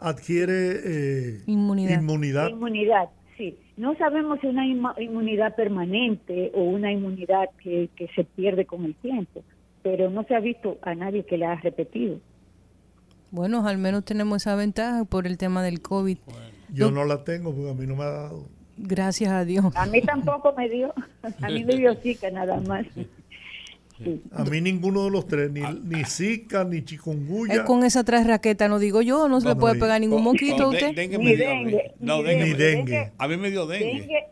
[0.00, 2.00] ha- adquiere eh, Inmunidad.
[2.00, 2.48] inmunidad.
[2.50, 3.56] Inmunidad, sí.
[3.78, 8.94] No sabemos si una inmunidad permanente o una inmunidad que, que se pierde con el
[8.96, 9.42] tiempo,
[9.82, 12.18] pero no se ha visto a nadie que la ha repetido.
[13.30, 16.18] Bueno, al menos tenemos esa ventaja por el tema del COVID.
[16.72, 18.48] Yo no la tengo porque a mí no me ha dado.
[18.78, 19.64] Gracias a Dios.
[19.74, 20.92] A mí tampoco me dio,
[21.40, 22.86] a mí me dio zika nada más.
[24.32, 27.54] A mí ninguno de los tres, ni, ni Zika, ni chikungunya.
[27.54, 30.32] Es con esas tres raquetas, no digo yo, no se le puede pegar ningún No,
[30.32, 30.88] mosquito a usted.
[30.88, 31.92] de- dengue Ni dengue.
[32.00, 32.44] No, ni dengue.
[32.44, 33.12] Ni me- dengue.
[33.16, 34.00] A mí me dio dengue.
[34.00, 34.24] Dengue,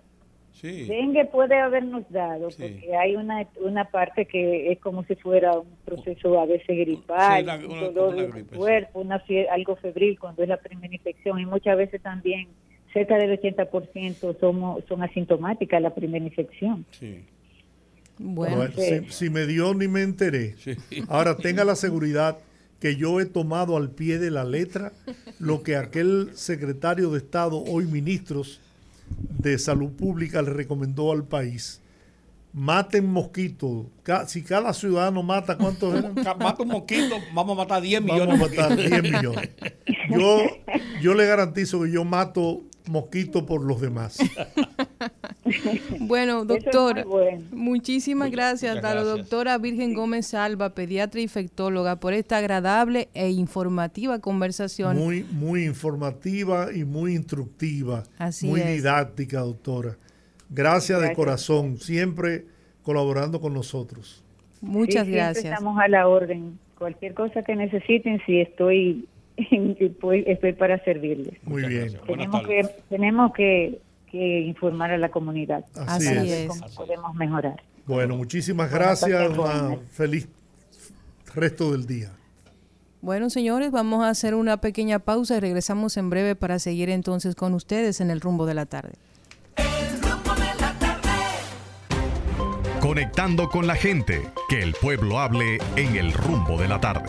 [0.53, 0.85] Sí.
[0.85, 2.57] dengue puede habernos dado, Sí.
[2.63, 7.39] porque hay una, una parte que es como si fuera un proceso a veces gripal,
[7.39, 8.57] Sí, una- un una- dolor una en el gripe, sí.
[8.59, 12.49] cuerpo, una fie- algo febril cuando es la primera infección y muchas veces también
[12.95, 16.87] cerca del 80% somos, son asintomáticas la primera infección.
[16.99, 17.25] Sí.
[18.17, 20.55] Bueno, Bueno, si, si me dio ni me enteré.
[20.59, 20.77] Sí.
[21.09, 22.39] Ahora tenga la seguridad
[22.81, 24.93] que yo he tomado al pie de la letra
[25.39, 28.61] lo que aquel secretario de Estado, hoy ministros
[29.39, 31.81] de Salud Pública, le recomendó al país.
[32.53, 33.87] Maten mosquitos.
[34.29, 36.15] Si cada ciudadano mata, ¿cuántos eran?
[36.39, 39.03] Mata un mosquito, vamos a matar 10 Vamos millones a de matar mosquitos.
[39.03, 39.51] 10 millones.
[40.11, 40.43] Yo,
[41.03, 44.19] yo le garantizo que yo mato mosquitos por los demás.
[46.01, 47.45] bueno, es bueno.
[47.53, 53.31] muchísimas gracias a la doctora Virgen Gómez Salva, pediatra y infectóloga, por esta agradable e
[53.31, 54.97] informativa conversación.
[54.97, 58.05] Muy, muy informativa y muy instructiva.
[58.19, 58.77] Así muy es.
[58.77, 59.97] didáctica, doctora.
[60.51, 62.47] Gracias, de corazón, siempre
[62.83, 64.23] colaborando con nosotros.
[64.61, 65.45] Muchas Sí, gracias.
[65.47, 66.59] Estamos a la orden.
[66.79, 71.35] Cualquier cosa que necesiten, si estoy, estoy para servirles.
[71.45, 71.99] Muy bien.
[72.07, 72.89] Tenemos que, tardes.
[72.89, 73.81] tenemos que,
[74.11, 75.65] que informar a la comunidad.
[75.75, 76.31] Así, es.
[76.31, 76.49] es.
[76.49, 77.63] Cómo podemos mejorar.
[77.87, 79.37] Bueno, muchísimas gracias.
[79.37, 80.29] Una feliz
[81.35, 82.13] resto del día.
[83.03, 87.35] Bueno, señores, vamos a hacer una pequeña pausa y regresamos en breve para seguir entonces
[87.35, 88.95] con ustedes en el rumbo de la tarde.
[92.81, 97.09] Conectando con la gente, que el pueblo hable en el rumbo de la tarde.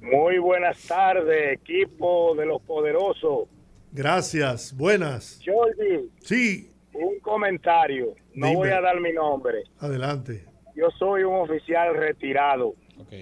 [0.05, 3.48] Muy buenas tardes, equipo de los poderosos.
[3.93, 5.40] Gracias, buenas.
[5.44, 8.14] Jordi, Sí, un comentario.
[8.35, 8.56] No Dime.
[8.59, 9.64] voy a dar mi nombre.
[9.78, 10.44] adelante.
[10.76, 12.74] Yo soy un oficial retirado.
[12.98, 13.12] Ok.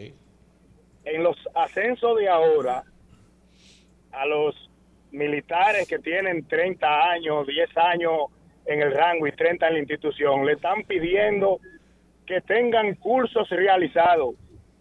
[1.04, 2.82] En los ascensos de ahora,
[4.12, 4.54] a los
[5.10, 8.12] militares que tienen 30 años, 10 años
[8.66, 11.60] en el rango y 30 en la institución, le están pidiendo
[12.26, 14.34] que tengan cursos realizados.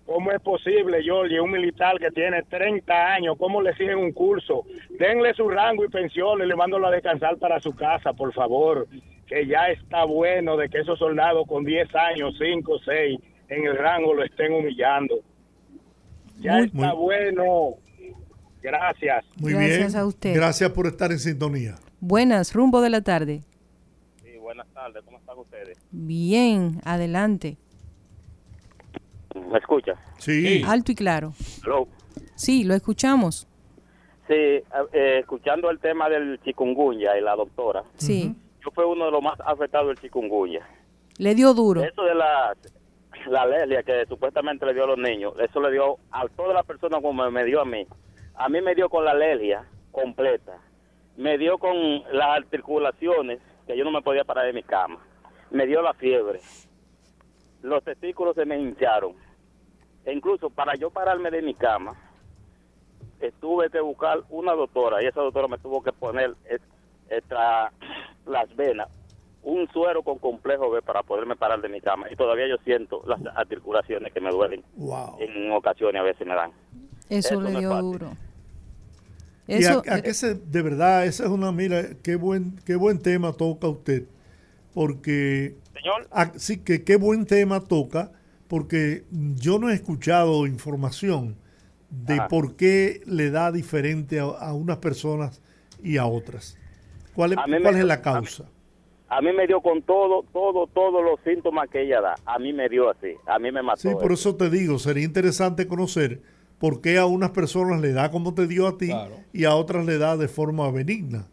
[0.05, 4.65] ¿Cómo es posible, Jordi, un militar que tiene 30 años, cómo le exigen un curso?
[4.99, 8.87] Denle su rango y pensión y le mándolo a descansar para su casa, por favor.
[9.27, 13.19] Que ya está bueno de que esos soldados con 10 años, 5, 6
[13.49, 15.15] en el rango lo estén humillando.
[16.39, 17.69] Ya Muy- está muy- bueno.
[18.61, 19.25] Gracias.
[19.37, 19.95] Muy Gracias bien.
[20.01, 20.35] a usted.
[20.35, 21.75] Gracias por estar en sintonía.
[21.99, 23.41] Buenas, rumbo de la tarde.
[24.23, 25.01] Sí, buenas tardes.
[25.05, 25.77] ¿Cómo están ustedes?
[25.91, 27.57] Bien, adelante.
[29.49, 29.93] ¿Me escucha?
[30.17, 30.63] Sí, Sí.
[30.67, 31.33] Alto y claro.
[31.63, 31.87] Hello.
[32.35, 33.47] Sí, lo escuchamos.
[34.27, 34.63] Sí, eh,
[35.19, 38.33] escuchando el tema del chikungunya y la doctora, Sí.
[38.63, 40.65] yo fui uno de los más afectados del chikungunya.
[41.17, 41.83] Le dio duro.
[41.83, 42.55] Eso de la,
[43.27, 46.65] la alergia que supuestamente le dio a los niños, eso le dio a todas las
[46.65, 47.85] personas como me dio a mí.
[48.35, 50.57] A mí me dio con la alergia completa.
[51.17, 51.75] Me dio con
[52.13, 54.99] las articulaciones, que yo no me podía parar de mi cama.
[55.51, 56.39] Me dio la fiebre.
[57.61, 59.13] Los testículos se me hincharon.
[60.05, 61.95] E incluso para yo pararme de mi cama,
[63.39, 66.35] tuve que buscar una doctora y esa doctora me tuvo que poner
[67.09, 67.71] extra
[68.25, 68.87] las venas
[69.43, 73.03] un suero con complejo B para poderme parar de mi cama y todavía yo siento
[73.07, 75.17] las articulaciones que me duelen wow.
[75.19, 76.51] en ocasiones a veces me dan
[77.09, 78.11] Eso, eso le no es dio duro.
[79.47, 82.75] ¿Y a, Eso, a qué se, de verdad, esa es una, mira, qué buen, qué
[82.75, 84.03] buen tema toca usted,
[84.73, 88.11] porque, señor ah, sí, que qué buen tema toca,
[88.51, 91.37] porque yo no he escuchado información
[91.89, 92.27] de Ajá.
[92.27, 95.41] por qué le da diferente a, a unas personas
[95.81, 96.57] y a otras.
[97.15, 98.43] ¿Cuál es, A mí me- cuál es la a mí- causa?
[99.07, 102.51] a mí me dio con todo todo todos los síntomas que ella da a mí
[102.53, 106.21] me dio así a mí me mató Sí, por eso te digo, sería interesante conocer
[106.59, 109.15] por qué a unas personas le da como te dio a ti Claro.
[109.33, 111.27] y a otras le da de forma benigna.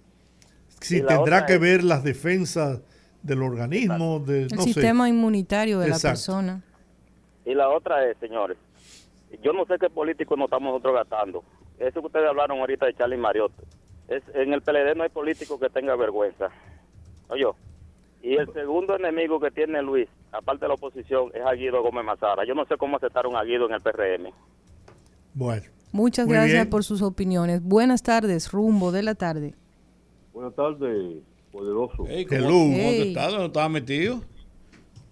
[0.80, 2.80] Si tendrá que es- ver las defensas
[3.24, 4.72] del organismo, de, el no sé.
[4.72, 6.62] sistema inmunitario de la persona.
[7.48, 8.56] Y la otra es señores
[9.42, 11.44] yo no sé qué político nos estamos nosotros gastando
[11.78, 13.62] eso que ustedes hablaron ahorita de Charlie Mariotti
[14.08, 16.50] es en el PLD no hay político que tenga vergüenza
[17.28, 17.46] oye
[18.22, 22.04] Y el segundo enemigo que tiene Luis, aparte de la oposición, es a Guido Gómez
[22.04, 22.44] Mazara.
[22.44, 24.32] Yo no sé cómo aceptaron a Guido en el PRM.
[25.34, 25.62] Bueno.
[25.92, 26.70] Muchas Muy gracias bien.
[26.70, 27.62] por sus opiniones.
[27.62, 29.54] Buenas tardes, rumbo de la tarde.
[30.32, 31.22] Buenas tardes,
[31.52, 32.06] poderoso.
[32.08, 32.48] Ey, ¿cómo, Hello.
[32.48, 33.30] ¿cómo estás?
[33.32, 34.20] ¿Dónde estabas metido?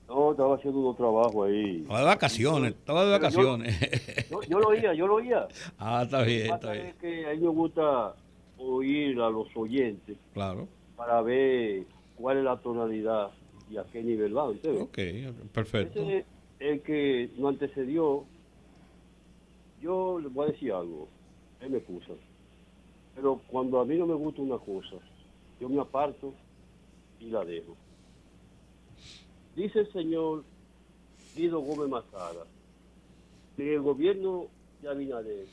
[0.08, 1.80] No, estaba haciendo unos trabajos ahí.
[1.82, 2.70] Estaba de vacaciones.
[2.74, 4.28] Estaba de Pero yo- vacaciones.
[4.30, 5.48] Yo, yo lo oía, yo lo oía.
[5.78, 6.86] ah, está bien, Lo está bien.
[6.86, 8.14] es que a mí me gusta
[8.58, 10.68] oír a los oyentes Claro.
[10.96, 11.84] para ver
[12.16, 13.30] cuál es la tonalidad
[13.70, 14.48] y a qué nivel va.
[14.50, 14.82] ¿entiendes?
[14.82, 14.98] Ok,
[15.52, 16.00] perfecto.
[16.00, 16.24] Es
[16.60, 18.24] el que nos antecedió.
[19.82, 21.08] Yo le voy a decir algo.
[21.60, 22.12] Él me excusa.
[23.14, 24.96] Pero cuando a mí no me gusta una cosa,
[25.60, 26.32] yo me aparto
[27.20, 27.76] y la dejo.
[29.56, 30.44] Dice el señor
[31.34, 32.44] Guido Gómez Mazara
[33.56, 34.48] que el gobierno
[34.82, 35.46] de Abinader,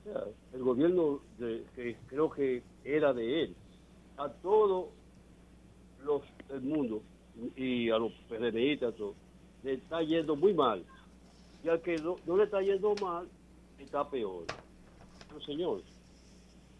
[0.00, 0.24] o sea,
[0.54, 3.56] el gobierno que creo que era de él,
[4.16, 4.86] a todos
[6.02, 7.02] los del mundo
[7.56, 9.14] y a los PRMistas, todo,
[9.62, 10.82] le está yendo muy mal.
[11.62, 13.28] Y al que no, le está yendo mal,
[13.78, 14.44] está peor.
[15.28, 15.82] Pero señor,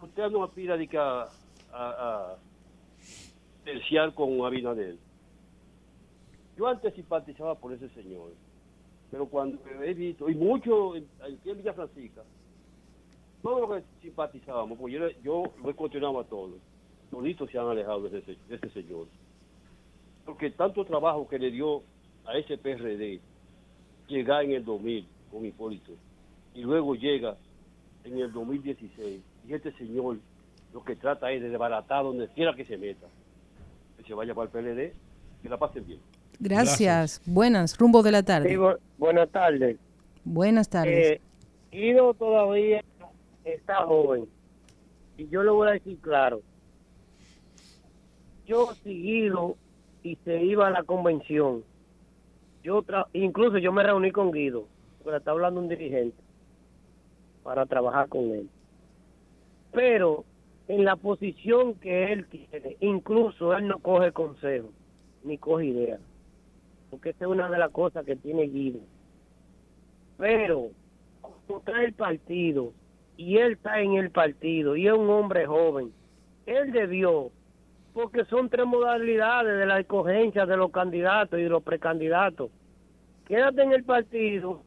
[0.00, 1.28] usted no aspira a,
[1.72, 2.36] a
[3.64, 4.96] terciar con Abinader.
[6.56, 8.30] Yo antes simpatizaba por ese señor,
[9.10, 11.06] pero cuando he visto, y mucho en-
[11.44, 12.22] en Villa Francisca,
[13.42, 16.54] todos los que simpatizábamos, porque yo, lo cuestionaba a todos,
[17.10, 19.06] toditos se han alejado de ese, de ese señor.
[20.24, 21.82] Porque tanto trabajo que le dio
[22.24, 23.20] a ese PRD
[24.08, 25.92] llegar en el 2000 con Hipólito,
[26.54, 27.36] y luego llega
[28.04, 30.18] en el 2016, y este señor
[30.72, 33.06] lo que trata es de desbaratar donde quiera que se meta.
[34.12, 34.92] Que vaya para el PLD,
[35.42, 35.98] que la pasen bien.
[36.38, 37.22] Gracias.
[37.24, 38.50] Buenas, rumbo de la tarde.
[38.50, 39.78] Sí, bu- buenas tardes.
[40.22, 41.12] Buenas tardes.
[41.12, 41.20] Eh,
[41.70, 42.84] Guido todavía
[43.42, 44.26] está joven.
[45.16, 46.42] Y yo le voy a decir claro.
[48.46, 49.56] Yo si Guido
[50.02, 51.64] y se iba a la convención,
[52.62, 54.66] yo tra- incluso yo me reuní con Guido,
[55.02, 56.18] porque está hablando un dirigente,
[57.42, 58.50] para trabajar con él.
[59.72, 60.26] Pero
[60.68, 64.70] en la posición que él tiene, incluso él no coge consejo,
[65.24, 65.98] ni coge idea.
[66.90, 68.80] Porque esa es una de las cosas que tiene Guido
[70.22, 70.70] pero
[71.20, 72.72] como está el partido
[73.16, 75.92] y él está en el partido y es un hombre joven,
[76.46, 77.32] él debió,
[77.92, 82.52] porque son tres modalidades de la escogencia de los candidatos y de los precandidatos.
[83.26, 84.62] Quédate en el partido,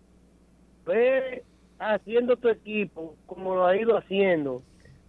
[0.86, 1.44] ve
[1.80, 4.62] haciendo tu equipo como lo ha ido haciendo,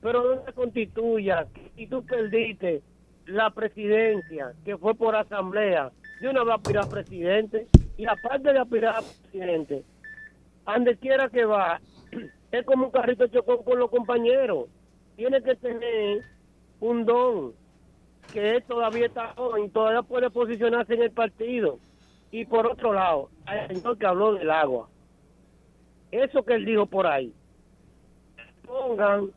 [0.06, 2.80] pero no se constituya y tú perdiste
[3.24, 7.66] la presidencia, que fue por asamblea, yo no voy a aspirar presidente.
[7.96, 9.82] Y aparte de aspirar a presidente,
[10.64, 11.80] donde quiera que va,
[12.52, 14.68] es como un carrito chocón con los compañeros.
[15.16, 16.22] Tiene que tener
[16.78, 17.52] un don,
[18.32, 21.80] que él todavía está joven, todavía puede posicionarse en el partido.
[22.30, 24.88] Y por otro lado, el señor que habló del agua,
[26.12, 27.34] eso que él dijo por ahí,
[28.64, 29.32] pongan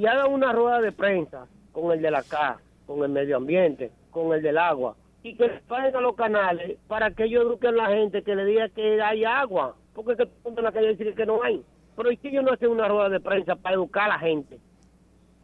[0.00, 3.90] y hagan una rueda de prensa con el de la CA, con el medio ambiente,
[4.10, 7.88] con el del agua, y que paguen a los canales para que ellos eduquen a
[7.88, 11.12] la gente, que le diga que hay agua, porque que mundo en la calle dice
[11.12, 11.62] que no hay.
[11.96, 14.58] Pero ¿y si ellos no hacen una rueda de prensa para educar a la gente?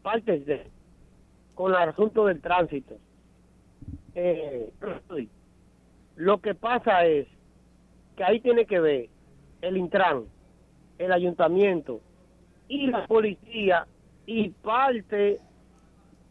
[0.03, 0.67] Parte de,
[1.55, 2.95] con el asunto del tránsito.
[4.15, 4.71] Eh,
[6.17, 7.27] lo que pasa es
[8.17, 9.09] que ahí tiene que ver
[9.61, 10.25] el Intran,
[10.97, 12.01] el ayuntamiento
[12.69, 13.87] y la policía
[14.27, 15.39] y parte del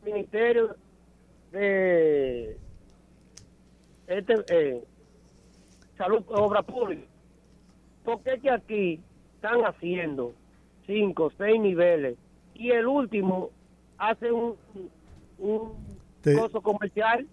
[0.03, 0.75] ministerio
[1.51, 2.57] de
[4.07, 4.83] este, eh,
[5.97, 7.07] salud obra pública
[8.03, 8.99] porque es que aquí
[9.35, 10.33] están haciendo
[10.85, 12.17] cinco seis niveles
[12.53, 13.49] y el último
[13.97, 14.55] hace un
[15.39, 15.73] un
[16.21, 17.27] Te- coso comercial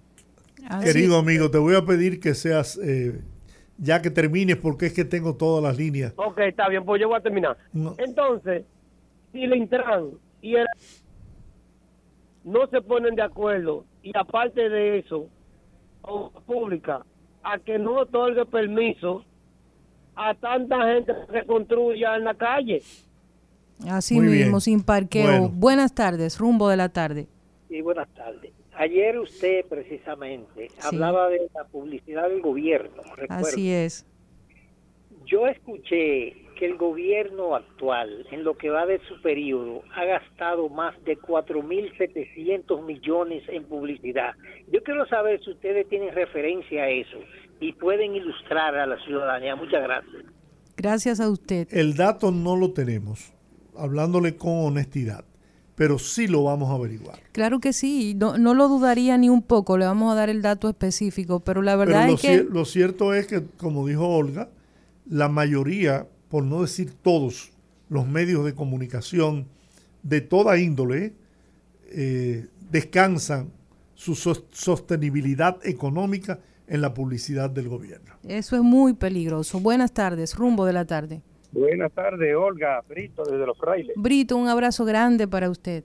[0.83, 3.21] Querido amigo, te voy a pedir que seas, eh,
[3.79, 6.13] ya que termines, porque es que tengo todas las líneas.
[6.17, 7.57] Ok, está bien, pues yo voy a terminar.
[7.73, 7.97] No.
[7.99, 8.65] Entonces,
[9.33, 10.11] si el Intran
[10.43, 10.66] y el
[12.44, 15.28] no se ponen de acuerdo y aparte de eso,
[16.44, 17.06] pública,
[17.43, 19.24] a que no otorgue permiso
[20.16, 22.82] a tanta gente que construya en la calle.
[23.89, 24.60] Así Muy mismo, bien.
[24.60, 25.24] sin parqueo.
[25.24, 25.48] Bueno.
[25.48, 27.27] Buenas tardes, rumbo de la tarde.
[27.69, 28.52] Sí, buenas tardes.
[28.74, 33.02] Ayer usted precisamente hablaba de la publicidad del gobierno.
[33.16, 33.47] recuerdo.
[33.47, 34.06] Así es.
[35.24, 40.69] Yo escuché que el gobierno actual, en lo que va de su periodo, ha gastado
[40.69, 44.33] más de 4.700 millones en publicidad.
[44.73, 47.19] Yo quiero saber si ustedes tienen referencia a eso
[47.61, 49.57] y pueden ilustrar a la ciudadanía.
[49.57, 50.24] Muchas gracias.
[50.77, 51.69] Gracias a usted.
[51.70, 53.33] El dato no lo tenemos,
[53.77, 55.24] hablándole con honestidad.
[55.74, 57.19] pero sí lo vamos a averiguar.
[57.33, 60.43] Claro que sí, no, no lo dudaría ni un poco, le vamos a dar el
[60.43, 62.29] dato específico, pero la verdad Pero lo, es que...
[62.45, 64.51] cier- lo cierto es que, como dijo Olga,
[65.09, 67.53] la mayoría, por no decir todos,
[67.91, 69.47] los medios de comunicación
[70.03, 71.13] de toda índole
[71.91, 73.51] eh, descansan
[73.95, 78.15] su sos- sostenibilidad económica en la publicidad del gobierno.
[78.27, 79.61] Eso es muy peligroso.
[79.61, 81.21] Buenas tardes, rumbo de la tarde.
[81.53, 83.95] Buenas tardes, Olga Brito, desde Los Frailes.
[83.97, 85.85] Brito, un abrazo grande para usted.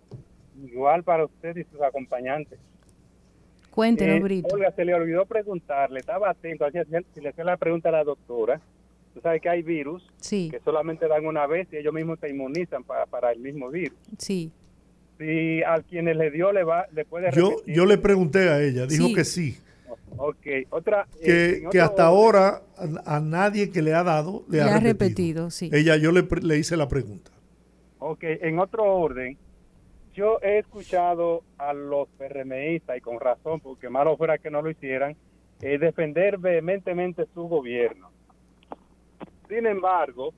[0.65, 2.57] Igual para usted y sus acompañantes.
[3.71, 4.55] Cuéntenos, Eh, Brito.
[4.55, 6.65] Olga, se le olvidó preguntarle, estaba atento,
[7.13, 8.61] si le hacía la pregunta a la doctora.
[9.17, 12.29] Tú sabes que hay virus Sí, que solamente dan una vez y ellos mismos se
[12.29, 13.97] inmunizan para, para el mismo virus.
[14.19, 14.51] sí.
[15.17, 17.73] Si a quienes le dio le va le puede Yo, repetir.
[17.73, 19.15] yo le pregunté a ella, dijo Sí.
[19.15, 19.57] que sí,
[20.17, 21.07] Ok, otra.
[21.19, 22.61] eh, que, que hasta orden, ahora
[23.05, 24.93] a, a nadie que le ha dado le, Le ha ha repetido.
[24.93, 25.71] repetido, sí.
[25.73, 27.31] Ella, yo le, pre- le hice la pregunta.
[27.97, 29.35] Ok, en otro orden,
[30.13, 34.69] yo he escuchado a los PRMistas, y con razón, porque malo fuera que no lo
[34.69, 35.15] hicieran,
[35.61, 38.11] eh, defender vehementemente su gobierno.
[39.47, 40.33] Sin embargo,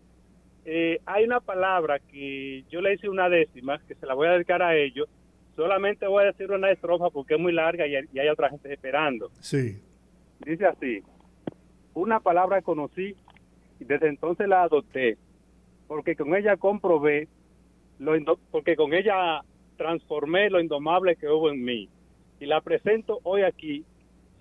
[0.65, 4.33] eh, hay una palabra que yo le hice una décima, que se la voy a
[4.33, 5.07] dedicar a ellos.
[5.55, 8.49] Solamente voy a decir una estrofa porque es muy larga y hay, y hay otra
[8.49, 9.31] gente esperando.
[9.39, 9.81] Sí.
[10.45, 11.01] Dice así,
[11.93, 13.15] una palabra conocí
[13.79, 15.17] y desde entonces la adopté,
[15.87, 17.27] porque con ella comprobé,
[17.97, 18.13] lo
[18.51, 19.41] porque con ella
[19.75, 21.89] transformé lo indomable que hubo en mí.
[22.39, 23.83] Y la presento hoy aquí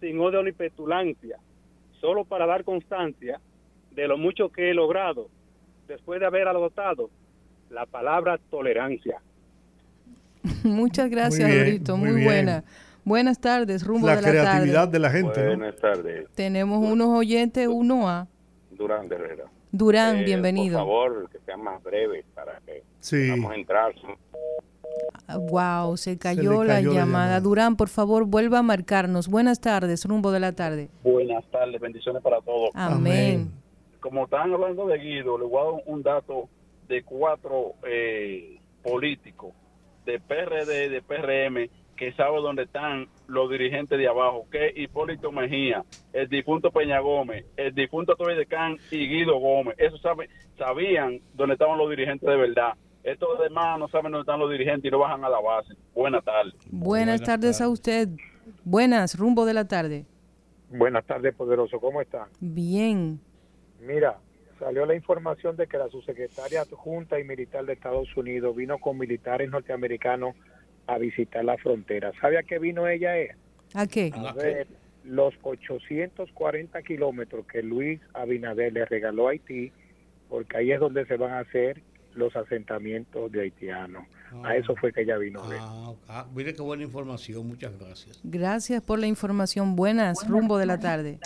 [0.00, 1.38] sin odio ni petulancia,
[2.00, 3.40] solo para dar constancia
[4.02, 5.28] de lo mucho que he logrado
[5.88, 7.10] después de haber adoptado
[7.70, 9.20] la palabra tolerancia.
[10.62, 11.82] Muchas gracias, Muy bien,
[12.14, 12.64] muy buena.
[13.04, 14.92] Buenas tardes, rumbo La de la creatividad tarde.
[14.92, 15.40] de la gente.
[15.40, 15.46] ¿no?
[15.56, 18.26] Buenas tardes, Tenemos unos oyentes, uno a
[18.70, 19.44] Durán Herrera.
[19.72, 20.78] Durán, Eh, bienvenido.
[20.78, 23.28] Por favor, que sean más breves para que Sí.
[23.30, 23.94] podamos entrar.
[25.50, 27.04] Wow, se cayó, la, cayó la llamada.
[27.04, 27.40] llamada.
[27.40, 29.28] Durán, por favor, vuelva a marcarnos.
[29.28, 30.88] Buenas tardes, rumbo de la tarde.
[31.02, 32.70] Buenas tardes, bendiciones para todos.
[32.74, 33.50] Amén.
[34.00, 36.48] Como están hablando de Guido, le voy a dar un dato
[36.86, 39.54] de cuatro eh, políticos
[40.04, 45.84] de PRD, de PRM, que sabe dónde están los dirigentes de abajo, que Hipólito Mejía,
[46.12, 49.74] el difunto Peña Gómez, el difunto Toby de Can y Guido Gómez.
[49.78, 52.74] Eso sabe, sabían dónde estaban los dirigentes de verdad.
[53.02, 55.74] Estos demás no saben dónde están los dirigentes y no bajan a la base.
[55.94, 56.54] Buenas tardes.
[56.70, 58.08] Buenas, tardes a usted.
[58.64, 60.06] Buenas, rumbo de la tarde.
[60.70, 61.80] Buenas tardes, poderoso.
[61.80, 62.28] ¿Cómo están?
[62.40, 63.20] Bien.
[63.80, 64.18] Mira,
[64.58, 68.98] salió la información de que la subsecretaria adjunta y militar de Estados Unidos vino con
[68.98, 70.34] militares norteamericanos
[70.86, 72.12] a visitar la frontera.
[72.20, 73.18] ¿Sabe a qué vino ella?
[73.18, 73.36] eh?
[73.74, 74.10] ¿A qué?
[74.14, 74.66] A ver
[75.04, 79.72] los 840 kilómetros que Luis Abinader le regaló a Haití,
[80.28, 81.82] porque ahí es donde se van a hacer
[82.14, 84.04] los asentamientos de haitianos.
[84.42, 85.40] A eso fue que ella vino.
[85.44, 85.94] Ah.
[86.08, 88.20] Ah, mire qué buena información, muchas gracias.
[88.24, 89.76] Gracias por la información.
[89.76, 91.18] Buenas, rumbo de la tarde.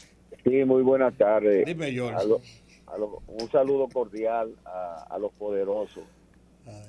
[0.45, 1.65] Sí, muy buenas tardes.
[1.67, 2.17] Dime, George.
[2.17, 2.41] A lo-
[2.87, 6.05] a lo- un saludo cordial a, a los poderosos.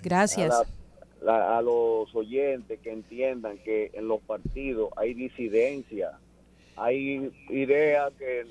[0.01, 0.51] Gracias.
[0.53, 0.67] A, la-
[1.37, 6.11] la- a los oyentes que entiendan que en los partidos hay disidencia,
[6.75, 8.45] hay ideas que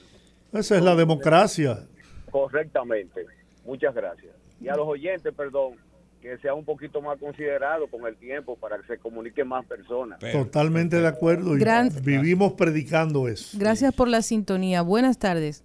[0.53, 1.87] Esa es la democracia.
[2.31, 3.27] correctamente.
[3.65, 4.35] Muchas gracias.
[4.61, 5.75] Y a los oyentes, perdón,
[6.23, 10.21] que sea un poquito más considerado con el tiempo para que se comuniquen más personas.
[10.21, 13.59] Totalmente de acuerdo y Gran- vivimos predicando eso.
[13.59, 14.83] Gracias por la sintonía.
[14.83, 15.65] Buenas tardes.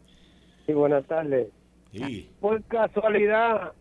[0.66, 1.48] Sí, buenas tardes.
[2.42, 3.72] Por casualidad,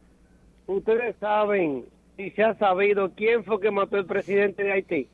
[0.66, 1.86] ustedes saben
[2.18, 5.08] y se ha sabido quién fue que mató el presidente de Haití.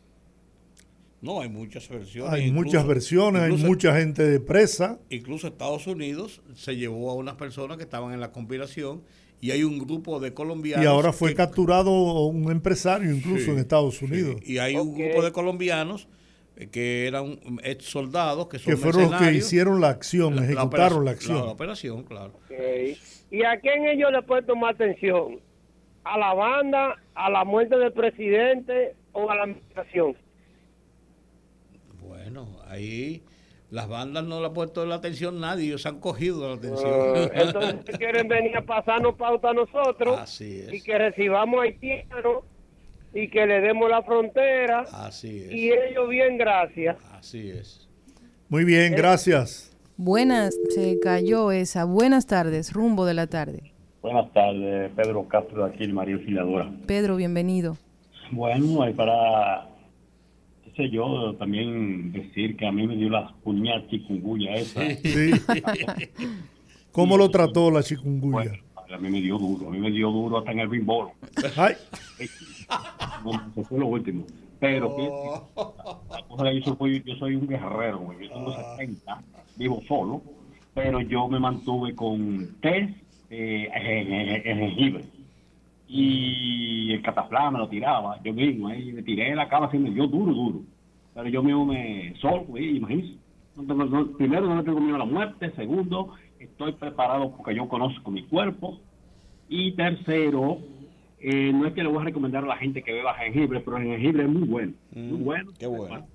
[1.20, 2.32] No, hay muchas versiones.
[2.32, 4.98] Hay incluso- muchas versiones, hay mucha gente de presa.
[5.08, 9.02] Incluso Estados Unidos se llevó a unas personas que estaban en la conspiración
[9.42, 10.82] y hay un grupo de colombianos.
[10.84, 11.90] Y ahora fue que- capturado
[12.26, 14.04] un empresario incluso Sí, en Estados sí.
[14.06, 14.36] Unidos.
[14.46, 16.08] Y hay un grupo de colombianos
[16.56, 20.42] eh, que eran ex soldados que son Que fueron los que hicieron la acción, La-
[20.42, 21.38] la ejecutaron la acción.
[21.38, 22.34] La operación, claro.
[23.30, 25.40] ¿Y a quién ellos le pueden tomar atención?
[26.04, 30.16] ¿A la banda, a la muerte del presidente o a la administración?
[32.00, 33.22] Bueno, ahí
[33.72, 37.16] las bandas no le han puesto la atención nadie, ellos se han cogido la atención.
[37.16, 40.74] Eh, entonces quieren venir a pasarnos pauta a nosotros Así es.
[40.74, 42.44] y que recibamos haitianos
[43.14, 45.52] y que le demos la frontera Así es.
[45.52, 46.98] y ellos bien gracias.
[47.12, 47.88] Así es.
[48.50, 49.74] Muy bien, gracias.
[49.96, 51.86] Buenas, se cayó esa.
[51.86, 53.72] Buenas tardes, rumbo de la tarde.
[54.02, 56.70] Buenas tardes, Pedro Castro de aquí, el María Auxiliadora.
[56.86, 57.78] Pedro, bienvenido.
[58.32, 59.66] Bueno, hay para,
[60.64, 64.80] qué sé yo, también decir que a mí me dio las puñadas chikungunya esa.
[64.96, 65.32] Sí.
[66.92, 68.52] ¿Cómo lo trató la chikungunya?
[68.92, 71.12] a mí me dio duro, a mí me dio duro hasta en el bimbolo.
[73.24, 74.24] No, eso fue lo último.
[74.58, 78.26] Pero que, la cosa es que yo soy, yo soy un guerrero, güey.
[78.26, 79.22] yo tengo 70,
[79.56, 80.22] vivo solo,
[80.74, 82.94] pero yo me mantuve con té,
[83.30, 85.04] eh, eh, eh, jengibre.
[85.94, 90.06] Y el cataflán me lo tiraba, yo mismo, ahí me tiré la cama haciendo yo
[90.06, 90.60] duro, duro.
[91.14, 93.16] Pero yo mismo me sol, güey, imagínese.
[93.56, 95.50] No tengo- no- primero, no le tengo miedo a la muerte.
[95.54, 98.80] Segundo, estoy preparado porque yo conozco mi cuerpo.
[99.50, 100.58] Y tercero,
[101.20, 103.76] eh, no es que le voy a recomendar a la gente que beba jengibre, pero
[103.76, 104.72] el jengibre es muy bueno.
[104.94, 105.50] Muy bueno.
[105.58, 106.06] Qué bueno.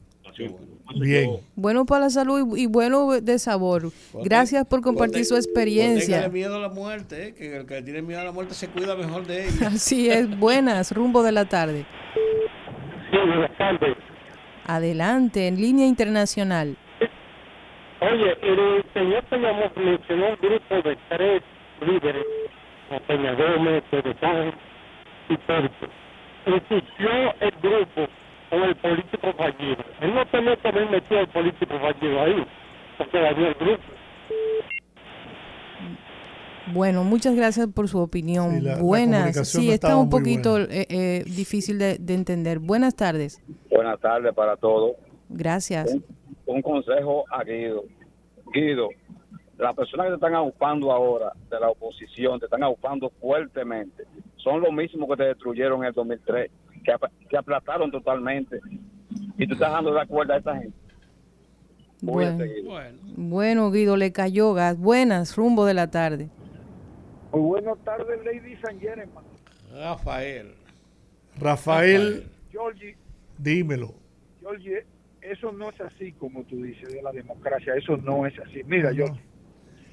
[0.95, 1.39] Bien.
[1.55, 3.91] Bueno para la salud y, bueno de sabor.
[4.13, 6.29] Gracias por compartir su experiencia.
[6.29, 8.95] miedo a la muerte, eh, que el que tiene miedo a la muerte se cuida
[8.95, 9.67] mejor de ella.
[9.73, 11.85] Así es, buenas, rumbo de la tarde.
[13.11, 13.97] Sí, buenas tardes.
[14.65, 16.77] Adelante, en línea internacional.
[17.99, 21.43] Oye, el señor Peña mencionó un grupo de tres
[21.81, 22.25] líderes,
[22.87, 23.83] como Peña Gómez,
[24.19, 24.55] Sáenz
[25.29, 25.87] y Perto.
[26.45, 27.09] Insistió
[27.39, 28.07] el grupo
[28.49, 29.83] con el político fallido.
[30.01, 32.45] Él no tenía que haber metido al político fallido ahí,
[32.97, 33.83] porque dañó el grupo.
[36.73, 38.55] Bueno, muchas gracias por su opinión.
[38.55, 39.19] Sí, la- la Buenas.
[39.21, 42.59] comunicación sí, no está estaba un poquito eh, eh, difícil de, de entender.
[42.59, 43.41] Buenas tardes.
[43.69, 44.93] Buenas tardes para todos.
[45.29, 45.93] Gracias.
[45.93, 46.03] Un,
[46.47, 47.83] un consejo a Guido.
[48.53, 48.89] Guido,
[49.57, 54.03] las personas que te están ocupando ahora de la oposición, te están ocupando fuertemente,
[54.37, 56.51] son los mismos que te destruyeron en el 2003,
[56.87, 58.59] que, ap- que aplastaron totalmente.
[59.37, 60.77] Y tú estás dando la cuerda a esa gente.
[62.01, 62.43] Bueno,
[63.17, 64.77] bueno, Guido, le cayó gas.
[64.77, 66.29] Buenas, rumbo de la tarde.
[67.33, 69.11] Muy buenas tardes, Lady San Jeremy.
[69.73, 70.53] Rafael.
[71.39, 72.95] Rafael, Georgie,
[73.37, 73.93] dímelo.
[74.39, 74.85] Georgie,
[75.21, 77.73] eso no es así como tú dices de la democracia.
[77.75, 78.63] Eso no es así.
[78.65, 79.05] Mira, yo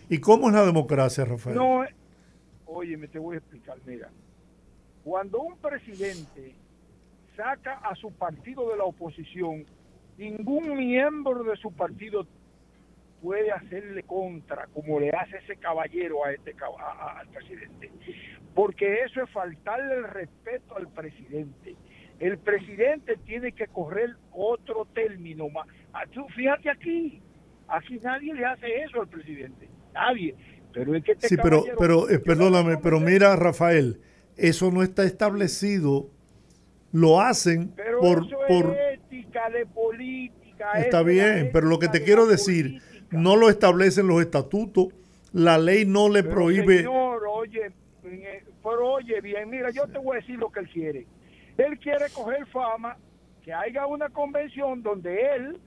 [0.08, 1.56] ¿Y cómo es la democracia, Rafael?
[1.56, 1.82] no.
[1.84, 1.90] es-
[2.66, 3.76] Oye, me te voy a explicar.
[3.86, 4.10] Mira,
[5.04, 6.54] cuando un presidente
[7.36, 9.64] saca a su partido de la oposición,
[10.18, 12.26] ningún miembro de su partido
[13.22, 17.90] puede hacerle contra como le hace ese caballero a este cab- a- a- al presidente.
[18.54, 21.74] Porque eso es faltarle el respeto al presidente.
[22.20, 25.66] El presidente tiene que correr otro término más.
[25.92, 26.04] Ah,
[26.36, 27.20] fíjate aquí.
[27.66, 29.68] Aquí nadie le hace eso al presidente.
[29.94, 30.34] Nadie.
[30.72, 34.00] Pero es que este Sí, pero, pero eh, perdóname, pero mira, Rafael,
[34.36, 36.10] eso no está establecido.
[36.94, 40.44] Lo hacen pero por, eso por es ética de política
[40.76, 42.80] Está bien, pero lo que te quiero decir,
[43.10, 44.88] no lo establecen los estatutos,
[45.32, 46.78] la ley no le Pero, prohíbe.
[46.78, 47.72] Señor, oye,
[48.04, 51.06] eh, pero oye bien, mira, yo te voy a decir lo que él quiere.
[51.58, 52.96] Él quiere coger fama,
[53.42, 55.60] que haya una convención donde él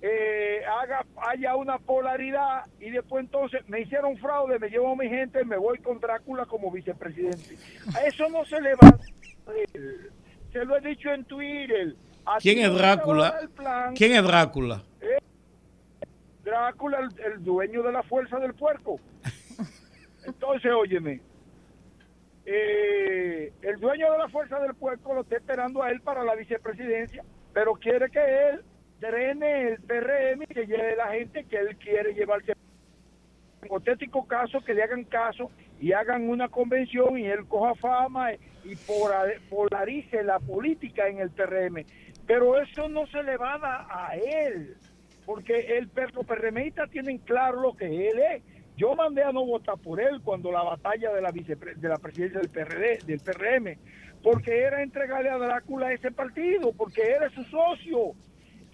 [0.00, 5.08] eh, haga haya una polaridad y después entonces me hicieron fraude, me llevo a mi
[5.08, 7.56] gente, me voy con Drácula como vicepresidente.
[7.96, 10.10] A eso no se le va a hacer.
[10.58, 11.94] Se lo he dicho en Twitter.
[12.40, 13.48] ¿Quién es Drácula?
[13.54, 13.94] plan.
[13.94, 14.82] ¿Quién es Drácula?
[16.42, 18.98] Drácula, el, el dueño de la fuerza del puerco.
[20.26, 21.20] Entonces, óyeme,
[22.44, 26.34] eh, el dueño de la fuerza del puerco lo está esperando a él para la
[26.34, 27.22] vicepresidencia,
[27.52, 28.64] pero quiere que él
[28.98, 32.50] drene el PRM y que lleve la gente que él quiere llevarse.
[32.50, 38.32] En hipotético caso, que le hagan caso y hagan una convención y él coja fama
[38.64, 38.76] y
[39.48, 41.84] polarice la política en el PRM.
[42.26, 44.76] Pero eso no se le va a dar a él
[45.24, 48.42] porque el los PRMistas tienen claro lo que él es.
[48.76, 51.98] Yo mandé a no votar por él cuando la batalla de la vicepre- de la
[51.98, 53.76] presidencia del PRD, del PRM,
[54.22, 58.12] porque era entregarle a Drácula ese partido, porque es su socio.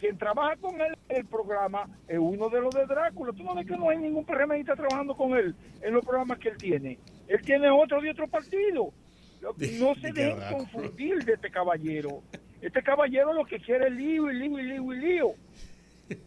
[0.05, 3.33] Quien trabaja con él en el programa es uno de los de Drácula.
[3.33, 6.51] Tú no ves que no hay ningún PRMista trabajando con él en los programas que
[6.51, 6.99] él tiene.
[7.27, 8.93] Él tiene otro de otro partido.
[9.41, 12.23] No se dejen confundir de este caballero.
[12.61, 15.31] Este caballero lo que quiere es lío y lío y lío y lío.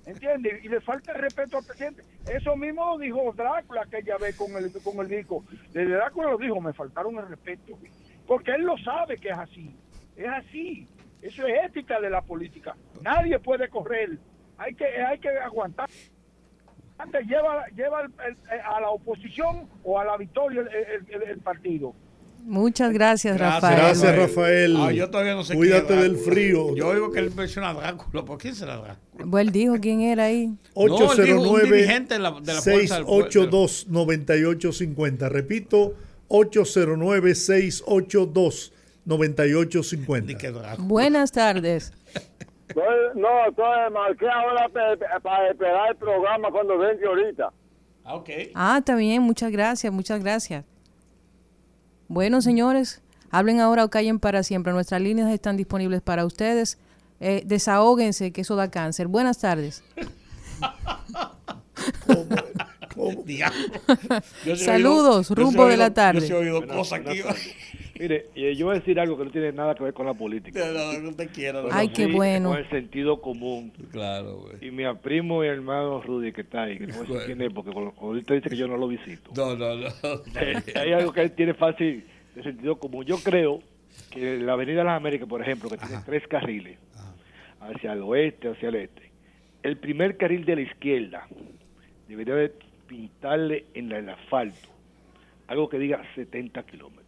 [0.07, 0.65] ¿Entiendes?
[0.65, 2.01] Y le falta el respeto al presidente.
[2.33, 5.45] Eso mismo lo dijo Drácula aquella vez con el, con el disco.
[5.71, 7.77] De Drácula lo dijo, me faltaron el respeto.
[8.25, 9.75] Porque él lo sabe que es así.
[10.15, 10.87] Es así.
[11.21, 12.75] Eso es ética de la política.
[13.01, 14.17] Nadie puede correr.
[14.57, 15.89] Hay que, hay que aguantar.
[16.99, 21.37] Antes lleva, lleva el- el- a la oposición o a la victoria el, el- el
[21.39, 21.93] partido.
[22.43, 23.75] Muchas gracias, Rafael.
[23.77, 24.75] Gracias, Rafael.
[24.77, 26.73] Ah, yo todavía no sé Cuídate quién del frío.
[26.75, 28.23] Yo oigo que él menciona a Drácula.
[28.23, 29.25] ¿Por quién será Drácula?
[29.25, 30.47] Bueno, él dijo quién era ahí.
[30.75, 33.25] No, él dijo un dirigente de la- de la fuerza del pueblo.
[33.29, 35.29] 682-9850.
[35.29, 35.95] Repito,
[36.29, 38.71] 809-682-9850.
[40.79, 41.93] Buenas tardes.
[42.73, 44.67] Pues, No, entonces marqué ahora
[45.23, 47.53] para esperar el programa cuando venga ahorita.
[48.03, 48.29] Ah, ok.
[48.53, 50.65] Ah, está bien, muchas gracias, muchas gracias.
[52.09, 53.01] Bueno, señores,
[53.31, 54.73] hablen ahora o callen para siempre.
[54.73, 56.77] Nuestras líneas están disponibles para ustedes.
[57.21, 59.07] Eh, desahóguense, que eso da cáncer.
[59.07, 59.83] Buenas tardes.
[64.43, 66.27] Sí he Saludos, rumbo de la tarde.
[66.27, 67.21] Yo he oído cosas aquí.
[67.99, 70.13] Mire, eh, yo voy a decir algo que no tiene nada que ver con la
[70.13, 70.59] política.
[70.71, 71.63] No, no, no te quiero.
[71.63, 71.69] no.
[71.71, 72.49] Ay, qué Sí, bueno.
[72.49, 73.71] Con el sentido común.
[73.91, 74.67] Claro, güey.
[74.67, 77.23] Y mi primo y hermano Rudy, que está ahí, que no sé Bueno.
[77.25, 79.31] quién es, porque usted dice que yo no lo visito.
[79.35, 79.87] No, no, no.
[80.39, 82.05] Eh, Hay algo que él tiene fácil
[82.35, 83.05] de sentido común.
[83.05, 83.59] Yo creo
[84.11, 86.77] que la Avenida de las Américas, por ejemplo, que tiene tres carriles,
[87.59, 89.11] hacia el oeste, hacia el este,
[89.63, 91.27] el primer carril de la izquierda
[92.07, 92.51] debería de
[92.87, 94.69] pintarle en el asfalto
[95.47, 97.06] algo que diga 70 kilómetros.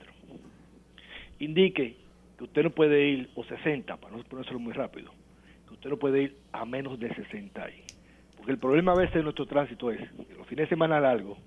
[1.39, 1.95] Indique
[2.37, 5.11] que usted no puede ir, o 60, para no ponérselo muy rápido,
[5.67, 7.83] que usted no puede ir a menos de 60 ahí.
[8.37, 11.37] Porque el problema a veces en nuestro tránsito es que los fines de semana largos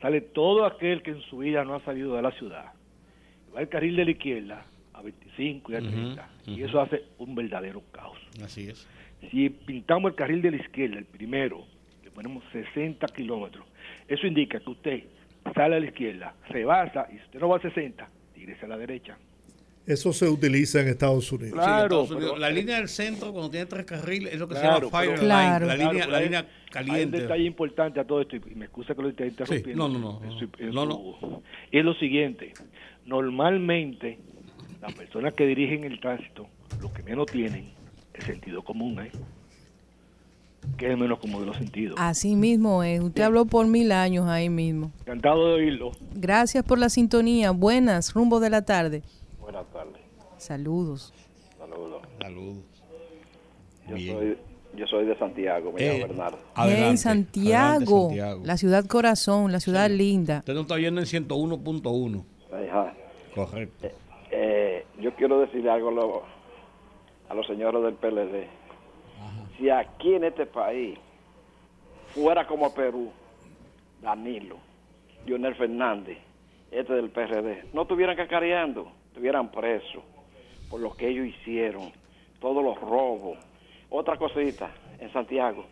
[0.00, 2.72] sale todo aquel que en su vida no ha salido de la ciudad.
[3.54, 6.28] Va al carril de la izquierda a 25 y a Ujú, 30.
[6.46, 8.18] Y eso hace un verdadero caos.
[8.42, 8.88] Así es.
[9.30, 11.66] Si pintamos el carril de la izquierda, el primero,
[12.04, 13.66] le ponemos 60 kilómetros,
[14.08, 15.04] eso indica que usted
[15.54, 18.08] sale a la izquierda, rebasa, y si usted no va a 60,
[18.62, 19.16] a la derecha.
[19.86, 21.58] Eso se utiliza en Estados Unidos.
[21.64, 22.38] Sí, pero- Unidos.
[22.38, 25.10] la línea del centro, cuando tiene tres carriles, es lo que Claro, se llama fire
[25.14, 25.66] pero- line, Claro.
[25.66, 27.20] la Claro, línea, la hay- línea Hay un caliente.
[27.22, 29.88] detalle importante a todo esto, y me excusa que lo esté interrumpiendo.
[29.88, 32.52] no, no, no, es lo siguiente,
[33.06, 34.18] normalmente
[34.80, 36.46] las personas que dirigen el tránsito,
[36.80, 37.70] lo que menos tienen
[38.14, 39.10] es sentido común, ¿eh?
[40.80, 41.94] Que es el menos común de los sentidos.
[41.98, 43.00] Así mismo es.
[43.02, 44.90] Usted habló por mil años ahí mismo.
[45.00, 45.92] Encantado de oírlo.
[46.14, 47.50] Gracias por la sintonía.
[47.50, 49.02] Buenas, rumbo de la tarde.
[49.40, 50.00] Buenas tardes.
[50.38, 51.12] Saludos.
[51.58, 52.02] Saludos.
[52.20, 52.64] Saludos.
[53.88, 54.16] Yo Bien.
[54.16, 54.38] soy,
[54.76, 56.38] yo soy de Santiago, me Eh, llamo Bernardo.
[56.56, 57.86] hey, Santiago, adelante,
[58.16, 58.40] Santiago.
[58.44, 60.38] la ciudad corazón, la ciudad linda.
[60.38, 62.24] Usted no está oyendo en 101.1.
[62.52, 62.94] Ajá.
[63.34, 63.88] Correcto.
[64.30, 66.10] Eh, yo quiero decirle algo a los,
[67.28, 68.46] a los señores del PLD.
[69.60, 70.98] Si aquí en este país
[72.14, 73.12] fuera como Perú,
[74.00, 74.56] Danilo,
[75.26, 76.16] Lionel Fernández,
[76.70, 80.02] este del PRD, no estuvieran cacareando, estuvieran presos
[80.70, 81.92] por lo que ellos hicieron,
[82.40, 83.36] todos los robos.
[83.90, 85.66] Otra cosita, en Santiago,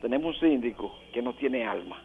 [0.00, 2.02] tenemos un síndico que no tiene alma.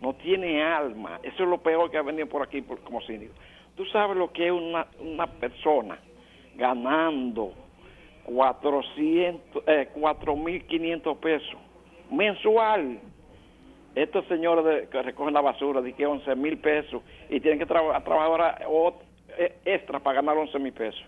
[0.00, 1.20] No tiene alma.
[1.22, 3.34] Eso es lo peor que ha venido por aquí por- como síndico.
[3.76, 5.96] Tú sabes lo que es una persona
[6.56, 7.52] ganando
[8.24, 11.56] 400, eh, 4.500 pesos
[12.10, 13.00] mensual.
[13.94, 17.66] Estos señores de- que recogen la basura, de que 11 mil pesos y tienen que
[17.66, 18.98] traba- trabajar ahora
[19.38, 21.00] eh, extra para ganar 11 mil pesos.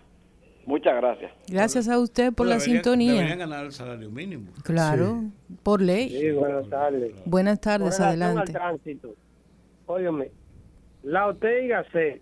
[0.65, 1.31] Muchas gracias.
[1.47, 3.13] Gracias a usted por la Deberían- sintonía.
[3.13, 4.51] Deberían ganar el salario mínimo.
[4.63, 5.21] Claro,
[5.63, 6.09] por ley.
[6.09, 7.11] Sí, buenas tardes.
[7.25, 8.41] Buenas tardes, Con adelante.
[8.41, 9.13] al tránsito.
[9.85, 10.31] Óyeme,
[11.03, 12.19] la Ortega C.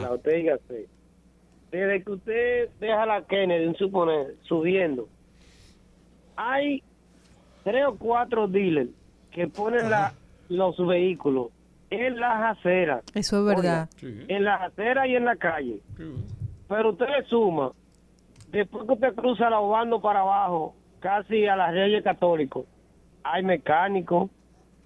[0.00, 0.86] La Ortega C.
[1.72, 5.08] Desde que usted deja la Kennedy, suponer, subiendo,
[6.36, 6.82] hay
[7.64, 8.90] tres o cuatro dealers
[9.30, 10.12] que ponen la,
[10.50, 11.48] los vehículos
[11.88, 13.02] en las aceras.
[13.14, 13.88] Eso es verdad.
[14.02, 15.80] Oiga, en las aceras y en la calle.
[16.68, 17.72] Pero usted le suma,
[18.50, 22.66] después que usted cruza la Obando para abajo, casi a las Reyes Católicos,
[23.24, 24.30] hay mecánicos,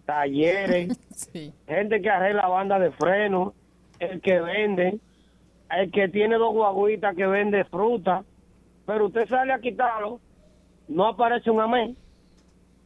[0.04, 0.96] talleres,
[1.66, 3.54] gente que arregla banda de freno,
[3.98, 5.00] el que vende,
[5.82, 8.24] el que tiene dos guaguitas que vende fruta,
[8.86, 10.20] pero usted sale a quitarlo,
[10.88, 11.96] no aparece un amén,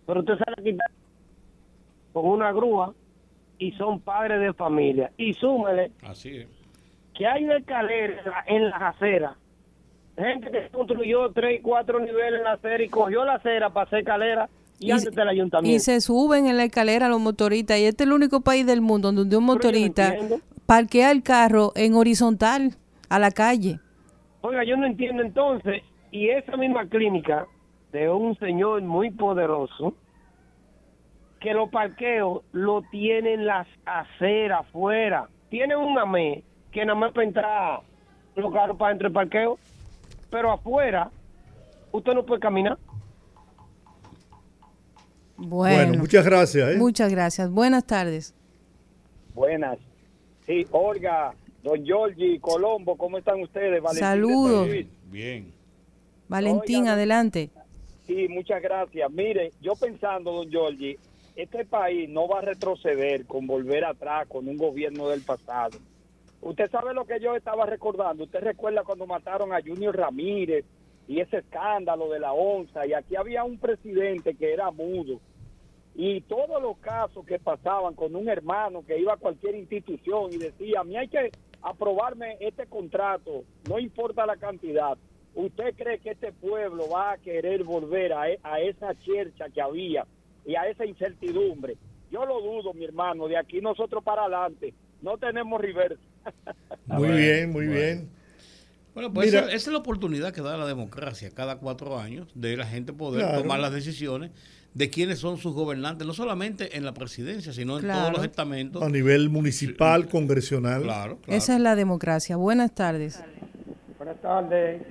[0.06, 0.96] pero usted sale a quitarlo
[2.12, 2.92] con una grúa
[3.58, 5.10] y son padres de familia.
[5.16, 6.48] Y súmele Así es.
[7.14, 9.36] que hay una escalera en la- en las aceras.
[10.16, 13.86] Gente que construyó tres y cuatro niveles en la acera y cogió la acera para
[13.86, 14.48] hacer escalera
[14.78, 15.76] y, antes del ayuntamiento.
[15.76, 17.78] Y se suben en la escalera los motoristas.
[17.78, 20.14] Y este es el único país del mundo donde un motorista.
[20.70, 22.76] Parquea el carro en horizontal
[23.08, 23.80] a la calle.
[24.42, 25.82] Oiga, yo no entiendo entonces,
[26.12, 27.44] y esa misma clínica
[27.90, 29.94] de un señor muy poderoso,
[31.40, 35.28] que los parqueos lo tienen las aceras afuera.
[35.48, 37.80] Tienen un AME que nada más para entrar
[38.36, 39.58] los carros para dentro del parqueo,
[40.30, 41.10] pero afuera
[41.90, 42.78] usted no puede caminar.
[45.36, 46.68] Bueno, Bueno, muchas gracias.
[46.68, 46.78] ¿eh?
[46.78, 47.50] Muchas gracias.
[47.50, 48.36] Buenas tardes.
[49.34, 49.89] Buenas.
[50.46, 53.82] Sí, Olga, don Giorgi, Colombo, ¿cómo están ustedes?
[53.82, 54.68] Valentín Saludos.
[55.10, 55.52] Bien.
[56.28, 57.50] Valentín, Oiga, adelante.
[58.06, 59.10] Sí, muchas gracias.
[59.10, 60.96] Mire, yo pensando, don Giorgi,
[61.36, 65.78] este país no va a retroceder con volver atrás con un gobierno del pasado.
[66.42, 68.24] Usted sabe lo que yo estaba recordando.
[68.24, 70.64] Usted recuerda cuando mataron a Junior Ramírez
[71.06, 72.86] y ese escándalo de la onza.
[72.86, 75.20] Y aquí había un presidente que era mudo.
[76.02, 80.38] Y todos los casos que pasaban con un hermano que iba a cualquier institución y
[80.38, 84.96] decía, a mí hay que aprobarme este contrato, no importa la cantidad,
[85.34, 89.60] ¿usted cree que este pueblo va a querer volver a, e- a esa chercha que
[89.60, 90.06] había
[90.46, 91.76] y a esa incertidumbre?
[92.10, 94.72] Yo lo dudo, mi hermano, de aquí nosotros para adelante
[95.02, 96.00] no tenemos reversa.
[96.86, 98.08] Muy bien, muy bien.
[98.94, 102.28] Bueno, pues Mira- esa, esa es la oportunidad que da la democracia cada cuatro años
[102.34, 103.42] de la gente poder Claro.
[103.42, 104.30] tomar las decisiones
[104.74, 108.00] de quiénes son sus gobernantes, no solamente en la presidencia, sino en Claro.
[108.00, 108.82] todos los estamentos.
[108.82, 110.82] A nivel municipal, congresional.
[110.82, 112.36] Claro, Esa es la democracia.
[112.36, 113.22] Buenas tardes.
[113.98, 114.82] Buenas tardes.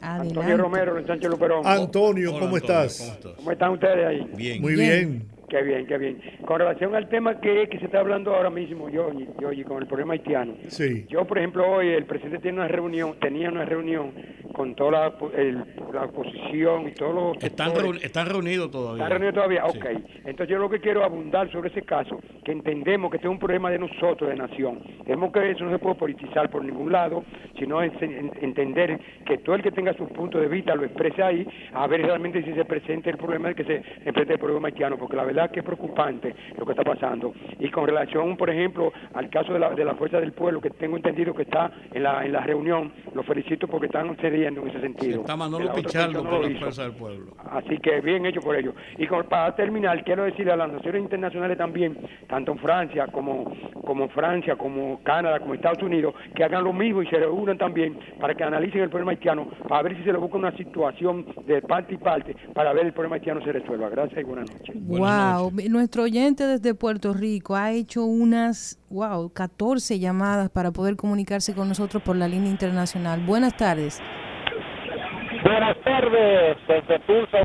[0.00, 0.28] Adelante.
[0.38, 1.66] Antonio Romero, Sánchez Luperón.
[1.66, 2.98] Antonio, Hola, ¿cómo Antonio, estás?
[3.00, 3.32] ¿cómo estás?
[3.36, 4.30] ¿Cómo están ustedes ahí?
[4.36, 4.62] Bien.
[4.62, 5.08] Muy Bien.
[5.10, 5.35] bien.
[5.48, 6.18] Qué bien, qué bien.
[6.44, 9.86] Con relación al tema que, que se está hablando ahora mismo, yo, yo, con el
[9.86, 10.54] problema haitiano.
[10.68, 11.06] Sí.
[11.08, 14.12] Yo, por ejemplo, hoy el presidente tiene una reunión, tenía una reunión
[14.52, 17.90] con toda la, el- la oposición y todos los Están, sectores.
[18.00, 19.02] reuni- están reunidos todavía.
[19.04, 19.62] ¿Está reunido todavía?
[19.70, 19.78] Sí.
[19.78, 19.86] Ok.
[20.24, 23.38] Entonces yo lo que quiero abundar sobre ese caso, que entendemos que este es un
[23.38, 24.80] problema de nosotros, de nación.
[25.04, 27.22] Tenemos que eso no se puede politizar por ningún lado,
[27.58, 31.22] sino es en- entender que todo el que tenga su punto de vista lo exprese
[31.22, 34.68] ahí, a ver realmente si se presenta el problema de que se enfrente el problema
[34.68, 37.32] haitiano, porque la verdad que es preocupante lo que está pasando.
[37.58, 40.70] Y con relación, por ejemplo, al caso de la, de la Fuerza del Pueblo, que
[40.70, 44.68] tengo entendido que está en la, en la reunión, los felicito porque están cediendo en
[44.68, 45.20] ese sentido.
[45.20, 47.26] Está Manolo Pichardo no por lo la fuerza del pueblo.
[47.50, 48.72] Así que bien hecho por ello.
[48.98, 51.96] Y con- para terminar, quiero decirle a las naciones internacionales también,
[52.28, 53.52] tanto en Francia como,
[53.84, 57.98] como Francia, como Canadá, como Estados Unidos, que hagan lo mismo y se reúnan también
[58.20, 61.60] para que analicen el problema haitiano, para ver si se le busca una situación de
[61.62, 63.88] parte y parte, para ver el problema haitiano se resuelva.
[63.88, 64.76] Gracias y buenas noches.
[64.86, 64.98] Wow,
[65.68, 71.68] nuestro oyente desde Puerto Rico ha hecho unas, wow, 14 llamadas para poder comunicarse con
[71.68, 73.24] nosotros por la línea internacional.
[73.24, 73.98] Buenas tardes.
[75.44, 77.38] Buenas tardes, desde Tulsa.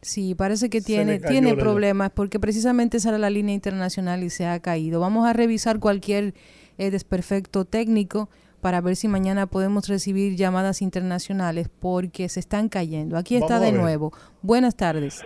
[0.00, 4.60] Sí, parece que tiene, tiene problemas porque precisamente sale la línea internacional y se ha
[4.60, 5.00] caído.
[5.00, 6.34] Vamos a revisar cualquier
[6.78, 8.30] eh, desperfecto técnico
[8.60, 13.16] para ver si mañana podemos recibir llamadas internacionales porque se están cayendo.
[13.16, 14.12] Aquí está Vamos de nuevo.
[14.42, 15.22] Buenas tardes.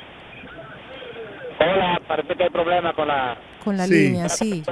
[1.62, 3.36] Hola, parece que hay problema con la...
[3.62, 4.62] Con la línea, sí.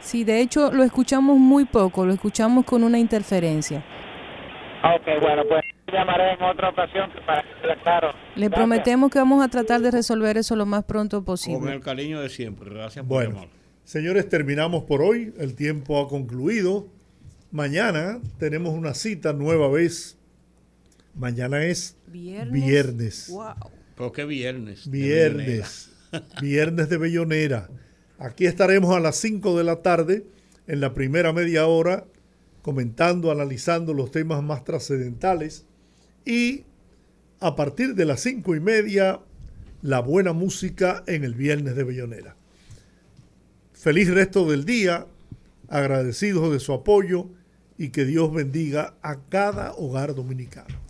[0.00, 3.84] Sí, de hecho lo escuchamos muy poco, lo escuchamos con una interferencia.
[4.82, 7.42] Ah, Ok, bueno, pues llamaré en otra ocasión para
[7.82, 8.08] claro.
[8.34, 8.52] Le Gracias.
[8.54, 11.72] prometemos que vamos a tratar de resolver eso lo más pronto Con posible.
[11.72, 12.70] el cariño de siempre.
[12.70, 13.48] Gracias por Bueno, llamar.
[13.84, 15.34] señores, terminamos por hoy.
[15.38, 16.86] El tiempo ha concluido.
[17.52, 20.16] Mañana tenemos una cita nueva vez.
[21.14, 22.52] Mañana es Viernes.
[22.52, 23.30] viernes.
[23.30, 23.54] Wow.
[24.00, 24.90] Pero qué viernes.
[24.90, 25.90] de Viernes.
[26.40, 27.68] Viernes de Bellonera.
[28.18, 30.24] Aquí estaremos a las 5 de la tarde,
[30.66, 32.06] en la primera media hora,
[32.62, 35.66] comentando, analizando los temas más trascendentales.
[36.24, 36.64] Y
[37.40, 39.20] a partir de las cinco y media,
[39.82, 42.36] la buena música en el Viernes de Bellonera.
[43.74, 45.08] Feliz resto del día,
[45.68, 47.28] agradecidos de su apoyo
[47.76, 50.89] y que Dios bendiga a cada hogar dominicano.